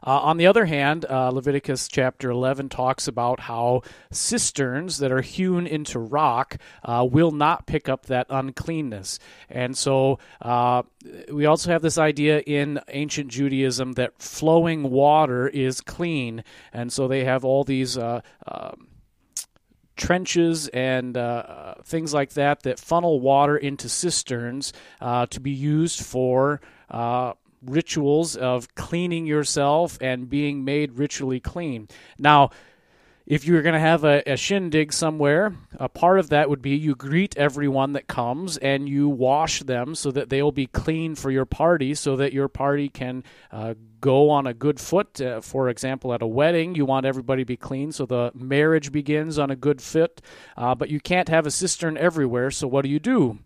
Uh, 0.07 0.21
on 0.21 0.37
the 0.37 0.47
other 0.47 0.67
hand, 0.67 1.05
uh, 1.09 1.31
Leviticus 1.31 1.89
chapter 1.89 2.31
11 2.31 2.69
talks 2.69 3.09
about 3.09 3.41
how 3.41 3.83
cisterns 4.11 4.99
that 4.99 5.13
are 5.13 5.21
hewn 5.21 5.67
into 5.67 5.99
rock 5.99 6.59
uh, 6.85 7.07
will 7.09 7.31
not 7.31 7.67
pick 7.67 7.89
up 7.89 8.07
that 8.07 8.27
uncleanness. 8.31 9.19
And 9.49 9.77
so 9.77 10.19
uh, 10.41 10.83
we 11.31 11.47
also 11.47 11.71
have 11.71 11.83
this 11.83 11.99
idea 11.99 12.41
in 12.41 12.81
ancient 12.89 13.29
Judaism 13.29 13.93
that 13.93 14.21
flowing 14.21 14.91
water 14.91 15.49
is 15.49 15.81
clean. 15.81 16.45
And 16.73 16.93
so 16.93 17.09
they 17.09 17.25
have 17.25 17.45
all 17.45 17.65
these 17.65 17.97
uh, 17.97 18.21
um, 18.47 18.89
trenches 19.97 20.69
and 20.69 21.17
uh, 21.17 21.75
things 21.85 22.13
like 22.13 22.31
that 22.35 22.63
that 22.63 22.79
funnel 22.79 23.21
water 23.21 23.57
into 23.57 23.89
cisterns 23.89 24.73
uh, 25.01 25.27
to 25.27 25.41
be 25.41 25.51
used 25.51 26.05
for 26.05 26.61
uh, 26.91 27.33
rituals 27.67 28.37
of 28.37 28.75
cleaning 28.75 29.27
yourself 29.27 29.99
and 30.01 30.29
being 30.29 30.65
made 30.65 30.99
ritually 30.99 31.41
clean. 31.41 31.89
Now, 32.19 32.51
if 33.27 33.47
you're 33.47 33.63
going 33.63 33.75
to 33.75 33.81
have 33.81 34.05
a, 34.05 34.23
a, 34.27 34.37
shindig 34.37 34.93
somewhere, 34.93 35.55
a 35.79 35.89
part 35.89 36.19
of 36.19 36.29
that 36.29 36.51
would 36.51 36.61
be 36.61 36.77
you 36.77 36.95
greet 36.95 37.35
everyone 37.39 37.95
that 37.95 38.07
comes 38.07 38.59
and 38.59 38.87
you 38.87 39.09
wash 39.09 39.61
them 39.61 39.95
so 39.95 40.11
that 40.11 40.29
they 40.29 40.43
will 40.43 40.53
be 40.53 40.67
clean 40.67 41.15
for 41.15 41.31
your 41.31 41.47
party, 41.47 41.95
so 41.95 42.17
that 42.17 42.35
your 42.35 42.49
party 42.49 42.91
can 42.91 43.25
uh, 43.51 43.75
go 44.03 44.29
on 44.29 44.47
a 44.47 44.53
good 44.53 44.79
foot. 44.79 45.23
Uh, 45.23 45.41
for 45.41 45.71
example, 45.71 46.13
at 46.13 46.21
a 46.21 46.27
wedding, 46.27 46.75
you 46.75 46.85
want 46.85 47.07
everybody 47.07 47.43
to 47.43 47.47
be 47.47 47.57
clean 47.57 47.93
so 47.93 48.05
the 48.05 48.31
marriage 48.35 48.93
begins 48.93 49.39
on 49.39 49.51
a 49.51 49.57
good 49.57 49.81
fit. 49.81 50.21
Uh, 50.55 50.75
but 50.75 50.91
you 50.91 51.01
can't 51.01 51.31
have 51.31 51.47
a 51.47 51.51
cistern 51.51 51.97
everywhere, 51.97 52.51
so 52.51 52.69
what 52.69 52.83
do 52.83 52.91
you 52.91 53.01
do? 53.01 53.39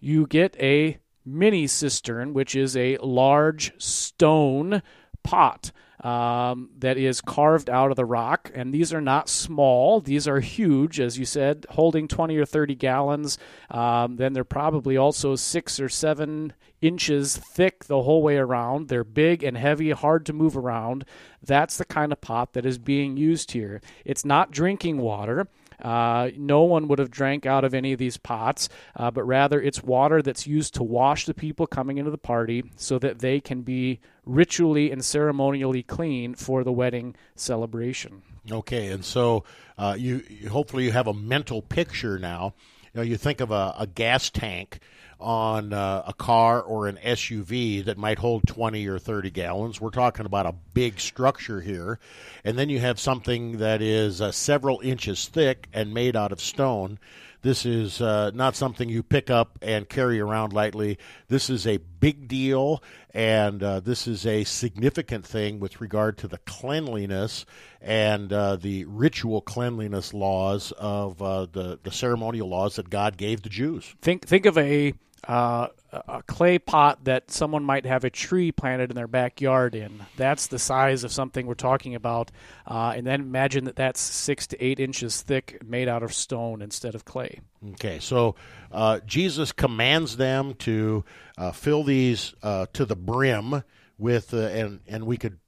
You 0.00 0.26
get 0.26 0.56
a 0.58 0.98
mini 1.24 1.66
cistern, 1.66 2.34
which 2.34 2.54
is 2.54 2.76
a 2.76 2.96
large 2.98 3.72
stone 3.82 4.82
pot 5.22 5.72
um, 6.02 6.70
that 6.78 6.96
is 6.96 7.20
carved 7.20 7.70
out 7.70 7.90
of 7.90 7.96
the 7.96 8.04
rock. 8.04 8.50
And 8.54 8.74
these 8.74 8.92
are 8.92 9.00
not 9.00 9.28
small, 9.28 10.00
these 10.00 10.26
are 10.26 10.40
huge, 10.40 11.00
as 11.00 11.18
you 11.18 11.24
said, 11.24 11.66
holding 11.70 12.08
20 12.08 12.36
or 12.36 12.44
30 12.44 12.74
gallons. 12.74 13.38
Um, 13.70 14.16
then 14.16 14.32
they're 14.32 14.44
probably 14.44 14.96
also 14.96 15.36
six 15.36 15.78
or 15.78 15.88
seven 15.88 16.52
inches 16.80 17.36
thick 17.36 17.84
the 17.84 18.02
whole 18.02 18.22
way 18.22 18.36
around. 18.36 18.88
They're 18.88 19.04
big 19.04 19.44
and 19.44 19.56
heavy, 19.56 19.90
hard 19.90 20.26
to 20.26 20.32
move 20.32 20.56
around. 20.56 21.04
That's 21.42 21.76
the 21.76 21.84
kind 21.84 22.12
of 22.12 22.20
pot 22.20 22.52
that 22.54 22.66
is 22.66 22.78
being 22.78 23.16
used 23.16 23.52
here. 23.52 23.80
It's 24.04 24.24
not 24.24 24.50
drinking 24.50 24.98
water. 24.98 25.48
Uh, 25.80 26.30
no 26.36 26.62
one 26.62 26.88
would 26.88 26.98
have 26.98 27.10
drank 27.10 27.46
out 27.46 27.64
of 27.64 27.74
any 27.74 27.92
of 27.92 27.98
these 27.98 28.16
pots, 28.16 28.68
uh, 28.96 29.10
but 29.10 29.24
rather 29.24 29.60
it's 29.60 29.82
water 29.82 30.22
that's 30.22 30.46
used 30.46 30.74
to 30.74 30.82
wash 30.82 31.26
the 31.26 31.34
people 31.34 31.66
coming 31.66 31.98
into 31.98 32.10
the 32.10 32.18
party 32.18 32.64
so 32.76 32.98
that 32.98 33.20
they 33.20 33.40
can 33.40 33.62
be 33.62 34.00
ritually 34.24 34.90
and 34.90 35.04
ceremonially 35.04 35.82
clean 35.82 36.34
for 36.34 36.64
the 36.64 36.72
wedding 36.72 37.14
celebration. 37.34 38.22
Okay, 38.50 38.88
and 38.88 39.04
so 39.04 39.44
uh, 39.78 39.96
you 39.98 40.22
hopefully 40.50 40.84
you 40.84 40.92
have 40.92 41.06
a 41.06 41.14
mental 41.14 41.62
picture 41.62 42.18
now. 42.18 42.54
You 42.92 42.98
know, 42.98 43.02
you 43.02 43.16
think 43.16 43.40
of 43.40 43.50
a, 43.50 43.74
a 43.78 43.86
gas 43.86 44.30
tank 44.30 44.80
on 45.22 45.72
uh, 45.72 46.02
a 46.06 46.12
car 46.12 46.60
or 46.60 46.88
an 46.88 46.98
SUV 47.04 47.84
that 47.84 47.96
might 47.96 48.18
hold 48.18 48.46
20 48.46 48.86
or 48.88 48.98
30 48.98 49.30
gallons. 49.30 49.80
We're 49.80 49.90
talking 49.90 50.26
about 50.26 50.46
a 50.46 50.54
big 50.74 51.00
structure 51.00 51.60
here. 51.60 51.98
And 52.44 52.58
then 52.58 52.68
you 52.68 52.80
have 52.80 53.00
something 53.00 53.58
that 53.58 53.80
is 53.80 54.20
uh, 54.20 54.32
several 54.32 54.80
inches 54.80 55.26
thick 55.28 55.68
and 55.72 55.94
made 55.94 56.16
out 56.16 56.32
of 56.32 56.40
stone. 56.40 56.98
This 57.42 57.66
is 57.66 58.00
uh, 58.00 58.30
not 58.34 58.54
something 58.54 58.88
you 58.88 59.02
pick 59.02 59.28
up 59.28 59.58
and 59.62 59.88
carry 59.88 60.20
around 60.20 60.52
lightly. 60.52 60.96
This 61.26 61.50
is 61.50 61.66
a 61.66 61.78
big 61.78 62.28
deal, 62.28 62.80
and 63.12 63.60
uh, 63.60 63.80
this 63.80 64.06
is 64.06 64.24
a 64.24 64.44
significant 64.44 65.26
thing 65.26 65.58
with 65.58 65.80
regard 65.80 66.18
to 66.18 66.28
the 66.28 66.38
cleanliness 66.38 67.44
and 67.80 68.32
uh, 68.32 68.54
the 68.54 68.84
ritual 68.84 69.40
cleanliness 69.40 70.14
laws 70.14 70.72
of 70.78 71.20
uh, 71.20 71.46
the 71.50 71.80
the 71.82 71.90
ceremonial 71.90 72.48
laws 72.48 72.76
that 72.76 72.88
God 72.88 73.16
gave 73.16 73.42
the 73.42 73.48
Jews. 73.48 73.92
Think 74.00 74.24
think 74.24 74.46
of 74.46 74.56
a 74.56 74.94
uh, 75.28 75.68
a 75.92 76.22
clay 76.26 76.58
pot 76.58 77.04
that 77.04 77.30
someone 77.30 77.64
might 77.64 77.84
have 77.86 78.04
a 78.04 78.10
tree 78.10 78.50
planted 78.50 78.90
in 78.90 78.96
their 78.96 79.06
backyard 79.06 79.74
in. 79.74 80.04
That's 80.16 80.46
the 80.46 80.58
size 80.58 81.04
of 81.04 81.12
something 81.12 81.46
we're 81.46 81.54
talking 81.54 81.94
about. 81.94 82.30
Uh, 82.66 82.94
and 82.96 83.06
then 83.06 83.20
imagine 83.20 83.64
that 83.66 83.76
that's 83.76 84.00
six 84.00 84.46
to 84.48 84.64
eight 84.64 84.80
inches 84.80 85.20
thick, 85.22 85.62
made 85.64 85.88
out 85.88 86.02
of 86.02 86.12
stone 86.12 86.62
instead 86.62 86.94
of 86.94 87.04
clay. 87.04 87.40
Okay, 87.72 87.98
so 87.98 88.34
uh, 88.72 89.00
Jesus 89.06 89.52
commands 89.52 90.16
them 90.16 90.54
to 90.54 91.04
uh, 91.36 91.52
fill 91.52 91.84
these 91.84 92.34
uh, 92.42 92.66
to 92.72 92.84
the 92.84 92.96
brim 92.96 93.62
with, 93.98 94.34
uh, 94.34 94.38
and 94.38 94.80
and 94.88 95.04
we 95.04 95.16
could 95.16 95.38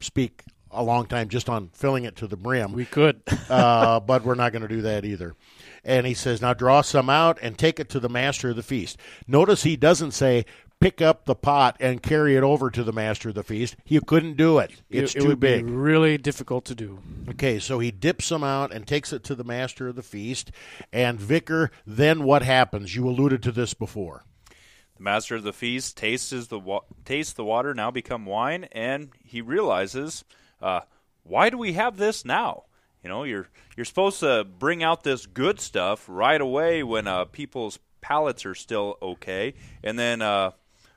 speak 0.00 0.42
a 0.70 0.82
long 0.82 1.06
time 1.06 1.28
just 1.28 1.48
on 1.48 1.68
filling 1.74 2.04
it 2.04 2.16
to 2.16 2.26
the 2.26 2.36
brim. 2.36 2.72
We 2.72 2.84
could. 2.84 3.20
uh, 3.48 4.00
but 4.06 4.24
we're 4.24 4.34
not 4.34 4.52
going 4.52 4.62
to 4.62 4.68
do 4.68 4.82
that 4.82 5.04
either. 5.04 5.34
And 5.84 6.06
he 6.06 6.14
says, 6.14 6.40
Now 6.40 6.54
draw 6.54 6.82
some 6.82 7.10
out 7.10 7.38
and 7.42 7.56
take 7.56 7.80
it 7.80 7.88
to 7.90 8.00
the 8.00 8.08
master 8.08 8.50
of 8.50 8.56
the 8.56 8.62
feast. 8.62 8.98
Notice 9.26 9.62
he 9.62 9.76
doesn't 9.76 10.12
say, 10.12 10.44
Pick 10.80 11.02
up 11.02 11.26
the 11.26 11.34
pot 11.34 11.76
and 11.78 12.02
carry 12.02 12.36
it 12.36 12.42
over 12.42 12.70
to 12.70 12.82
the 12.82 12.92
master 12.92 13.28
of 13.28 13.34
the 13.34 13.42
feast. 13.42 13.76
You 13.86 14.00
couldn't 14.00 14.38
do 14.38 14.58
it. 14.58 14.70
It's 14.88 15.14
it, 15.14 15.18
it 15.18 15.20
too 15.20 15.28
would 15.28 15.40
big. 15.40 15.66
Be 15.66 15.72
really 15.72 16.16
difficult 16.16 16.64
to 16.66 16.74
do. 16.74 17.00
Okay, 17.28 17.58
so 17.58 17.80
he 17.80 17.90
dips 17.90 18.30
them 18.30 18.42
out 18.42 18.72
and 18.72 18.86
takes 18.86 19.12
it 19.12 19.22
to 19.24 19.34
the 19.34 19.44
master 19.44 19.88
of 19.88 19.96
the 19.96 20.02
feast. 20.02 20.50
And 20.90 21.20
Vicar, 21.20 21.70
then 21.86 22.24
what 22.24 22.42
happens? 22.42 22.96
You 22.96 23.06
alluded 23.06 23.42
to 23.42 23.52
this 23.52 23.74
before. 23.74 24.24
The 24.96 25.02
master 25.02 25.36
of 25.36 25.42
the 25.42 25.52
feast 25.52 25.98
tastes 25.98 26.46
the 26.46 26.58
wa- 26.58 26.84
tastes 27.04 27.34
the 27.34 27.44
water 27.44 27.74
now 27.74 27.90
become 27.90 28.24
wine, 28.24 28.64
and 28.72 29.10
he 29.22 29.42
realizes, 29.42 30.24
uh, 30.62 30.80
why 31.24 31.50
do 31.50 31.58
we 31.58 31.74
have 31.74 31.98
this 31.98 32.24
now? 32.24 32.64
You 33.02 33.08
know, 33.08 33.24
you're 33.24 33.48
you're 33.76 33.86
supposed 33.86 34.20
to 34.20 34.44
bring 34.44 34.82
out 34.82 35.04
this 35.04 35.26
good 35.26 35.60
stuff 35.60 36.04
right 36.08 36.40
away 36.40 36.82
when 36.82 37.06
uh, 37.06 37.24
people's 37.26 37.78
palates 38.00 38.44
are 38.44 38.54
still 38.54 38.96
okay, 39.00 39.54
and 39.82 39.98
then 39.98 40.20
uh, 40.22 40.52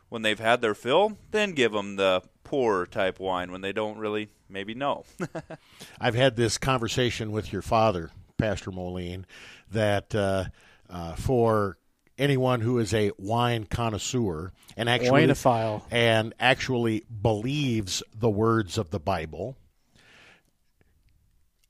when 0.09 0.21
they've 0.21 0.39
had 0.39 0.61
their 0.61 0.75
fill, 0.75 1.17
then 1.31 1.53
give 1.53 1.71
them 1.71 1.95
the 1.95 2.21
poor 2.43 2.85
type 2.85 3.19
wine 3.19 3.51
when 3.51 3.61
they 3.61 3.71
don't 3.71 3.97
really 3.97 4.29
maybe 4.49 4.73
know. 4.73 5.05
I've 5.99 6.15
had 6.15 6.35
this 6.35 6.57
conversation 6.57 7.31
with 7.31 7.51
your 7.51 7.61
father, 7.61 8.11
Pastor 8.37 8.71
Moline, 8.71 9.25
that 9.71 10.13
uh, 10.13 10.45
uh, 10.89 11.15
for 11.15 11.77
anyone 12.17 12.61
who 12.61 12.77
is 12.79 12.93
a 12.93 13.11
wine 13.17 13.65
connoisseur 13.65 14.51
and 14.77 14.87
actually 14.89 15.25
Wineophile. 15.25 15.83
and 15.89 16.33
actually 16.39 17.03
believes 17.21 18.03
the 18.15 18.29
words 18.29 18.77
of 18.77 18.91
the 18.91 18.99
Bible. 18.99 19.57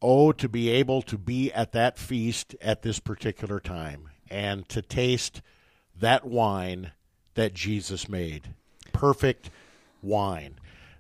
Oh, 0.05 0.33
to 0.33 0.49
be 0.49 0.69
able 0.69 1.01
to 1.03 1.17
be 1.17 1.51
at 1.53 1.71
that 1.71 1.97
feast 1.97 2.55
at 2.61 2.81
this 2.81 2.99
particular 2.99 3.61
time 3.61 4.09
and 4.29 4.67
to 4.67 4.81
taste 4.81 5.41
that 5.97 6.25
wine 6.25 6.91
that 7.35 7.53
Jesus 7.53 8.09
made. 8.09 8.53
Perfect 8.91 9.49
wine. 10.01 10.55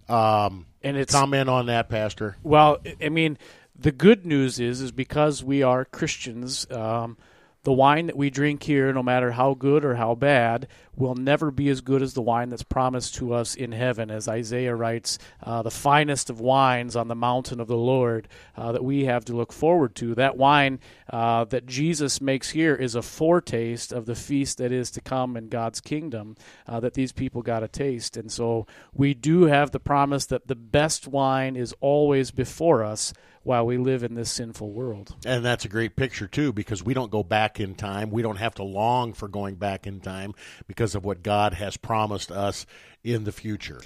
Um, 0.07 0.67
And 0.81 0.95
it's 0.95 1.13
comment 1.13 1.49
on 1.49 1.65
that, 1.65 1.89
Pastor. 1.89 2.37
Well, 2.43 2.77
I- 2.85 3.05
I 3.05 3.09
mean, 3.09 3.37
the 3.77 3.91
good 3.91 4.25
news 4.25 4.59
is, 4.59 4.79
is 4.81 4.91
because 4.93 5.43
we 5.43 5.61
are 5.63 5.83
Christians, 5.83 6.69
um, 6.71 7.17
the 7.63 7.73
wine 7.73 8.07
that 8.07 8.17
we 8.17 8.29
drink 8.29 8.63
here, 8.63 8.93
no 8.93 9.03
matter 9.03 9.31
how 9.31 9.53
good 9.53 9.83
or 9.83 9.95
how 9.95 10.15
bad, 10.15 10.67
will 10.95 11.15
never 11.15 11.51
be 11.51 11.69
as 11.69 11.81
good 11.81 12.01
as 12.01 12.13
the 12.13 12.21
wine 12.21 12.49
that's 12.49 12.63
promised 12.63 13.15
to 13.15 13.33
us 13.33 13.55
in 13.55 13.71
heaven. 13.71 14.11
As 14.11 14.27
Isaiah 14.27 14.75
writes, 14.75 15.17
uh, 15.41 15.61
the 15.61 15.71
finest 15.71 16.29
of 16.29 16.39
wines 16.39 16.95
on 16.95 17.07
the 17.07 17.15
mountain 17.15 17.59
of 17.59 17.67
the 17.67 17.77
Lord 17.77 18.27
uh, 18.55 18.71
that 18.71 18.83
we 18.83 19.05
have 19.05 19.25
to 19.25 19.33
look 19.33 19.51
forward 19.51 19.95
to. 19.95 20.15
That 20.15 20.37
wine 20.37 20.79
uh, 21.09 21.45
that 21.45 21.65
Jesus 21.65 22.21
makes 22.21 22.51
here 22.51 22.75
is 22.75 22.95
a 22.95 23.01
foretaste 23.01 23.91
of 23.91 24.05
the 24.05 24.15
feast 24.15 24.57
that 24.59 24.71
is 24.71 24.91
to 24.91 25.01
come 25.01 25.35
in 25.35 25.49
God's 25.49 25.81
kingdom 25.81 26.35
uh, 26.67 26.79
that 26.79 26.93
these 26.93 27.11
people 27.11 27.41
got 27.41 27.63
a 27.63 27.67
taste. 27.67 28.17
And 28.17 28.31
so 28.31 28.67
we 28.93 29.13
do 29.13 29.43
have 29.43 29.71
the 29.71 29.79
promise 29.79 30.25
that 30.27 30.47
the 30.47 30.55
best 30.55 31.07
wine 31.07 31.55
is 31.55 31.73
always 31.81 32.31
before 32.31 32.83
us 32.83 33.13
while 33.43 33.65
we 33.65 33.77
live 33.77 34.03
in 34.03 34.15
this 34.15 34.31
sinful 34.31 34.71
world. 34.71 35.15
And 35.25 35.43
that's 35.43 35.65
a 35.65 35.69
great 35.69 35.95
picture 35.95 36.27
too, 36.27 36.53
because 36.53 36.81
we 36.81 36.93
don't 36.93 37.11
go 37.11 37.23
back 37.23 37.59
in 37.59 37.75
time. 37.75 38.09
We 38.09 38.21
don't 38.21 38.37
have 38.37 38.55
to 38.55 38.63
long 38.63 39.13
for 39.13 39.27
going 39.27 39.55
back 39.55 39.85
in 39.85 39.99
time 39.99 40.33
because 40.67 40.82
of 40.95 41.05
what 41.05 41.23
God 41.23 41.53
has 41.53 41.77
promised 41.77 42.31
us 42.31 42.65
in 43.03 43.23
the 43.23 43.31
future. 43.31 43.81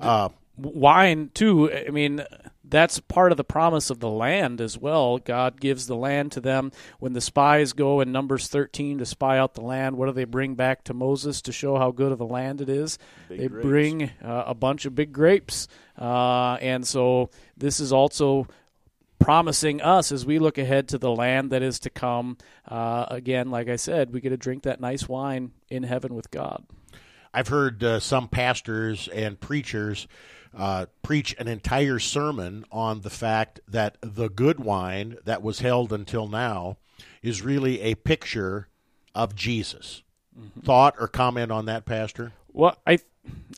Uh, 0.00 0.28
wine 0.58 1.30
too 1.32 1.72
i 1.72 1.90
mean 1.90 2.22
that's 2.64 3.00
part 3.00 3.32
of 3.32 3.36
the 3.38 3.44
promise 3.44 3.88
of 3.90 4.00
the 4.00 4.08
land 4.10 4.60
as 4.60 4.76
well 4.76 5.16
god 5.18 5.58
gives 5.58 5.86
the 5.86 5.96
land 5.96 6.30
to 6.30 6.40
them 6.40 6.70
when 6.98 7.14
the 7.14 7.20
spies 7.22 7.72
go 7.72 8.00
in 8.00 8.12
numbers 8.12 8.48
13 8.48 8.98
to 8.98 9.06
spy 9.06 9.38
out 9.38 9.54
the 9.54 9.62
land 9.62 9.96
what 9.96 10.06
do 10.06 10.12
they 10.12 10.24
bring 10.24 10.54
back 10.54 10.84
to 10.84 10.92
moses 10.92 11.40
to 11.40 11.52
show 11.52 11.78
how 11.78 11.90
good 11.90 12.12
of 12.12 12.20
a 12.20 12.24
land 12.24 12.60
it 12.60 12.68
is 12.68 12.98
Big 13.30 13.38
they 13.40 13.48
grapes. 13.48 13.66
bring 13.66 14.02
uh, 14.22 14.44
a 14.46 14.54
bunch 14.54 14.84
of 14.84 14.94
big 14.94 15.12
grapes 15.12 15.68
uh, 15.98 16.58
and 16.60 16.86
so 16.86 17.30
this 17.56 17.80
is 17.80 17.92
also 17.92 18.46
promising 19.22 19.80
us 19.80 20.12
as 20.12 20.26
we 20.26 20.38
look 20.38 20.58
ahead 20.58 20.88
to 20.88 20.98
the 20.98 21.10
land 21.10 21.50
that 21.50 21.62
is 21.62 21.78
to 21.80 21.90
come 21.90 22.36
uh, 22.68 23.06
again 23.08 23.50
like 23.50 23.68
i 23.68 23.76
said 23.76 24.12
we 24.12 24.20
get 24.20 24.30
to 24.30 24.36
drink 24.36 24.62
that 24.62 24.80
nice 24.80 25.08
wine 25.08 25.52
in 25.70 25.82
heaven 25.82 26.14
with 26.14 26.30
god 26.30 26.64
I've 27.34 27.48
heard 27.48 27.82
uh, 27.82 28.00
some 28.00 28.28
pastors 28.28 29.08
and 29.08 29.40
preachers 29.40 30.06
uh, 30.54 30.86
preach 31.02 31.34
an 31.38 31.48
entire 31.48 31.98
sermon 31.98 32.64
on 32.70 33.00
the 33.00 33.10
fact 33.10 33.60
that 33.66 33.96
the 34.02 34.28
good 34.28 34.60
wine 34.60 35.16
that 35.24 35.42
was 35.42 35.60
held 35.60 35.92
until 35.92 36.28
now 36.28 36.76
is 37.22 37.40
really 37.42 37.80
a 37.80 37.94
picture 37.94 38.68
of 39.14 39.34
Jesus. 39.34 40.02
Thought 40.62 40.96
or 40.98 41.08
comment 41.08 41.50
on 41.52 41.66
that, 41.66 41.84
Pastor? 41.84 42.32
Well, 42.52 42.76
I, 42.86 42.98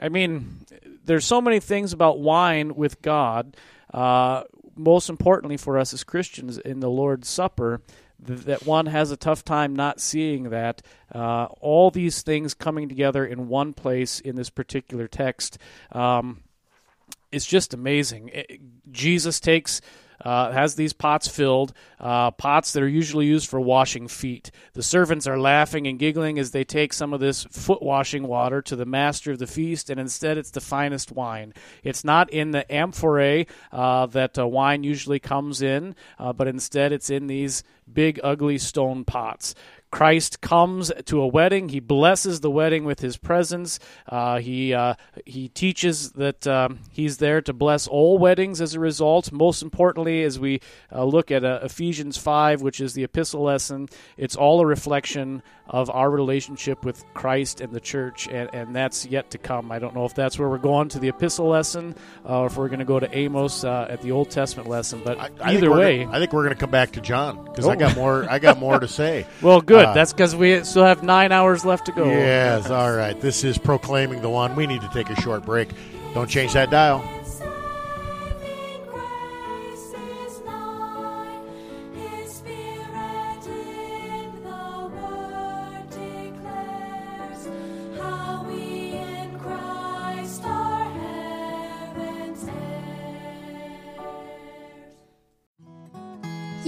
I 0.01 0.09
mean, 0.09 0.67
there's 1.05 1.25
so 1.25 1.41
many 1.41 1.61
things 1.61 1.93
about 1.93 2.21
wine 2.21 2.75
with 2.75 3.03
God. 3.03 3.57
Uh, 3.93 4.45
most 4.77 5.09
importantly 5.09 5.57
for 5.57 5.79
us 5.79 5.93
as 5.93 6.05
Christians 6.05 6.59
in 6.59 6.81
the 6.81 6.91
Lord's 6.91 7.29
Supper, 7.29 7.81
th- 8.27 8.41
that 8.41 8.67
one 8.67 8.87
has 8.87 9.11
a 9.11 9.17
tough 9.17 9.45
time 9.45 9.75
not 9.75 10.01
seeing 10.01 10.51
that 10.51 10.83
uh, 11.15 11.47
all 11.61 11.91
these 11.91 12.23
things 12.23 12.55
coming 12.55 12.89
together 12.89 13.25
in 13.25 13.49
one 13.49 13.73
place 13.73 14.21
in 14.21 14.37
this 14.37 14.51
particular 14.51 15.09
text. 15.09 15.59
Um, 15.93 16.43
it's 17.33 17.47
just 17.47 17.75
amazing. 17.75 18.31
It- 18.33 18.61
Jesus 18.91 19.41
takes. 19.41 19.81
Uh, 20.21 20.53
has 20.53 20.75
these 20.75 20.93
pots 20.93 21.29
filled, 21.29 21.73
uh, 22.01 22.31
pots 22.31 22.73
that 22.73 22.83
are 22.83 22.89
usually 22.89 23.27
used 23.27 23.49
for 23.49 23.61
washing 23.61 24.09
feet. 24.09 24.51
The 24.73 24.83
servants 24.83 25.27
are 25.27 25.39
laughing 25.39 25.87
and 25.87 25.99
giggling 25.99 26.39
as 26.39 26.51
they 26.51 26.65
take 26.65 26.93
some 26.93 27.13
of 27.13 27.21
this 27.21 27.45
foot 27.45 27.83
washing 27.83 28.27
water 28.27 28.63
to 28.63 28.77
the 28.77 28.87
master 28.87 29.33
of 29.33 29.39
the 29.39 29.47
feast, 29.47 29.91
and 29.91 30.01
instead 30.01 30.39
it's 30.39 30.51
the 30.51 30.61
finest 30.61 31.13
wine. 31.13 31.53
It's 31.83 32.05
not 32.05 32.31
in 32.31 32.53
the 32.53 32.71
amphorae 32.73 33.47
uh, 33.73 34.07
that 34.07 34.39
uh, 34.39 34.47
wine 34.47 34.85
usually 34.85 35.19
comes 35.19 35.63
in, 35.63 35.95
uh, 36.19 36.33
but 36.33 36.49
instead 36.49 36.93
it's 36.93 37.11
in 37.11 37.27
these 37.27 37.63
big, 37.93 38.21
ugly 38.23 38.59
stone 38.59 39.05
pots. 39.05 39.55
Christ 39.95 40.41
comes 40.41 40.91
to 41.05 41.21
a 41.21 41.27
wedding. 41.29 41.69
He 41.69 41.79
blesses 41.79 42.41
the 42.41 42.51
wedding 42.51 42.85
with 42.85 42.99
his 42.99 43.17
presence. 43.17 43.79
Uh, 44.09 44.41
he 44.41 44.75
uh, 44.75 44.95
he 45.25 45.49
teaches 45.51 46.11
that 46.13 46.49
um, 46.49 46.81
he's 46.91 47.19
there 47.19 47.41
to 47.43 47.53
bless 47.53 47.87
all 47.87 48.19
weddings 48.19 48.61
as 48.61 48.75
a 48.75 48.81
result. 48.81 49.31
Most 49.31 49.63
importantly, 49.63 50.25
as 50.25 50.37
we 50.37 50.61
uh, 50.91 51.05
look 51.05 51.31
at 51.31 51.45
uh, 51.45 51.61
Ephesians 51.63 52.17
five, 52.17 52.61
which 52.61 52.81
is 52.81 52.95
the 52.95 53.05
epistle 53.05 53.45
lesson, 53.45 53.89
it's 54.17 54.35
all 54.35 54.61
a 54.61 54.67
reflection 54.67 55.45
of 55.67 55.89
our 55.89 56.11
relationship 56.11 56.85
with 56.85 57.03
Christ 57.15 57.61
and 57.63 57.73
the 57.73 57.81
church, 57.81 58.29
and, 58.29 58.51
and 58.53 58.77
that's 58.77 59.07
yet 59.07 59.31
to 59.31 59.39
come. 59.39 59.73
I 59.73 59.79
don't 59.79 59.95
know 59.95 60.05
if 60.05 60.15
that's 60.15 60.39
where 60.39 60.49
we're 60.49 60.59
going 60.59 60.89
to 60.91 60.99
the 60.99 61.09
epistle 61.09 61.49
lesson, 61.49 61.95
uh, 62.29 62.41
or 62.41 62.47
if 62.47 62.57
we're 62.59 62.69
going 62.69 62.81
to 62.81 62.85
go 62.85 63.01
to 63.01 63.17
Amos 63.17 63.65
uh, 63.65 63.87
at 63.89 64.03
the 64.03 64.11
Old 64.13 64.31
Testament 64.31 64.69
lesson. 64.69 65.01
But 65.03 65.19
I, 65.19 65.31
I 65.41 65.55
either 65.55 65.71
way, 65.71 66.05
gonna- 66.05 66.17
I 66.17 66.21
think 66.21 66.33
we're 66.35 66.43
going 66.45 66.55
to 66.55 66.61
come 66.61 66.71
back 66.71 66.93
to 66.93 67.01
John 67.01 67.45
because 67.45 67.67
I 67.67 67.73
Oh. 67.75 67.77
got 67.77 67.97
more. 67.97 68.27
I 68.29 68.39
got 68.39 68.59
more 68.59 68.79
to 68.79 68.87
say. 68.89 69.27
well, 69.43 69.61
good. 69.63 69.87
Uh, 69.87 69.95
that's 69.95 70.13
because 70.13 70.37
we 70.37 70.63
still 70.65 70.85
have 70.85 71.03
nine 71.03 71.33
hours 71.33 71.65
left 71.65 71.87
to 71.87 71.93
go. 71.93 72.05
Yes, 72.05 72.69
all 72.71 72.93
right. 72.95 73.19
This 73.19 73.43
is 73.43 73.57
proclaiming 73.57 74.21
the 74.21 74.29
one. 74.31 74.55
We 74.57 74.67
need 74.67 74.83
to 74.83 74.89
take 74.89 75.09
a 75.09 75.19
short 75.23 75.47
break. 75.47 75.71
Don't 76.13 76.29
change 76.29 76.53
that 76.53 76.71
dial. 76.71 77.03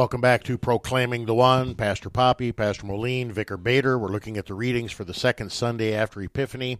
Welcome 0.00 0.22
back 0.22 0.44
to 0.44 0.56
Proclaiming 0.56 1.26
the 1.26 1.34
One. 1.34 1.74
Pastor 1.74 2.08
Poppe, 2.08 2.52
Pastor 2.52 2.86
Moline, 2.86 3.30
Vicar 3.30 3.58
Bader. 3.58 3.98
We're 3.98 4.08
looking 4.08 4.38
at 4.38 4.46
the 4.46 4.54
readings 4.54 4.92
for 4.92 5.04
the 5.04 5.12
second 5.12 5.52
Sunday 5.52 5.92
after 5.92 6.22
Epiphany. 6.22 6.78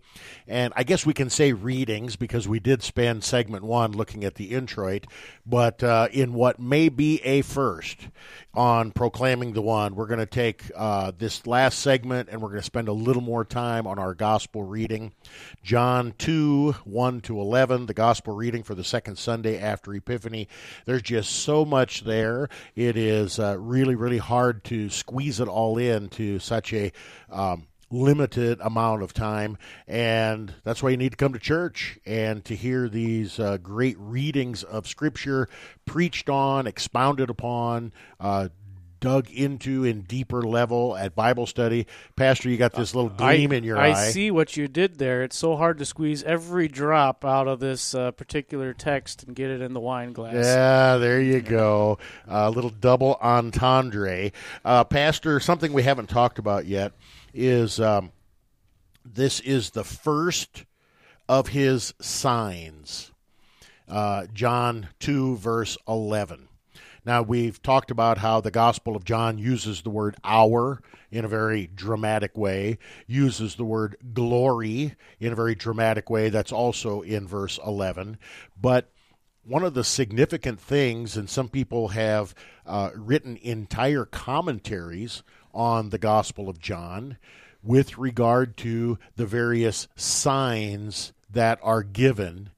And 0.48 0.72
I 0.74 0.84
guess 0.84 1.04
we 1.04 1.12
can 1.12 1.28
say 1.28 1.52
readings 1.52 2.16
because 2.16 2.48
we 2.48 2.60
did 2.60 2.82
spend 2.82 3.22
segment 3.22 3.62
one 3.62 3.92
looking 3.92 4.24
at 4.24 4.36
the 4.36 4.52
introit. 4.52 5.06
But 5.44 5.84
uh, 5.84 6.08
in 6.10 6.32
what 6.32 6.60
may 6.60 6.88
be 6.88 7.20
a 7.22 7.42
first 7.42 8.08
on 8.54 8.90
Proclaiming 8.90 9.52
the 9.52 9.60
One, 9.60 9.96
we're 9.96 10.06
going 10.06 10.20
to 10.20 10.24
take 10.24 10.62
uh, 10.74 11.12
this 11.18 11.46
last 11.46 11.80
segment 11.80 12.30
and 12.30 12.40
we're 12.40 12.48
going 12.48 12.60
to 12.60 12.64
spend 12.64 12.88
a 12.88 12.94
little 12.94 13.20
more 13.20 13.44
time 13.44 13.86
on 13.86 13.98
our 13.98 14.14
gospel 14.14 14.62
reading. 14.62 15.12
John 15.62 16.14
2 16.16 16.72
1 16.84 17.20
to 17.20 17.38
11, 17.38 17.84
the 17.84 17.92
gospel 17.92 18.34
reading 18.34 18.62
for 18.62 18.74
the 18.74 18.82
second 18.82 19.18
Sunday 19.18 19.60
after 19.60 19.92
Epiphany. 19.92 20.48
There's 20.86 21.02
just 21.02 21.30
so 21.30 21.66
much 21.66 22.04
there. 22.04 22.48
It 22.74 22.96
is 22.96 23.09
uh, 23.10 23.56
really, 23.58 23.94
really 23.94 24.18
hard 24.18 24.64
to 24.64 24.88
squeeze 24.88 25.40
it 25.40 25.48
all 25.48 25.78
into 25.78 26.38
such 26.38 26.72
a 26.72 26.92
um, 27.30 27.66
limited 27.90 28.60
amount 28.60 29.02
of 29.02 29.12
time. 29.12 29.58
And 29.86 30.54
that's 30.64 30.82
why 30.82 30.90
you 30.90 30.96
need 30.96 31.10
to 31.10 31.16
come 31.16 31.32
to 31.32 31.38
church 31.38 31.98
and 32.06 32.44
to 32.44 32.54
hear 32.54 32.88
these 32.88 33.38
uh, 33.38 33.58
great 33.58 33.96
readings 33.98 34.62
of 34.62 34.86
Scripture 34.86 35.48
preached 35.84 36.28
on, 36.28 36.66
expounded 36.66 37.30
upon. 37.30 37.92
Uh, 38.18 38.48
Dug 39.00 39.30
into 39.30 39.84
in 39.84 40.02
deeper 40.02 40.42
level 40.42 40.96
at 40.96 41.14
Bible 41.14 41.46
study, 41.46 41.86
Pastor. 42.16 42.50
You 42.50 42.58
got 42.58 42.74
this 42.74 42.94
little 42.94 43.10
gleam 43.10 43.52
I, 43.52 43.56
in 43.56 43.64
your 43.64 43.78
eye. 43.78 43.92
I 43.92 44.10
see 44.10 44.30
what 44.30 44.56
you 44.58 44.68
did 44.68 44.98
there. 44.98 45.22
It's 45.22 45.36
so 45.36 45.56
hard 45.56 45.78
to 45.78 45.86
squeeze 45.86 46.22
every 46.22 46.68
drop 46.68 47.24
out 47.24 47.48
of 47.48 47.60
this 47.60 47.94
uh, 47.94 48.10
particular 48.10 48.74
text 48.74 49.24
and 49.24 49.34
get 49.34 49.50
it 49.50 49.62
in 49.62 49.72
the 49.72 49.80
wine 49.80 50.12
glass. 50.12 50.44
Yeah, 50.44 50.98
there 50.98 51.20
you 51.20 51.40
go. 51.40 51.98
A 52.28 52.50
little 52.50 52.70
double 52.70 53.18
entendre. 53.22 54.32
Uh, 54.64 54.84
Pastor, 54.84 55.40
something 55.40 55.72
we 55.72 55.82
haven't 55.82 56.10
talked 56.10 56.38
about 56.38 56.66
yet 56.66 56.92
is 57.32 57.80
um, 57.80 58.12
this 59.04 59.40
is 59.40 59.70
the 59.70 59.84
first 59.84 60.64
of 61.28 61.48
his 61.48 61.94
signs. 62.00 63.12
Uh, 63.88 64.26
John 64.32 64.88
2, 65.00 65.36
verse 65.36 65.76
11. 65.88 66.48
Now, 67.04 67.22
we've 67.22 67.62
talked 67.62 67.90
about 67.90 68.18
how 68.18 68.40
the 68.40 68.50
Gospel 68.50 68.94
of 68.94 69.04
John 69.04 69.38
uses 69.38 69.82
the 69.82 69.90
word 69.90 70.16
hour 70.22 70.82
in 71.10 71.24
a 71.24 71.28
very 71.28 71.66
dramatic 71.66 72.36
way, 72.36 72.78
uses 73.06 73.54
the 73.54 73.64
word 73.64 73.96
glory 74.12 74.94
in 75.18 75.32
a 75.32 75.36
very 75.36 75.54
dramatic 75.54 76.10
way. 76.10 76.28
That's 76.28 76.52
also 76.52 77.00
in 77.00 77.26
verse 77.26 77.58
11. 77.64 78.18
But 78.60 78.90
one 79.44 79.64
of 79.64 79.74
the 79.74 79.84
significant 79.84 80.60
things, 80.60 81.16
and 81.16 81.28
some 81.28 81.48
people 81.48 81.88
have 81.88 82.34
uh, 82.66 82.90
written 82.94 83.38
entire 83.38 84.04
commentaries 84.04 85.22
on 85.54 85.90
the 85.90 85.98
Gospel 85.98 86.48
of 86.48 86.60
John 86.60 87.16
with 87.62 87.98
regard 87.98 88.56
to 88.58 88.98
the 89.16 89.26
various 89.26 89.88
signs 89.96 91.12
that 91.30 91.58
are 91.62 91.82
given 91.82 92.50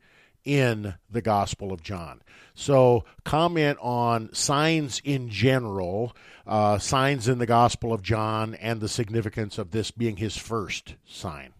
in 0.44 0.94
the 1.10 1.22
Gospel 1.22 1.72
of 1.72 1.82
John. 1.82 2.20
So, 2.54 3.04
comment 3.24 3.78
on 3.80 4.32
signs 4.34 5.00
in 5.04 5.30
general, 5.30 6.14
uh, 6.46 6.78
signs 6.78 7.26
in 7.28 7.38
the 7.38 7.46
Gospel 7.46 7.92
of 7.92 8.02
John, 8.02 8.54
and 8.56 8.80
the 8.80 8.88
significance 8.88 9.56
of 9.58 9.70
this 9.70 9.90
being 9.90 10.16
his 10.18 10.36
first 10.36 10.94
sign. 11.06 11.54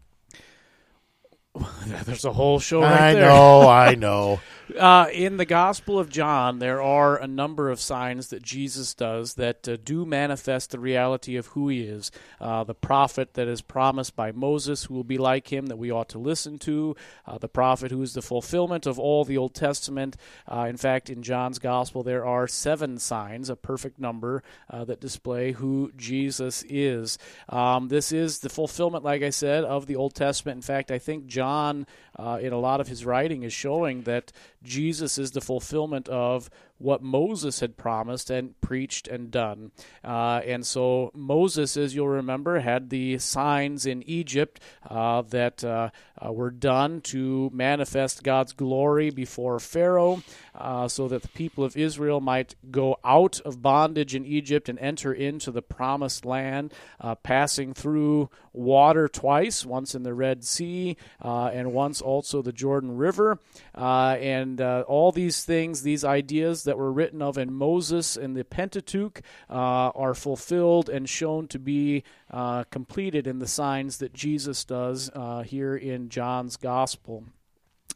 There's 1.86 2.24
a 2.24 2.32
whole 2.32 2.58
show 2.58 2.80
right 2.82 3.00
I 3.10 3.12
there. 3.14 3.28
know, 3.28 3.68
I 3.68 3.94
know. 3.98 4.40
Uh, 4.78 5.08
in 5.12 5.36
the 5.36 5.44
Gospel 5.44 5.98
of 5.98 6.08
John, 6.08 6.58
there 6.58 6.80
are 6.80 7.16
a 7.16 7.26
number 7.26 7.70
of 7.70 7.80
signs 7.80 8.28
that 8.28 8.42
Jesus 8.42 8.94
does 8.94 9.34
that 9.34 9.68
uh, 9.68 9.76
do 9.82 10.04
manifest 10.04 10.70
the 10.70 10.78
reality 10.78 11.36
of 11.36 11.48
who 11.48 11.68
he 11.68 11.82
is. 11.82 12.10
Uh, 12.40 12.64
the 12.64 12.74
prophet 12.74 13.34
that 13.34 13.48
is 13.48 13.60
promised 13.60 14.16
by 14.16 14.32
Moses, 14.32 14.84
who 14.84 14.94
will 14.94 15.04
be 15.04 15.18
like 15.18 15.52
him, 15.52 15.66
that 15.66 15.78
we 15.78 15.90
ought 15.90 16.08
to 16.10 16.18
listen 16.18 16.58
to. 16.60 16.96
Uh, 17.26 17.38
the 17.38 17.48
prophet 17.48 17.90
who 17.90 18.02
is 18.02 18.14
the 18.14 18.22
fulfillment 18.22 18.86
of 18.86 18.98
all 18.98 19.24
the 19.24 19.36
Old 19.36 19.54
Testament. 19.54 20.16
Uh, 20.50 20.66
in 20.68 20.76
fact, 20.76 21.10
in 21.10 21.22
John's 21.22 21.58
Gospel, 21.58 22.02
there 22.02 22.24
are 22.24 22.46
seven 22.46 22.98
signs, 22.98 23.50
a 23.50 23.56
perfect 23.56 23.98
number, 23.98 24.42
uh, 24.70 24.84
that 24.84 25.00
display 25.00 25.52
who 25.52 25.92
Jesus 25.96 26.64
is. 26.68 27.18
Um, 27.48 27.88
this 27.88 28.12
is 28.12 28.38
the 28.38 28.48
fulfillment, 28.48 29.04
like 29.04 29.22
I 29.22 29.30
said, 29.30 29.64
of 29.64 29.86
the 29.86 29.96
Old 29.96 30.14
Testament. 30.14 30.56
In 30.56 30.62
fact, 30.62 30.90
I 30.90 30.98
think 30.98 31.26
John, 31.26 31.86
uh, 32.18 32.38
in 32.40 32.52
a 32.52 32.58
lot 32.58 32.80
of 32.80 32.88
his 32.88 33.04
writing, 33.04 33.42
is 33.42 33.52
showing 33.52 34.02
that 34.02 34.32
Jesus 34.62 35.18
is 35.18 35.32
the 35.32 35.40
fulfillment 35.40 36.08
of 36.08 36.50
what 36.82 37.02
Moses 37.02 37.60
had 37.60 37.76
promised 37.76 38.28
and 38.28 38.60
preached 38.60 39.06
and 39.06 39.30
done. 39.30 39.70
Uh, 40.04 40.40
and 40.44 40.66
so 40.66 41.10
Moses, 41.14 41.76
as 41.76 41.94
you'll 41.94 42.08
remember, 42.08 42.58
had 42.58 42.90
the 42.90 43.18
signs 43.18 43.86
in 43.86 44.02
Egypt 44.02 44.60
uh, 44.90 45.22
that 45.22 45.62
uh, 45.62 45.90
uh, 46.20 46.32
were 46.32 46.50
done 46.50 47.00
to 47.00 47.50
manifest 47.52 48.22
God's 48.22 48.52
glory 48.52 49.10
before 49.10 49.60
Pharaoh, 49.60 50.22
uh, 50.54 50.88
so 50.88 51.08
that 51.08 51.22
the 51.22 51.28
people 51.28 51.64
of 51.64 51.76
Israel 51.76 52.20
might 52.20 52.54
go 52.70 52.98
out 53.04 53.40
of 53.40 53.62
bondage 53.62 54.14
in 54.14 54.24
Egypt 54.26 54.68
and 54.68 54.78
enter 54.78 55.12
into 55.12 55.50
the 55.50 55.62
promised 55.62 56.24
land, 56.24 56.72
uh, 57.00 57.14
passing 57.14 57.74
through 57.74 58.28
water 58.52 59.08
twice, 59.08 59.64
once 59.64 59.94
in 59.94 60.02
the 60.02 60.14
Red 60.14 60.44
Sea 60.44 60.96
and 61.20 61.72
once 61.72 62.02
also 62.02 62.42
the 62.42 62.52
Jordan 62.52 62.96
River. 62.96 63.38
And 63.74 64.60
all 64.60 65.12
these 65.12 65.44
things, 65.44 65.82
these 65.82 66.04
ideas 66.04 66.64
that 66.64 66.71
were 66.76 66.92
written 66.92 67.22
of 67.22 67.38
in 67.38 67.52
Moses 67.52 68.16
and 68.16 68.36
the 68.36 68.44
Pentateuch, 68.44 69.22
uh, 69.50 69.54
are 69.94 70.14
fulfilled 70.14 70.88
and 70.88 71.08
shown 71.08 71.48
to 71.48 71.58
be 71.58 72.04
uh, 72.30 72.64
completed 72.64 73.26
in 73.26 73.38
the 73.38 73.46
signs 73.46 73.98
that 73.98 74.12
Jesus 74.12 74.64
does 74.64 75.10
uh, 75.14 75.42
here 75.42 75.76
in 75.76 76.08
John's 76.08 76.56
Gospel. 76.56 77.24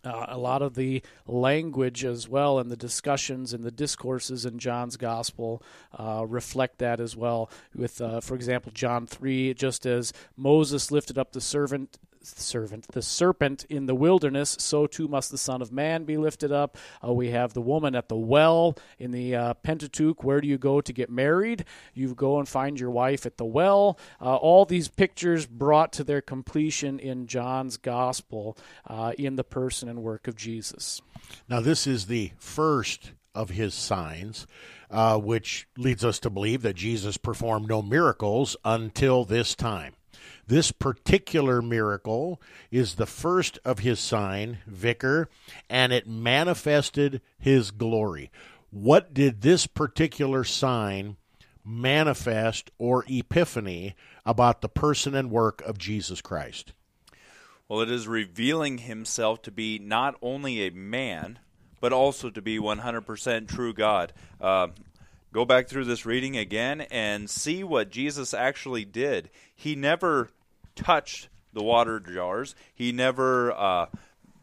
Uh, 0.05 0.27
a 0.29 0.39
lot 0.39 0.63
of 0.63 0.75
the 0.75 1.03
language 1.27 2.05
as 2.05 2.29
well 2.29 2.61
and 2.61 2.71
the 2.71 2.77
discussions 2.77 3.53
and 3.53 3.65
the 3.65 3.73
discourses 3.73 4.47
in 4.47 4.57
John's 4.57 4.97
gospel 4.97 5.61
uh, 5.99 6.25
reflect 6.29 6.79
that 6.79 7.01
as 7.01 7.17
well. 7.17 7.51
With, 7.75 8.01
uh, 8.01 8.21
for 8.21 8.37
example, 8.37 8.71
John 8.73 9.09
3, 9.09 9.55
just 9.55 9.85
as 9.85 10.13
Moses 10.37 10.93
lifted 10.93 11.19
up 11.19 11.33
the 11.33 11.41
servant 11.41 11.99
servant, 12.27 12.87
the 12.89 13.03
serpent 13.03 13.65
in 13.69 13.87
the 13.87 13.95
wilderness, 13.95 14.57
so 14.59 14.87
too 14.87 15.09
must 15.09 15.31
the 15.31 15.39
Son 15.39 15.63
of 15.63 15.73
Man 15.73 16.05
be 16.05 16.17
lifted 16.17 16.53
up. 16.53 16.77
Uh, 17.05 17.13
we 17.13 17.31
have 17.31 17.55
the 17.55 17.61
woman 17.61 17.95
at 17.95 18.09
the 18.09 18.17
well 18.17 18.77
in 18.99 19.11
the 19.11 19.35
uh, 19.35 19.55
Pentateuch. 19.55 20.23
Where 20.23 20.41
do 20.41 20.49
you 20.49 20.59
go 20.59 20.81
to 20.81 20.93
get 20.93 21.11
married? 21.11 21.65
You 21.95 22.15
go 22.15 22.39
and 22.39 22.49
find 22.49 22.79
your 22.79 22.91
wife 22.91 23.27
at 23.27 23.37
the 23.37 23.45
well. 23.45 23.99
Uh, 24.21 24.37
all 24.37 24.65
these 24.65 24.89
pictures 24.89 25.47
brought 25.47 25.93
to 25.95 26.05
their 26.05 26.21
completion 26.21 26.99
in 26.99 27.27
John's 27.27 27.77
Gospel 27.77 28.57
uh, 28.87 29.13
in 29.19 29.37
the 29.37 29.45
person 29.45 29.89
and 29.89 30.03
work 30.03 30.29
of 30.29 30.37
Jesus. 30.37 31.01
Now, 31.49 31.61
this 31.61 31.87
is 31.87 32.07
the 32.07 32.33
first 32.39 33.13
of 33.35 33.51
his 33.51 33.75
signs, 33.75 34.47
uh, 34.91 35.19
which 35.19 35.69
leads 35.77 36.05
us 36.05 36.19
to 36.21 36.31
believe 36.31 36.63
that 36.63 36.75
Jesus 36.75 37.17
performed 37.17 37.69
no 37.69 37.83
miracles 37.83 38.57
until 38.65 39.25
this 39.25 39.55
time. 39.55 39.95
This 40.49 40.71
particular 40.71 41.61
miracle 41.61 42.41
is 42.71 42.95
the 42.95 43.07
first 43.07 43.59
of 43.65 43.81
his 43.81 43.99
sign, 43.99 44.59
vicar, 44.67 45.29
and 45.69 45.93
it 45.93 46.07
manifested 46.07 47.21
his 47.39 47.73
glory. 47.73 48.31
What 48.71 49.13
did 49.13 49.41
this 49.41 49.67
particular 49.67 50.45
sign 50.45 51.17
manifest 51.65 52.71
or 52.79 53.05
epiphany 53.09 53.97
about 54.25 54.61
the 54.61 54.69
person 54.69 55.17
and 55.17 55.31
work 55.31 55.63
of 55.63 55.79
Jesus 55.79 56.21
Christ? 56.21 56.73
Well, 57.69 57.81
it 57.81 57.91
is 57.91 58.07
revealing 58.07 58.79
himself 58.79 59.43
to 59.43 59.51
be 59.51 59.81
not 59.81 60.15
only 60.23 60.65
a 60.65 60.71
man, 60.71 61.41
but 61.81 61.93
also 61.93 62.31
to 62.31 62.41
be 62.41 62.61
100% 62.61 63.49
true 63.49 63.75
God. 63.75 64.13
Uh, 64.41 64.69
go 65.33 65.45
back 65.45 65.67
through 65.69 65.87
this 65.87 66.07
reading 66.07 66.37
again 66.37 66.83
and 66.83 67.29
see 67.29 67.65
what 67.65 67.91
Jesus 67.91 68.33
actually 68.33 68.85
did. 68.85 69.31
He 69.53 69.75
never 69.75 70.31
touched 70.77 71.29
the 71.53 71.65
water 71.65 71.99
jars, 71.99 72.55
he 72.75 72.93
never. 72.93 73.51
Uh, 73.53 73.87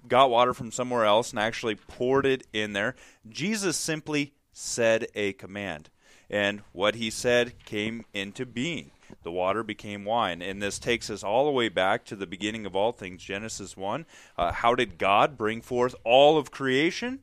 got 0.08 0.30
water 0.30 0.54
from 0.54 0.72
somewhere 0.72 1.06
else 1.06 1.32
and 1.32 1.40
actually 1.40 1.76
poured 1.76 2.26
it 2.26 2.46
in 2.52 2.74
there. 2.74 2.96
Jesus 3.30 3.78
simply 3.78 4.34
said 4.52 5.08
a 5.16 5.34
command. 5.34 5.90
And 6.30 6.62
what 6.72 6.96
he 6.96 7.10
said 7.10 7.64
came 7.66 8.06
into 8.14 8.46
being. 8.46 8.92
The 9.24 9.32
water 9.32 9.64
became 9.64 10.06
wine. 10.06 10.42
And 10.42 10.62
this 10.62 10.80
takes 10.80 11.10
us 11.10 11.24
all 11.24 11.46
the 11.46 11.52
way 11.52 11.70
back 11.70 12.06
to 12.06 12.16
the 12.16 12.26
beginning 12.26 12.66
of 12.66 12.76
all 12.76 12.92
things, 12.92 13.24
Genesis 13.24 13.78
1. 13.78 14.06
Uh, 14.38 14.52
how 14.52 14.74
did 14.74 14.98
God 14.98 15.38
bring 15.38 15.62
forth 15.62 15.96
all 16.04 16.38
of 16.38 16.52
creation? 16.52 17.20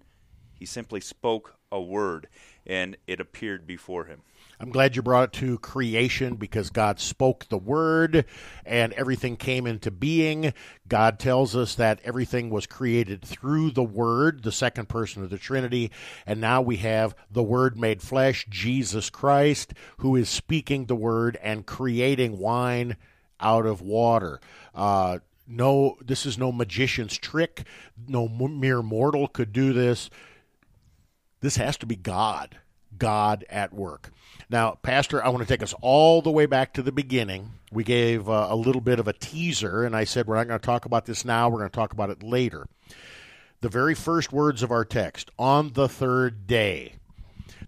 He 0.54 0.66
simply 0.66 1.00
spoke 1.00 1.56
a 1.72 1.80
word, 1.80 2.28
and 2.66 2.96
it 3.06 3.20
appeared 3.20 3.66
before 3.66 4.04
him. 4.04 4.22
I'm 4.61 4.68
glad 4.68 4.94
you 4.94 5.00
brought 5.00 5.34
it 5.34 5.40
to 5.40 5.58
creation 5.58 6.34
because 6.34 6.68
God 6.68 7.00
spoke 7.00 7.48
the 7.48 7.56
word 7.56 8.26
and 8.66 8.92
everything 8.92 9.38
came 9.38 9.66
into 9.66 9.90
being. 9.90 10.52
God 10.86 11.18
tells 11.18 11.56
us 11.56 11.76
that 11.76 12.00
everything 12.04 12.50
was 12.50 12.66
created 12.66 13.22
through 13.22 13.70
the 13.70 13.82
word, 13.82 14.42
the 14.42 14.52
second 14.52 14.90
person 14.90 15.24
of 15.24 15.30
the 15.30 15.38
Trinity. 15.38 15.90
And 16.26 16.42
now 16.42 16.61
we 16.61 16.76
have 16.76 17.14
the 17.30 17.42
word 17.42 17.78
made 17.78 18.02
flesh, 18.02 18.46
Jesus 18.50 19.08
Christ, 19.08 19.72
who 19.96 20.14
is 20.14 20.28
speaking 20.28 20.84
the 20.84 20.94
word 20.94 21.38
and 21.42 21.64
creating 21.64 22.36
wine 22.36 22.98
out 23.40 23.64
of 23.64 23.80
water. 23.80 24.40
Uh, 24.74 25.20
no, 25.46 25.96
this 26.04 26.26
is 26.26 26.36
no 26.36 26.52
magician's 26.52 27.16
trick. 27.16 27.64
No 28.06 28.28
mere 28.28 28.82
mortal 28.82 29.26
could 29.26 29.54
do 29.54 29.72
this. 29.72 30.11
This 31.40 31.56
has 31.56 31.78
to 31.78 31.86
be 31.86 31.96
God, 31.96 32.58
God 33.01 33.44
at 33.51 33.72
work. 33.72 34.12
Now, 34.48 34.78
Pastor, 34.82 35.24
I 35.24 35.28
want 35.30 35.42
to 35.42 35.48
take 35.48 35.62
us 35.62 35.74
all 35.80 36.22
the 36.22 36.30
way 36.30 36.46
back 36.46 36.74
to 36.74 36.82
the 36.82 36.92
beginning. 36.92 37.53
We 37.72 37.82
gave 37.82 38.28
uh, 38.28 38.46
a 38.51 38.57
little 38.57 38.80
bit 38.80 39.01
of 39.01 39.09
a 39.09 39.12
teaser, 39.12 39.84
and 39.84 39.96
I 39.96 40.05
said 40.05 40.26
we're 40.26 40.36
not 40.36 40.46
going 40.46 40.61
to 40.61 40.64
talk 40.64 40.84
about 40.84 41.07
this 41.07 41.24
now, 41.24 41.48
we're 41.48 41.59
going 41.59 41.70
to 41.70 41.76
talk 41.76 41.92
about 41.92 42.11
it 42.11 42.22
later. 42.22 42.68
The 43.61 43.68
very 43.68 43.94
first 43.94 44.32
words 44.32 44.62
of 44.62 44.70
our 44.70 44.84
text 44.84 45.30
on 45.38 45.72
the 45.72 45.88
third 45.88 46.46
day. 46.46 46.94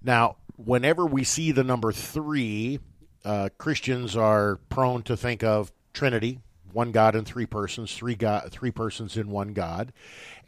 Now, 0.02 0.36
whenever 0.56 1.04
we 1.04 1.24
see 1.24 1.52
the 1.52 1.64
number 1.64 1.92
three, 1.92 2.80
uh, 3.24 3.50
Christians 3.58 4.16
are 4.16 4.56
prone 4.68 5.02
to 5.04 5.16
think 5.16 5.44
of 5.44 5.72
Trinity, 5.92 6.40
one 6.72 6.90
God 6.90 7.14
in 7.14 7.24
three 7.24 7.46
persons, 7.46 7.94
three 7.94 8.14
God, 8.14 8.50
three 8.50 8.70
persons 8.70 9.16
in 9.16 9.30
one 9.30 9.52
God. 9.52 9.92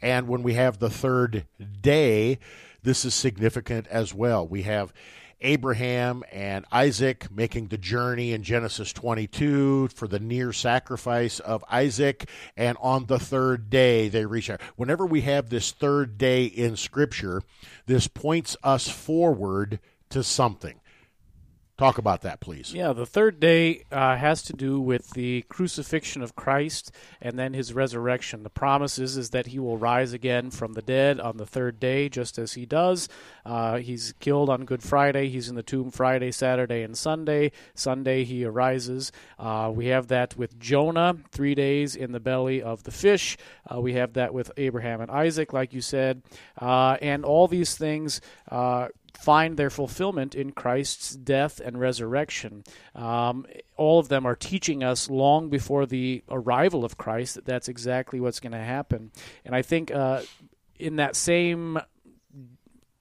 And 0.01 0.27
when 0.27 0.43
we 0.43 0.55
have 0.55 0.79
the 0.79 0.89
third 0.89 1.45
day, 1.81 2.39
this 2.85 3.03
is 3.03 3.13
significant 3.13 3.87
as 3.87 4.13
well. 4.13 4.47
We 4.47 4.61
have 4.61 4.93
Abraham 5.41 6.23
and 6.31 6.65
Isaac 6.71 7.29
making 7.29 7.67
the 7.67 7.77
journey 7.77 8.31
in 8.31 8.43
Genesis 8.43 8.93
22 8.93 9.89
for 9.89 10.07
the 10.07 10.19
near 10.19 10.53
sacrifice 10.53 11.39
of 11.39 11.65
Isaac, 11.69 12.29
and 12.55 12.77
on 12.79 13.07
the 13.07 13.19
third 13.19 13.69
day 13.69 14.07
they 14.07 14.25
reach 14.25 14.49
out. 14.49 14.61
Whenever 14.75 15.05
we 15.05 15.21
have 15.21 15.49
this 15.49 15.71
third 15.71 16.17
day 16.17 16.45
in 16.45 16.77
Scripture, 16.77 17.41
this 17.87 18.07
points 18.07 18.55
us 18.63 18.87
forward 18.87 19.79
to 20.09 20.23
something. 20.23 20.79
Talk 21.77 21.97
about 21.97 22.21
that, 22.21 22.39
please. 22.39 22.73
Yeah, 22.73 22.93
the 22.93 23.05
third 23.05 23.41
day 23.41 23.83
uh, 23.91 24.15
has 24.15 24.41
to 24.43 24.53
do 24.53 24.79
with 24.79 25.09
the 25.11 25.41
crucifixion 25.49 26.21
of 26.21 26.33
Christ 26.33 26.89
and 27.21 27.37
then 27.37 27.53
his 27.53 27.73
resurrection. 27.73 28.43
The 28.43 28.49
promise 28.49 28.97
is, 28.97 29.17
is 29.17 29.31
that 29.31 29.47
he 29.47 29.59
will 29.59 29.77
rise 29.77 30.13
again 30.13 30.51
from 30.51 30.71
the 30.71 30.81
dead 30.81 31.19
on 31.19 31.35
the 31.35 31.45
third 31.45 31.77
day, 31.81 32.07
just 32.07 32.37
as 32.37 32.53
he 32.53 32.65
does. 32.65 33.09
Uh, 33.45 33.79
he's 33.79 34.13
killed 34.21 34.49
on 34.49 34.63
Good 34.63 34.83
Friday. 34.83 35.27
He's 35.27 35.49
in 35.49 35.55
the 35.55 35.63
tomb 35.63 35.91
Friday, 35.91 36.31
Saturday, 36.31 36.81
and 36.81 36.97
Sunday. 36.97 37.51
Sunday 37.73 38.23
he 38.23 38.45
arises. 38.45 39.11
Uh, 39.37 39.69
we 39.75 39.87
have 39.87 40.07
that 40.07 40.37
with 40.37 40.57
Jonah, 40.57 41.17
three 41.31 41.55
days 41.55 41.93
in 41.97 42.13
the 42.13 42.21
belly 42.21 42.61
of 42.61 42.83
the 42.83 42.91
fish. 42.91 43.35
Uh, 43.69 43.81
we 43.81 43.95
have 43.95 44.13
that 44.13 44.33
with 44.33 44.49
Abraham 44.55 45.01
and 45.01 45.11
Isaac, 45.11 45.51
like 45.51 45.73
you 45.73 45.81
said. 45.81 46.21
Uh, 46.57 46.95
and 47.01 47.25
all 47.25 47.49
these 47.49 47.75
things 47.75 48.21
uh, 48.49 48.87
find 49.15 49.57
their 49.57 49.69
fulfillment 49.69 50.35
in 50.35 50.51
Christ's 50.51 51.15
death 51.15 51.59
and 51.59 51.79
resurrection. 51.79 52.63
Um, 52.93 53.45
all 53.77 53.99
of 53.99 54.09
them 54.09 54.25
are 54.25 54.35
teaching 54.35 54.83
us 54.83 55.09
long 55.09 55.49
before 55.49 55.85
the 55.85 56.23
arrival 56.29 56.85
of 56.85 56.97
Christ 56.97 57.35
that 57.35 57.45
that's 57.45 57.67
exactly 57.67 58.19
what's 58.19 58.39
going 58.39 58.51
to 58.51 58.57
happen. 58.57 59.11
And 59.43 59.55
I 59.55 59.61
think 59.61 59.91
uh, 59.91 60.21
in 60.77 60.97
that 60.97 61.15
same 61.15 61.79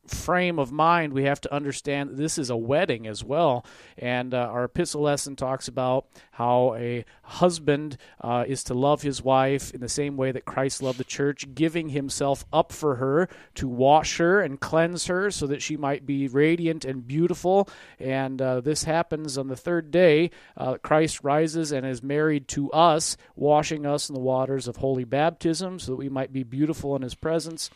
frame 0.07 0.59
of 0.59 0.73
mind, 0.73 1.13
we 1.13 1.25
have 1.25 1.41
to 1.43 1.55
understand 1.55 2.11
this 2.17 2.39
is 2.39 2.51
a 2.51 2.57
wedding 2.57 3.07
as 3.07 3.25
well. 3.25 3.65
And 3.97 4.35
uh, 4.35 4.39
our 4.39 4.65
epistle 4.65 5.03
lesson 5.03 5.37
talks 5.37 5.69
about 5.69 6.07
how 6.33 6.75
a 6.75 7.05
husband 7.23 7.97
uh, 8.21 8.45
is 8.47 8.65
to 8.65 8.75
love 8.75 9.03
his 9.03 9.23
wife 9.23 9.73
in 9.73 9.81
the 9.81 9.89
same 9.89 10.17
way 10.17 10.33
that 10.33 10.45
Christ 10.45 10.83
loved 10.83 10.99
the 10.99 11.05
church, 11.05 11.55
giving 11.55 11.91
himself 11.91 12.45
up 12.53 12.73
for 12.73 12.97
her 12.97 13.29
to 13.55 13.69
wash 13.69 14.19
her 14.19 14.41
and 14.41 14.61
cleanse 14.61 15.07
her 15.07 15.31
so 15.31 15.47
that 15.47 15.63
she 15.63 15.77
might 15.77 16.07
be 16.07 16.29
radiant 16.29 16.85
and 16.85 17.07
beautiful. 17.07 17.69
And 17.99 18.41
uh, 18.41 18.61
this 18.61 18.85
happens 18.85 19.39
on 19.39 19.49
the 19.49 19.57
third 19.57 19.91
day. 19.91 20.31
Uh, 20.57 20.77
Christ 20.79 21.23
rises 21.23 21.73
and 21.73 21.87
is 21.87 22.03
married 22.03 22.49
to 22.49 22.71
us, 22.73 23.17
washing 23.37 23.87
us 23.87 24.09
in 24.09 24.15
the 24.15 24.21
waters 24.21 24.69
of 24.69 24.77
holy 24.77 25.05
baptism 25.05 25.79
so 25.79 25.93
that 25.93 25.97
we 25.97 26.09
might 26.09 26.33
be 26.33 26.43
beautiful 26.43 26.97
in 26.97 27.03
his 27.03 27.15
presence 27.15 27.71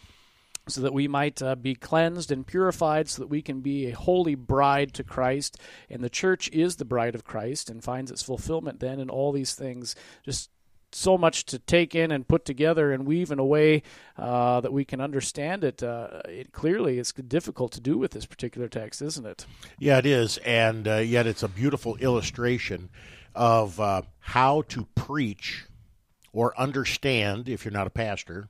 so 0.69 0.81
that 0.81 0.93
we 0.93 1.09
might 1.09 1.43
uh, 1.43 1.55
be 1.55 1.75
cleansed 1.75 2.31
and 2.31 2.47
purified, 2.47 3.09
so 3.09 3.23
that 3.23 3.29
we 3.29 3.43
can 3.43 3.61
be 3.61 3.87
a 3.87 3.97
holy 3.97 4.35
bride 4.35 4.93
to 4.95 5.05
Christ. 5.05 5.59
And 5.89 6.03
the 6.03 6.11
church 6.11 6.49
is 6.51 6.77
the 6.77 6.85
bride 6.85 7.15
of 7.15 7.25
Christ 7.25 7.71
and 7.71 7.83
finds 7.83 8.11
its 8.11 8.23
fulfillment 8.23 8.81
then 8.81 9.01
in 9.01 9.11
all 9.11 9.33
these 9.33 9.55
things. 9.55 9.95
Just 10.23 10.51
so 10.93 11.19
much 11.19 11.45
to 11.45 11.59
take 11.59 11.95
in 11.95 12.11
and 12.11 12.27
put 12.27 12.45
together 12.45 12.93
and 12.93 13.07
weave 13.07 13.31
in 13.31 13.39
a 13.39 13.45
way 13.45 13.83
uh, 14.17 14.61
that 14.61 14.73
we 14.73 14.85
can 14.85 15.01
understand 15.01 15.65
it. 15.65 15.83
Uh, 15.83 16.23
it 16.27 16.53
clearly, 16.53 16.99
it's 16.99 17.13
difficult 17.13 17.73
to 17.73 17.81
do 17.81 17.99
with 17.99 18.13
this 18.13 18.27
particular 18.27 18.69
text, 18.69 19.03
isn't 19.03 19.27
it? 19.27 19.47
Yeah, 19.79 19.99
it 19.99 20.07
is, 20.07 20.39
and 20.39 20.89
uh, 20.89 20.97
yet 20.97 21.27
it's 21.27 21.43
a 21.43 21.49
beautiful 21.49 21.97
illustration 21.97 22.89
of 23.35 23.79
uh, 23.79 24.03
how 24.21 24.63
to 24.63 24.87
preach 24.95 25.67
or 26.33 26.59
understand, 26.59 27.49
if 27.49 27.65
you're 27.65 27.73
not 27.73 27.87
a 27.87 27.91
pastor, 27.91 28.49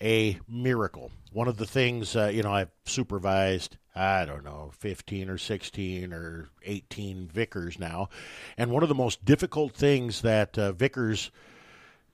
a 0.00 0.38
miracle. 0.48 1.10
One 1.36 1.48
of 1.48 1.58
the 1.58 1.66
things, 1.66 2.16
uh, 2.16 2.28
you 2.28 2.42
know, 2.42 2.50
I've 2.50 2.70
supervised, 2.86 3.76
I 3.94 4.24
don't 4.24 4.42
know, 4.42 4.70
15 4.78 5.28
or 5.28 5.36
16 5.36 6.14
or 6.14 6.48
18 6.64 7.28
vicars 7.28 7.78
now. 7.78 8.08
And 8.56 8.70
one 8.70 8.82
of 8.82 8.88
the 8.88 8.94
most 8.94 9.22
difficult 9.22 9.74
things 9.74 10.22
that 10.22 10.56
uh, 10.56 10.72
vicars 10.72 11.30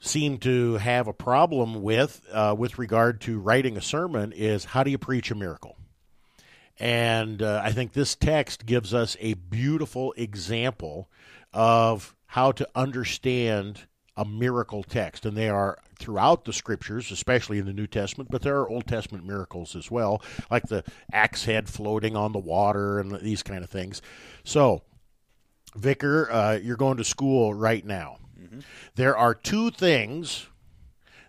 seem 0.00 0.38
to 0.38 0.74
have 0.74 1.06
a 1.06 1.12
problem 1.12 1.82
with, 1.82 2.26
uh, 2.32 2.56
with 2.58 2.80
regard 2.80 3.20
to 3.20 3.38
writing 3.38 3.76
a 3.76 3.80
sermon, 3.80 4.32
is 4.32 4.64
how 4.64 4.82
do 4.82 4.90
you 4.90 4.98
preach 4.98 5.30
a 5.30 5.36
miracle? 5.36 5.76
And 6.80 7.42
uh, 7.42 7.62
I 7.62 7.70
think 7.70 7.92
this 7.92 8.16
text 8.16 8.66
gives 8.66 8.92
us 8.92 9.16
a 9.20 9.34
beautiful 9.34 10.14
example 10.16 11.08
of 11.52 12.16
how 12.26 12.50
to 12.50 12.68
understand 12.74 13.82
a 14.16 14.24
miracle 14.24 14.82
text. 14.82 15.24
And 15.24 15.36
they 15.36 15.48
are 15.48 15.78
throughout 15.98 16.44
the 16.44 16.52
scriptures, 16.52 17.10
especially 17.10 17.58
in 17.58 17.66
the 17.66 17.72
New 17.72 17.86
Testament, 17.86 18.30
but 18.30 18.42
there 18.42 18.58
are 18.58 18.68
Old 18.68 18.86
Testament 18.86 19.26
miracles 19.26 19.76
as 19.76 19.90
well, 19.90 20.22
like 20.50 20.64
the 20.64 20.84
axe 21.12 21.44
head 21.44 21.68
floating 21.68 22.16
on 22.16 22.32
the 22.32 22.38
water 22.38 22.98
and 22.98 23.20
these 23.20 23.42
kind 23.42 23.64
of 23.64 23.70
things. 23.70 24.02
So, 24.44 24.82
Vicar, 25.74 26.30
uh, 26.30 26.58
you're 26.62 26.76
going 26.76 26.98
to 26.98 27.04
school 27.04 27.54
right 27.54 27.84
now. 27.84 28.18
There 28.96 29.16
are 29.16 29.34
two 29.34 29.70
things 29.70 30.48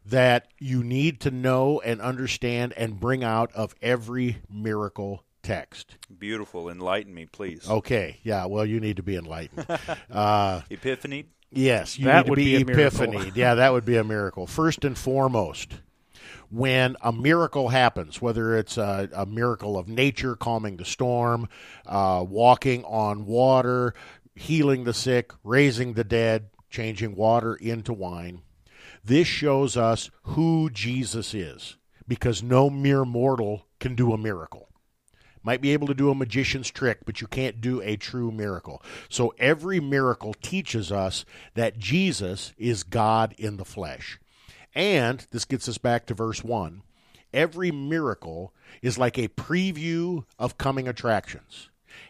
that 0.06 0.48
you 0.60 0.84
need 0.84 1.20
to 1.22 1.32
know 1.32 1.80
and 1.82 2.02
understand 2.02 2.74
and 2.76 3.00
bring 3.00 3.24
out 3.24 3.52
of 3.54 3.76
every 3.82 4.38
miracle 4.50 5.24
text. 5.42 5.98
Beautiful. 6.18 6.70
Enlighten 6.70 7.14
me, 7.14 7.26
please. 7.26 7.70
Okay, 7.70 8.20
yeah, 8.24 8.46
well, 8.46 8.66
you 8.66 8.80
need 8.80 8.98
to 8.98 9.04
be 9.04 9.16
enlightened. 9.16 9.66
uh, 10.12 10.62
Epiphany. 10.70 11.26
Yes, 11.56 11.98
you 11.98 12.06
That 12.06 12.18
need 12.18 12.24
to 12.26 12.30
would 12.32 12.36
be, 12.36 12.64
be 12.64 12.72
epiphany. 12.74 13.32
yeah, 13.36 13.56
that 13.56 13.74
would 13.74 13.86
be 13.86 13.98
a 13.98 14.04
miracle. 14.04 14.48
First 14.48 14.84
and 14.86 14.98
foremost, 14.98 15.76
when 16.50 16.96
a 17.02 17.12
miracle 17.12 17.70
happens, 17.70 18.22
whether 18.22 18.56
it's 18.58 18.78
a, 18.78 19.10
a 19.14 19.26
miracle 19.26 19.78
of 19.78 19.88
nature, 19.88 20.36
calming 20.36 20.78
the 20.78 20.86
storm, 20.86 21.50
uh, 21.86 22.24
walking 22.28 22.84
on 22.86 23.26
water, 23.26 23.94
healing 24.36 24.84
the 24.84 24.94
sick, 24.94 25.32
raising 25.44 25.94
the 25.94 26.04
dead, 26.04 26.50
changing 26.70 27.16
water 27.16 27.56
into 27.56 27.94
wine, 27.94 28.42
this 29.04 29.28
shows 29.28 29.76
us 29.76 30.10
who 30.24 30.70
Jesus 30.70 31.34
is 31.34 31.78
because 32.08 32.44
no 32.44 32.70
mere 32.70 33.04
mortal 33.06 33.66
can 33.80 33.96
do 33.96 34.14
a 34.14 34.18
miracle. 34.18 34.70
Might 35.44 35.62
be 35.62 35.74
able 35.74 35.88
to 35.88 35.94
do 35.94 36.10
a 36.10 36.16
magician's 36.16 36.72
trick, 36.72 37.00
but 37.06 37.20
you 37.20 37.28
can't 37.28 37.60
do 37.60 37.82
a 37.82 37.98
true 37.98 38.32
miracle. 38.32 38.82
So 39.10 39.34
every 39.38 39.80
miracle 39.80 40.34
teaches 40.34 40.92
us 40.92 41.26
that 41.54 41.78
Jesus 41.78 42.54
is 42.58 42.84
God 42.84 43.36
in 43.38 43.58
the 43.58 43.66
flesh. 43.66 44.20
And 44.74 45.26
this 45.32 45.46
gets 45.46 45.68
us 45.68 45.78
back 45.78 46.06
to 46.08 46.14
verse 46.14 46.44
1. 46.44 46.82
Every 47.34 47.72
miracle 47.72 48.54
is 48.82 48.98
like 48.98 49.18
a 49.18 49.28
preview 49.28 50.24
of 50.40 50.58
coming 50.58 50.88
attractions. 50.88 51.70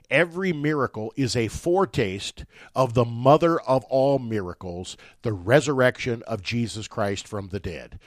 Every 0.10 0.54
miracle 0.54 1.12
is 1.16 1.36
a 1.36 1.48
foretaste 1.48 2.46
of 2.76 2.94
the 2.94 3.06
mother 3.06 3.60
of 3.62 3.84
all 3.86 4.20
miracles, 4.20 4.96
the 5.24 5.34
resurrection 5.34 6.22
of 6.28 6.44
Jesus 6.44 6.88
Christ 6.88 7.28
from 7.28 7.50
the 7.50 7.60
dead. 7.60 8.00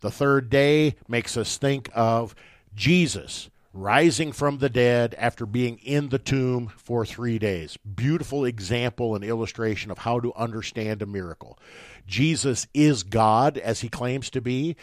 The 0.00 0.10
third 0.10 0.48
day 0.48 0.96
makes 1.08 1.36
us 1.36 1.56
think 1.56 1.90
of 1.94 2.34
Jesus 2.74 3.50
rising 3.72 4.32
from 4.32 4.58
the 4.58 4.68
dead 4.68 5.14
after 5.16 5.46
being 5.46 5.78
in 5.78 6.08
the 6.08 6.18
tomb 6.18 6.72
for 6.76 7.06
three 7.06 7.38
days. 7.38 7.76
Beautiful 7.78 8.44
example 8.44 9.14
and 9.14 9.24
illustration 9.24 9.90
of 9.90 9.98
how 9.98 10.18
to 10.20 10.34
understand 10.34 11.02
a 11.02 11.06
miracle. 11.06 11.58
Jesus 12.06 12.66
is 12.74 13.02
God, 13.02 13.56
as 13.58 13.80
he 13.80 13.88
claims 13.88 14.30
to 14.30 14.40
be. 14.40 14.76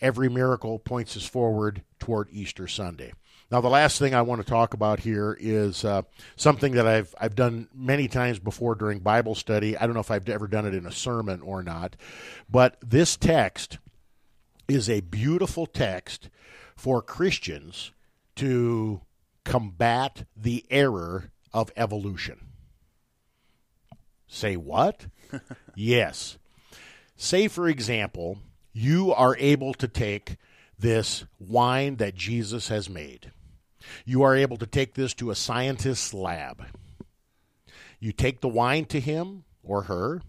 Every 0.00 0.28
miracle 0.28 0.78
points 0.78 1.16
us 1.16 1.26
forward 1.26 1.82
toward 1.98 2.28
Easter 2.30 2.68
Sunday. 2.68 3.12
Now, 3.50 3.60
the 3.60 3.68
last 3.68 3.98
thing 3.98 4.14
I 4.14 4.22
want 4.22 4.42
to 4.42 4.46
talk 4.46 4.74
about 4.74 5.00
here 5.00 5.36
is 5.40 5.84
uh, 5.84 6.02
something 6.36 6.72
that 6.74 6.86
I've 6.86 7.14
I've 7.18 7.34
done 7.34 7.68
many 7.74 8.06
times 8.06 8.38
before 8.38 8.74
during 8.74 8.98
Bible 8.98 9.34
study. 9.34 9.76
I 9.76 9.86
don't 9.86 9.94
know 9.94 10.00
if 10.00 10.10
I've 10.10 10.28
ever 10.28 10.46
done 10.46 10.66
it 10.66 10.74
in 10.74 10.86
a 10.86 10.92
sermon 10.92 11.40
or 11.40 11.62
not, 11.62 11.96
but 12.48 12.76
this 12.86 13.16
text 13.16 13.78
is 14.68 14.90
a 14.90 15.00
beautiful 15.00 15.66
text 15.66 16.28
for 16.76 17.00
Christians 17.00 17.90
to 18.38 19.00
combat 19.44 20.24
the 20.36 20.64
error 20.70 21.30
of 21.52 21.72
evolution. 21.76 22.48
Say 24.28 24.56
what? 24.56 25.06
yes. 25.74 26.38
Say, 27.16 27.48
for 27.48 27.68
example, 27.68 28.38
you 28.72 29.12
are 29.12 29.36
able 29.38 29.74
to 29.74 29.88
take 29.88 30.36
this 30.78 31.24
wine 31.40 31.96
that 31.96 32.14
Jesus 32.14 32.68
has 32.68 32.88
made. 32.88 33.32
You 34.04 34.22
are 34.22 34.36
able 34.36 34.56
to 34.58 34.66
take 34.66 34.94
this 34.94 35.14
to 35.14 35.30
a 35.30 35.34
scientist's 35.34 36.14
lab. 36.14 36.64
You 37.98 38.12
take 38.12 38.40
the 38.40 38.48
wine 38.48 38.84
to 38.86 39.00
him 39.00 39.44
or 39.64 39.84
her, 39.84 40.22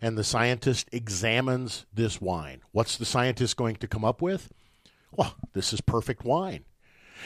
and 0.00 0.16
the 0.16 0.24
scientist 0.24 0.88
examines 0.92 1.84
this 1.92 2.20
wine. 2.20 2.62
What's 2.72 2.96
the 2.96 3.04
scientist 3.04 3.56
going 3.56 3.76
to 3.76 3.88
come 3.88 4.04
up 4.04 4.22
with? 4.22 4.50
Well, 5.12 5.34
this 5.52 5.74
is 5.74 5.82
perfect 5.82 6.24
wine. 6.24 6.64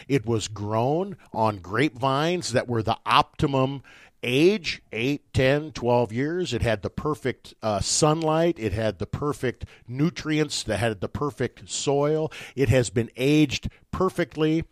It 0.09 0.27
was 0.27 0.49
grown 0.49 1.17
on 1.33 1.59
grapevines 1.59 2.53
that 2.53 2.69
were 2.69 2.83
the 2.83 2.99
optimum 3.07 3.83
age 4.25 4.83
8, 4.91 5.33
10, 5.33 5.73
12 5.73 6.13
years. 6.13 6.55
It 6.55 6.63
had 6.63 6.83
the 6.83 6.91
perfect 6.91 7.55
uh, 7.63 7.81
sunlight. 7.81 8.57
It 8.59 8.73
had 8.73 8.99
the 8.99 9.07
perfect 9.07 9.67
nutrients. 9.87 10.63
That 10.63 10.79
had 10.79 11.01
the 11.01 11.09
perfect 11.09 11.69
soil. 11.69 12.33
It 12.57 12.69
has 12.71 12.91
been 12.91 13.11
aged 13.17 13.69
perfectly. 13.91 14.65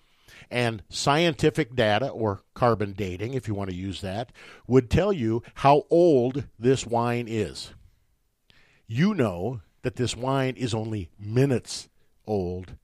And 0.51 0.83
scientific 0.89 1.75
data, 1.75 2.09
or 2.09 2.43
carbon 2.53 2.93
dating, 2.93 3.35
if 3.35 3.49
you 3.49 3.55
want 3.55 3.71
to 3.71 3.77
use 3.77 4.01
that, 4.03 4.33
would 4.67 4.91
tell 4.91 5.13
you 5.13 5.43
how 5.57 5.85
old 5.89 6.45
this 6.59 6.87
wine 6.87 7.27
is. 7.29 7.73
You 8.87 9.15
know 9.15 9.61
that 9.83 9.97
this 9.97 10.17
wine 10.17 10.55
is 10.57 10.75
only 10.75 11.11
minutes 11.19 11.89
old 12.27 12.77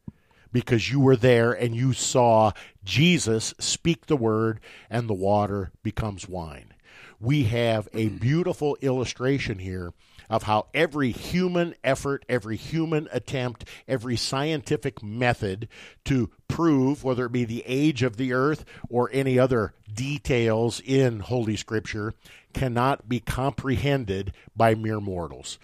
because 0.52 0.90
you 0.90 1.00
were 1.00 1.16
there 1.16 1.52
and 1.52 1.74
you 1.74 1.92
saw 1.92 2.52
Jesus 2.84 3.54
speak 3.58 4.06
the 4.06 4.16
word 4.16 4.60
and 4.88 5.08
the 5.08 5.14
water 5.14 5.72
becomes 5.82 6.28
wine. 6.28 6.74
We 7.20 7.44
have 7.44 7.88
a 7.92 8.08
mm. 8.08 8.20
beautiful 8.20 8.76
illustration 8.80 9.58
here 9.58 9.92
of 10.30 10.44
how 10.44 10.66
every 10.74 11.10
human 11.10 11.74
effort, 11.82 12.24
every 12.28 12.56
human 12.56 13.08
attempt, 13.12 13.64
every 13.86 14.16
scientific 14.16 15.02
method 15.02 15.68
to 16.04 16.30
prove, 16.48 17.02
whether 17.02 17.26
it 17.26 17.32
be 17.32 17.44
the 17.44 17.64
age 17.66 18.02
of 18.02 18.16
the 18.16 18.32
earth 18.32 18.64
or 18.88 19.10
any 19.12 19.38
other 19.38 19.72
details 19.92 20.80
in 20.84 21.20
Holy 21.20 21.56
Scripture, 21.56 22.14
cannot 22.52 23.08
be 23.08 23.20
comprehended 23.20 24.32
by 24.54 24.74
mere 24.74 25.00
mortals. 25.00 25.58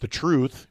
The 0.00 0.08
truth 0.08 0.66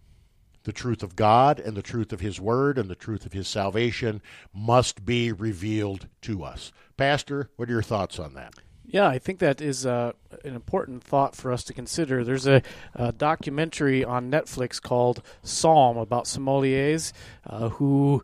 the 0.66 0.74
truth 0.74 1.02
of 1.02 1.16
God 1.16 1.60
and 1.60 1.78
the 1.78 1.82
truth 1.82 2.12
of 2.12 2.20
His 2.20 2.42
Word 2.42 2.78
and 2.78 2.90
the 2.90 2.96
truth 2.96 3.26
of 3.26 3.34
His 3.34 3.48
salvation 3.48 4.22
must 4.54 5.06
be 5.06 5.32
revealed 5.32 6.08
to 6.22 6.44
us. 6.44 6.72
Pastor, 6.98 7.50
what 7.56 7.70
are 7.70 7.74
your 7.74 7.82
thoughts 7.82 8.20
on 8.20 8.34
that? 8.34 8.56
Yeah, 8.88 9.08
I 9.08 9.18
think 9.18 9.40
that 9.40 9.62
is 9.62 9.86
uh, 9.86 10.14
an 10.44 10.56
important 10.56 11.04
thought 11.04 11.36
for 11.36 11.52
us 11.52 11.64
to 11.66 11.74
consider. 11.74 12.24
There's 12.24 12.46
a, 12.46 12.62
a 12.94 13.12
documentary 13.12 14.04
on 14.04 14.30
Netflix 14.30 14.82
called 14.82 15.24
Somm 15.44 16.00
about 16.00 16.26
sommeliers 16.26 17.12
uh, 17.48 17.70
who 17.70 18.24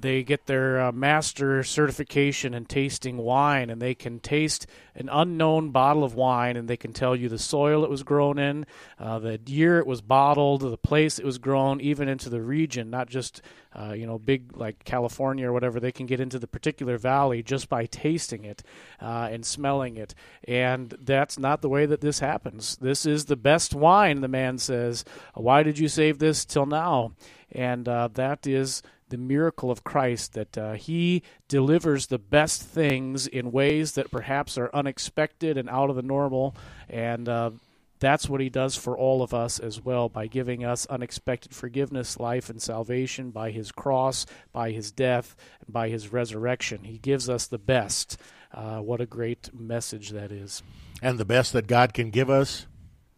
they 0.00 0.22
get 0.22 0.46
their 0.46 0.80
uh, 0.80 0.92
master 0.92 1.62
certification 1.62 2.54
in 2.54 2.64
tasting 2.64 3.16
wine, 3.16 3.70
and 3.70 3.80
they 3.80 3.94
can 3.94 4.20
taste 4.20 4.66
an 4.94 5.08
unknown 5.10 5.70
bottle 5.70 6.04
of 6.04 6.14
wine, 6.14 6.56
and 6.56 6.68
they 6.68 6.76
can 6.76 6.92
tell 6.92 7.14
you 7.14 7.28
the 7.28 7.38
soil 7.38 7.84
it 7.84 7.90
was 7.90 8.02
grown 8.02 8.38
in, 8.38 8.66
uh, 8.98 9.18
the 9.18 9.40
year 9.46 9.78
it 9.78 9.86
was 9.86 10.00
bottled, 10.00 10.60
the 10.60 10.76
place 10.76 11.18
it 11.18 11.24
was 11.24 11.38
grown, 11.38 11.80
even 11.80 12.08
into 12.08 12.28
the 12.28 12.42
region, 12.42 12.90
not 12.90 13.08
just 13.08 13.42
uh, 13.74 13.92
you 13.92 14.06
know 14.06 14.18
big 14.18 14.56
like 14.56 14.84
California 14.84 15.48
or 15.48 15.52
whatever. 15.52 15.78
They 15.78 15.92
can 15.92 16.06
get 16.06 16.20
into 16.20 16.38
the 16.38 16.46
particular 16.46 16.98
valley 16.98 17.42
just 17.42 17.68
by 17.68 17.86
tasting 17.86 18.44
it 18.44 18.62
uh, 19.00 19.28
and 19.30 19.44
smelling 19.44 19.96
it, 19.96 20.14
and 20.46 20.94
that's 21.00 21.38
not 21.38 21.62
the 21.62 21.68
way 21.68 21.86
that 21.86 22.00
this 22.00 22.20
happens. 22.20 22.76
This 22.76 23.06
is 23.06 23.26
the 23.26 23.36
best 23.36 23.74
wine, 23.74 24.20
the 24.20 24.28
man 24.28 24.58
says. 24.58 25.04
Why 25.34 25.62
did 25.62 25.78
you 25.78 25.88
save 25.88 26.18
this 26.18 26.44
till 26.44 26.66
now? 26.66 27.12
And 27.52 27.88
uh, 27.88 28.08
that 28.14 28.46
is 28.46 28.82
the 29.10 29.18
miracle 29.18 29.70
of 29.70 29.84
Christ 29.84 30.32
that 30.34 30.56
uh, 30.56 30.72
He 30.72 31.22
delivers 31.48 32.06
the 32.06 32.18
best 32.18 32.62
things 32.62 33.26
in 33.26 33.52
ways 33.52 33.92
that 33.92 34.10
perhaps 34.10 34.56
are 34.56 34.70
unexpected 34.72 35.56
and 35.56 35.68
out 35.68 35.90
of 35.90 35.96
the 35.96 36.02
normal. 36.02 36.56
And 36.88 37.28
uh, 37.28 37.50
that's 37.98 38.28
what 38.28 38.40
He 38.40 38.48
does 38.48 38.76
for 38.76 38.96
all 38.96 39.22
of 39.22 39.34
us 39.34 39.58
as 39.58 39.80
well 39.80 40.08
by 40.08 40.26
giving 40.26 40.64
us 40.64 40.86
unexpected 40.86 41.54
forgiveness, 41.54 42.18
life, 42.18 42.48
and 42.48 42.60
salvation 42.60 43.30
by 43.30 43.50
His 43.50 43.70
cross, 43.70 44.26
by 44.52 44.70
His 44.70 44.90
death, 44.90 45.36
and 45.64 45.72
by 45.72 45.88
His 45.88 46.12
resurrection. 46.12 46.84
He 46.84 46.98
gives 46.98 47.28
us 47.28 47.46
the 47.46 47.58
best. 47.58 48.16
Uh, 48.52 48.78
what 48.78 49.00
a 49.00 49.06
great 49.06 49.50
message 49.54 50.10
that 50.10 50.32
is. 50.32 50.62
And 51.02 51.18
the 51.18 51.24
best 51.24 51.52
that 51.52 51.66
God 51.66 51.94
can 51.94 52.10
give 52.10 52.30
us 52.30 52.66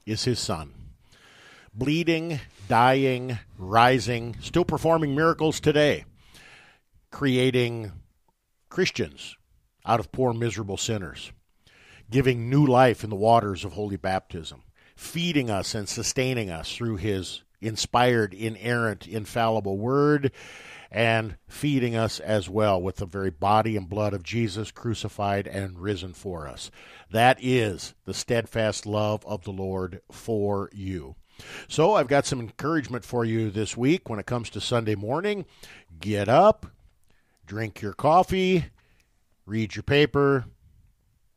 is 0.05 0.24
His 0.24 0.38
Son. 0.38 0.72
Bleeding, 1.75 2.39
dying, 2.68 3.39
rising, 3.57 4.37
still 4.41 4.64
performing 4.64 5.14
miracles 5.14 5.59
today, 5.59 6.05
creating 7.11 7.93
Christians 8.68 9.37
out 9.87 10.01
of 10.01 10.12
poor, 10.12 10.33
miserable 10.35 10.77
sinners, 10.77 11.33
giving 12.11 12.51
new 12.51 12.66
life 12.66 13.05
in 13.05 13.11
the 13.11 13.16
waters 13.16 13.64
of 13.64 13.73
holy 13.73 13.97
baptism, 13.97 14.62
feeding 14.97 15.49
us 15.49 15.75
and 15.75 15.89
sustaining 15.89 16.51
us 16.51 16.75
through 16.75 16.97
His 16.97 17.43
inspired, 17.62 18.35
inerrant, 18.35 19.07
infallible 19.07 19.79
word, 19.79 20.33
and 20.91 21.37
feeding 21.49 21.97
us 21.97 22.20
as 22.20 22.51
well 22.51 22.81
with 22.81 22.97
the 22.97 23.07
very 23.07 23.31
body 23.31 23.77
and 23.77 23.89
blood 23.89 24.12
of 24.12 24.23
Jesus 24.23 24.70
crucified 24.70 25.47
and 25.47 25.79
risen 25.79 26.12
for 26.12 26.47
us. 26.47 26.70
That 27.11 27.39
is 27.41 27.95
the 28.05 28.12
steadfast 28.12 28.85
love 28.85 29.25
of 29.25 29.45
the 29.45 29.53
Lord 29.53 30.03
for 30.11 30.68
you. 30.73 31.14
So 31.68 31.95
I've 31.95 32.09
got 32.09 32.26
some 32.26 32.40
encouragement 32.40 33.05
for 33.05 33.24
you 33.24 33.51
this 33.51 33.76
week 33.76 34.09
when 34.09 34.18
it 34.18 34.26
comes 34.26 34.51
to 34.51 34.61
Sunday 34.61 34.95
morning. 34.95 35.45
Get 36.01 36.28
up, 36.28 36.66
drink 37.47 37.80
your 37.80 37.93
coffee, 37.93 38.66
read 39.47 39.74
your 39.76 39.82
paper, 39.82 40.47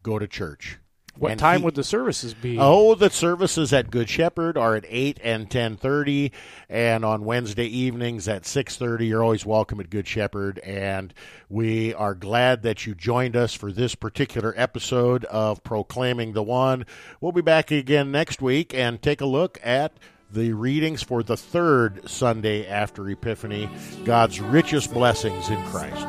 go 0.04 0.20
to 0.20 0.28
church. 0.28 0.78
What 1.18 1.32
And 1.32 1.40
time 1.40 1.60
he- 1.60 1.66
would 1.66 1.76
the 1.76 1.84
services 1.84 2.34
be? 2.34 2.58
Oh, 2.60 2.94
the 2.94 3.10
services 3.10 3.72
at 3.72 3.90
Good 3.90 4.10
Shepherd 4.10 4.58
are 4.58 4.76
at 4.76 4.84
eight 4.90 5.18
and 5.24 5.50
ten 5.50 5.78
thirty, 5.78 6.32
and 6.70 7.06
on 7.06 7.24
Wednesday 7.24 7.66
evenings 7.68 8.28
at 8.28 8.46
six 8.46 8.76
thirty. 8.76 9.08
You're 9.08 9.24
always 9.24 9.46
welcome 9.46 9.80
at 9.80 9.90
Good 9.90 10.08
Shepherd, 10.08 10.60
and 10.60 11.14
we 11.50 11.94
are 11.94 12.16
glad 12.16 12.64
that 12.64 12.86
you 12.86 12.94
joined 12.96 13.36
us 13.38 13.54
for 13.54 13.72
this 13.72 13.96
particular 13.96 14.54
episode 14.58 15.24
of 15.26 15.64
Proclaiming 15.64 16.34
the 16.34 16.44
One. 16.44 16.86
We'll 17.22 17.32
be 17.32 17.42
back 17.42 17.72
again 17.72 18.12
next 18.12 18.42
week 18.42 18.74
and 18.74 19.02
take 19.02 19.22
a 19.22 19.26
look 19.26 19.58
at 19.64 19.94
the 20.32 20.52
readings 20.52 21.02
for 21.02 21.24
the 21.24 21.38
third 21.38 22.10
Sunday 22.10 22.68
after 22.68 23.08
Epiphany, 23.10 23.70
God's 24.04 24.42
richest 24.42 24.92
blessings 24.94 25.48
in 25.50 25.64
Christ. 25.68 26.06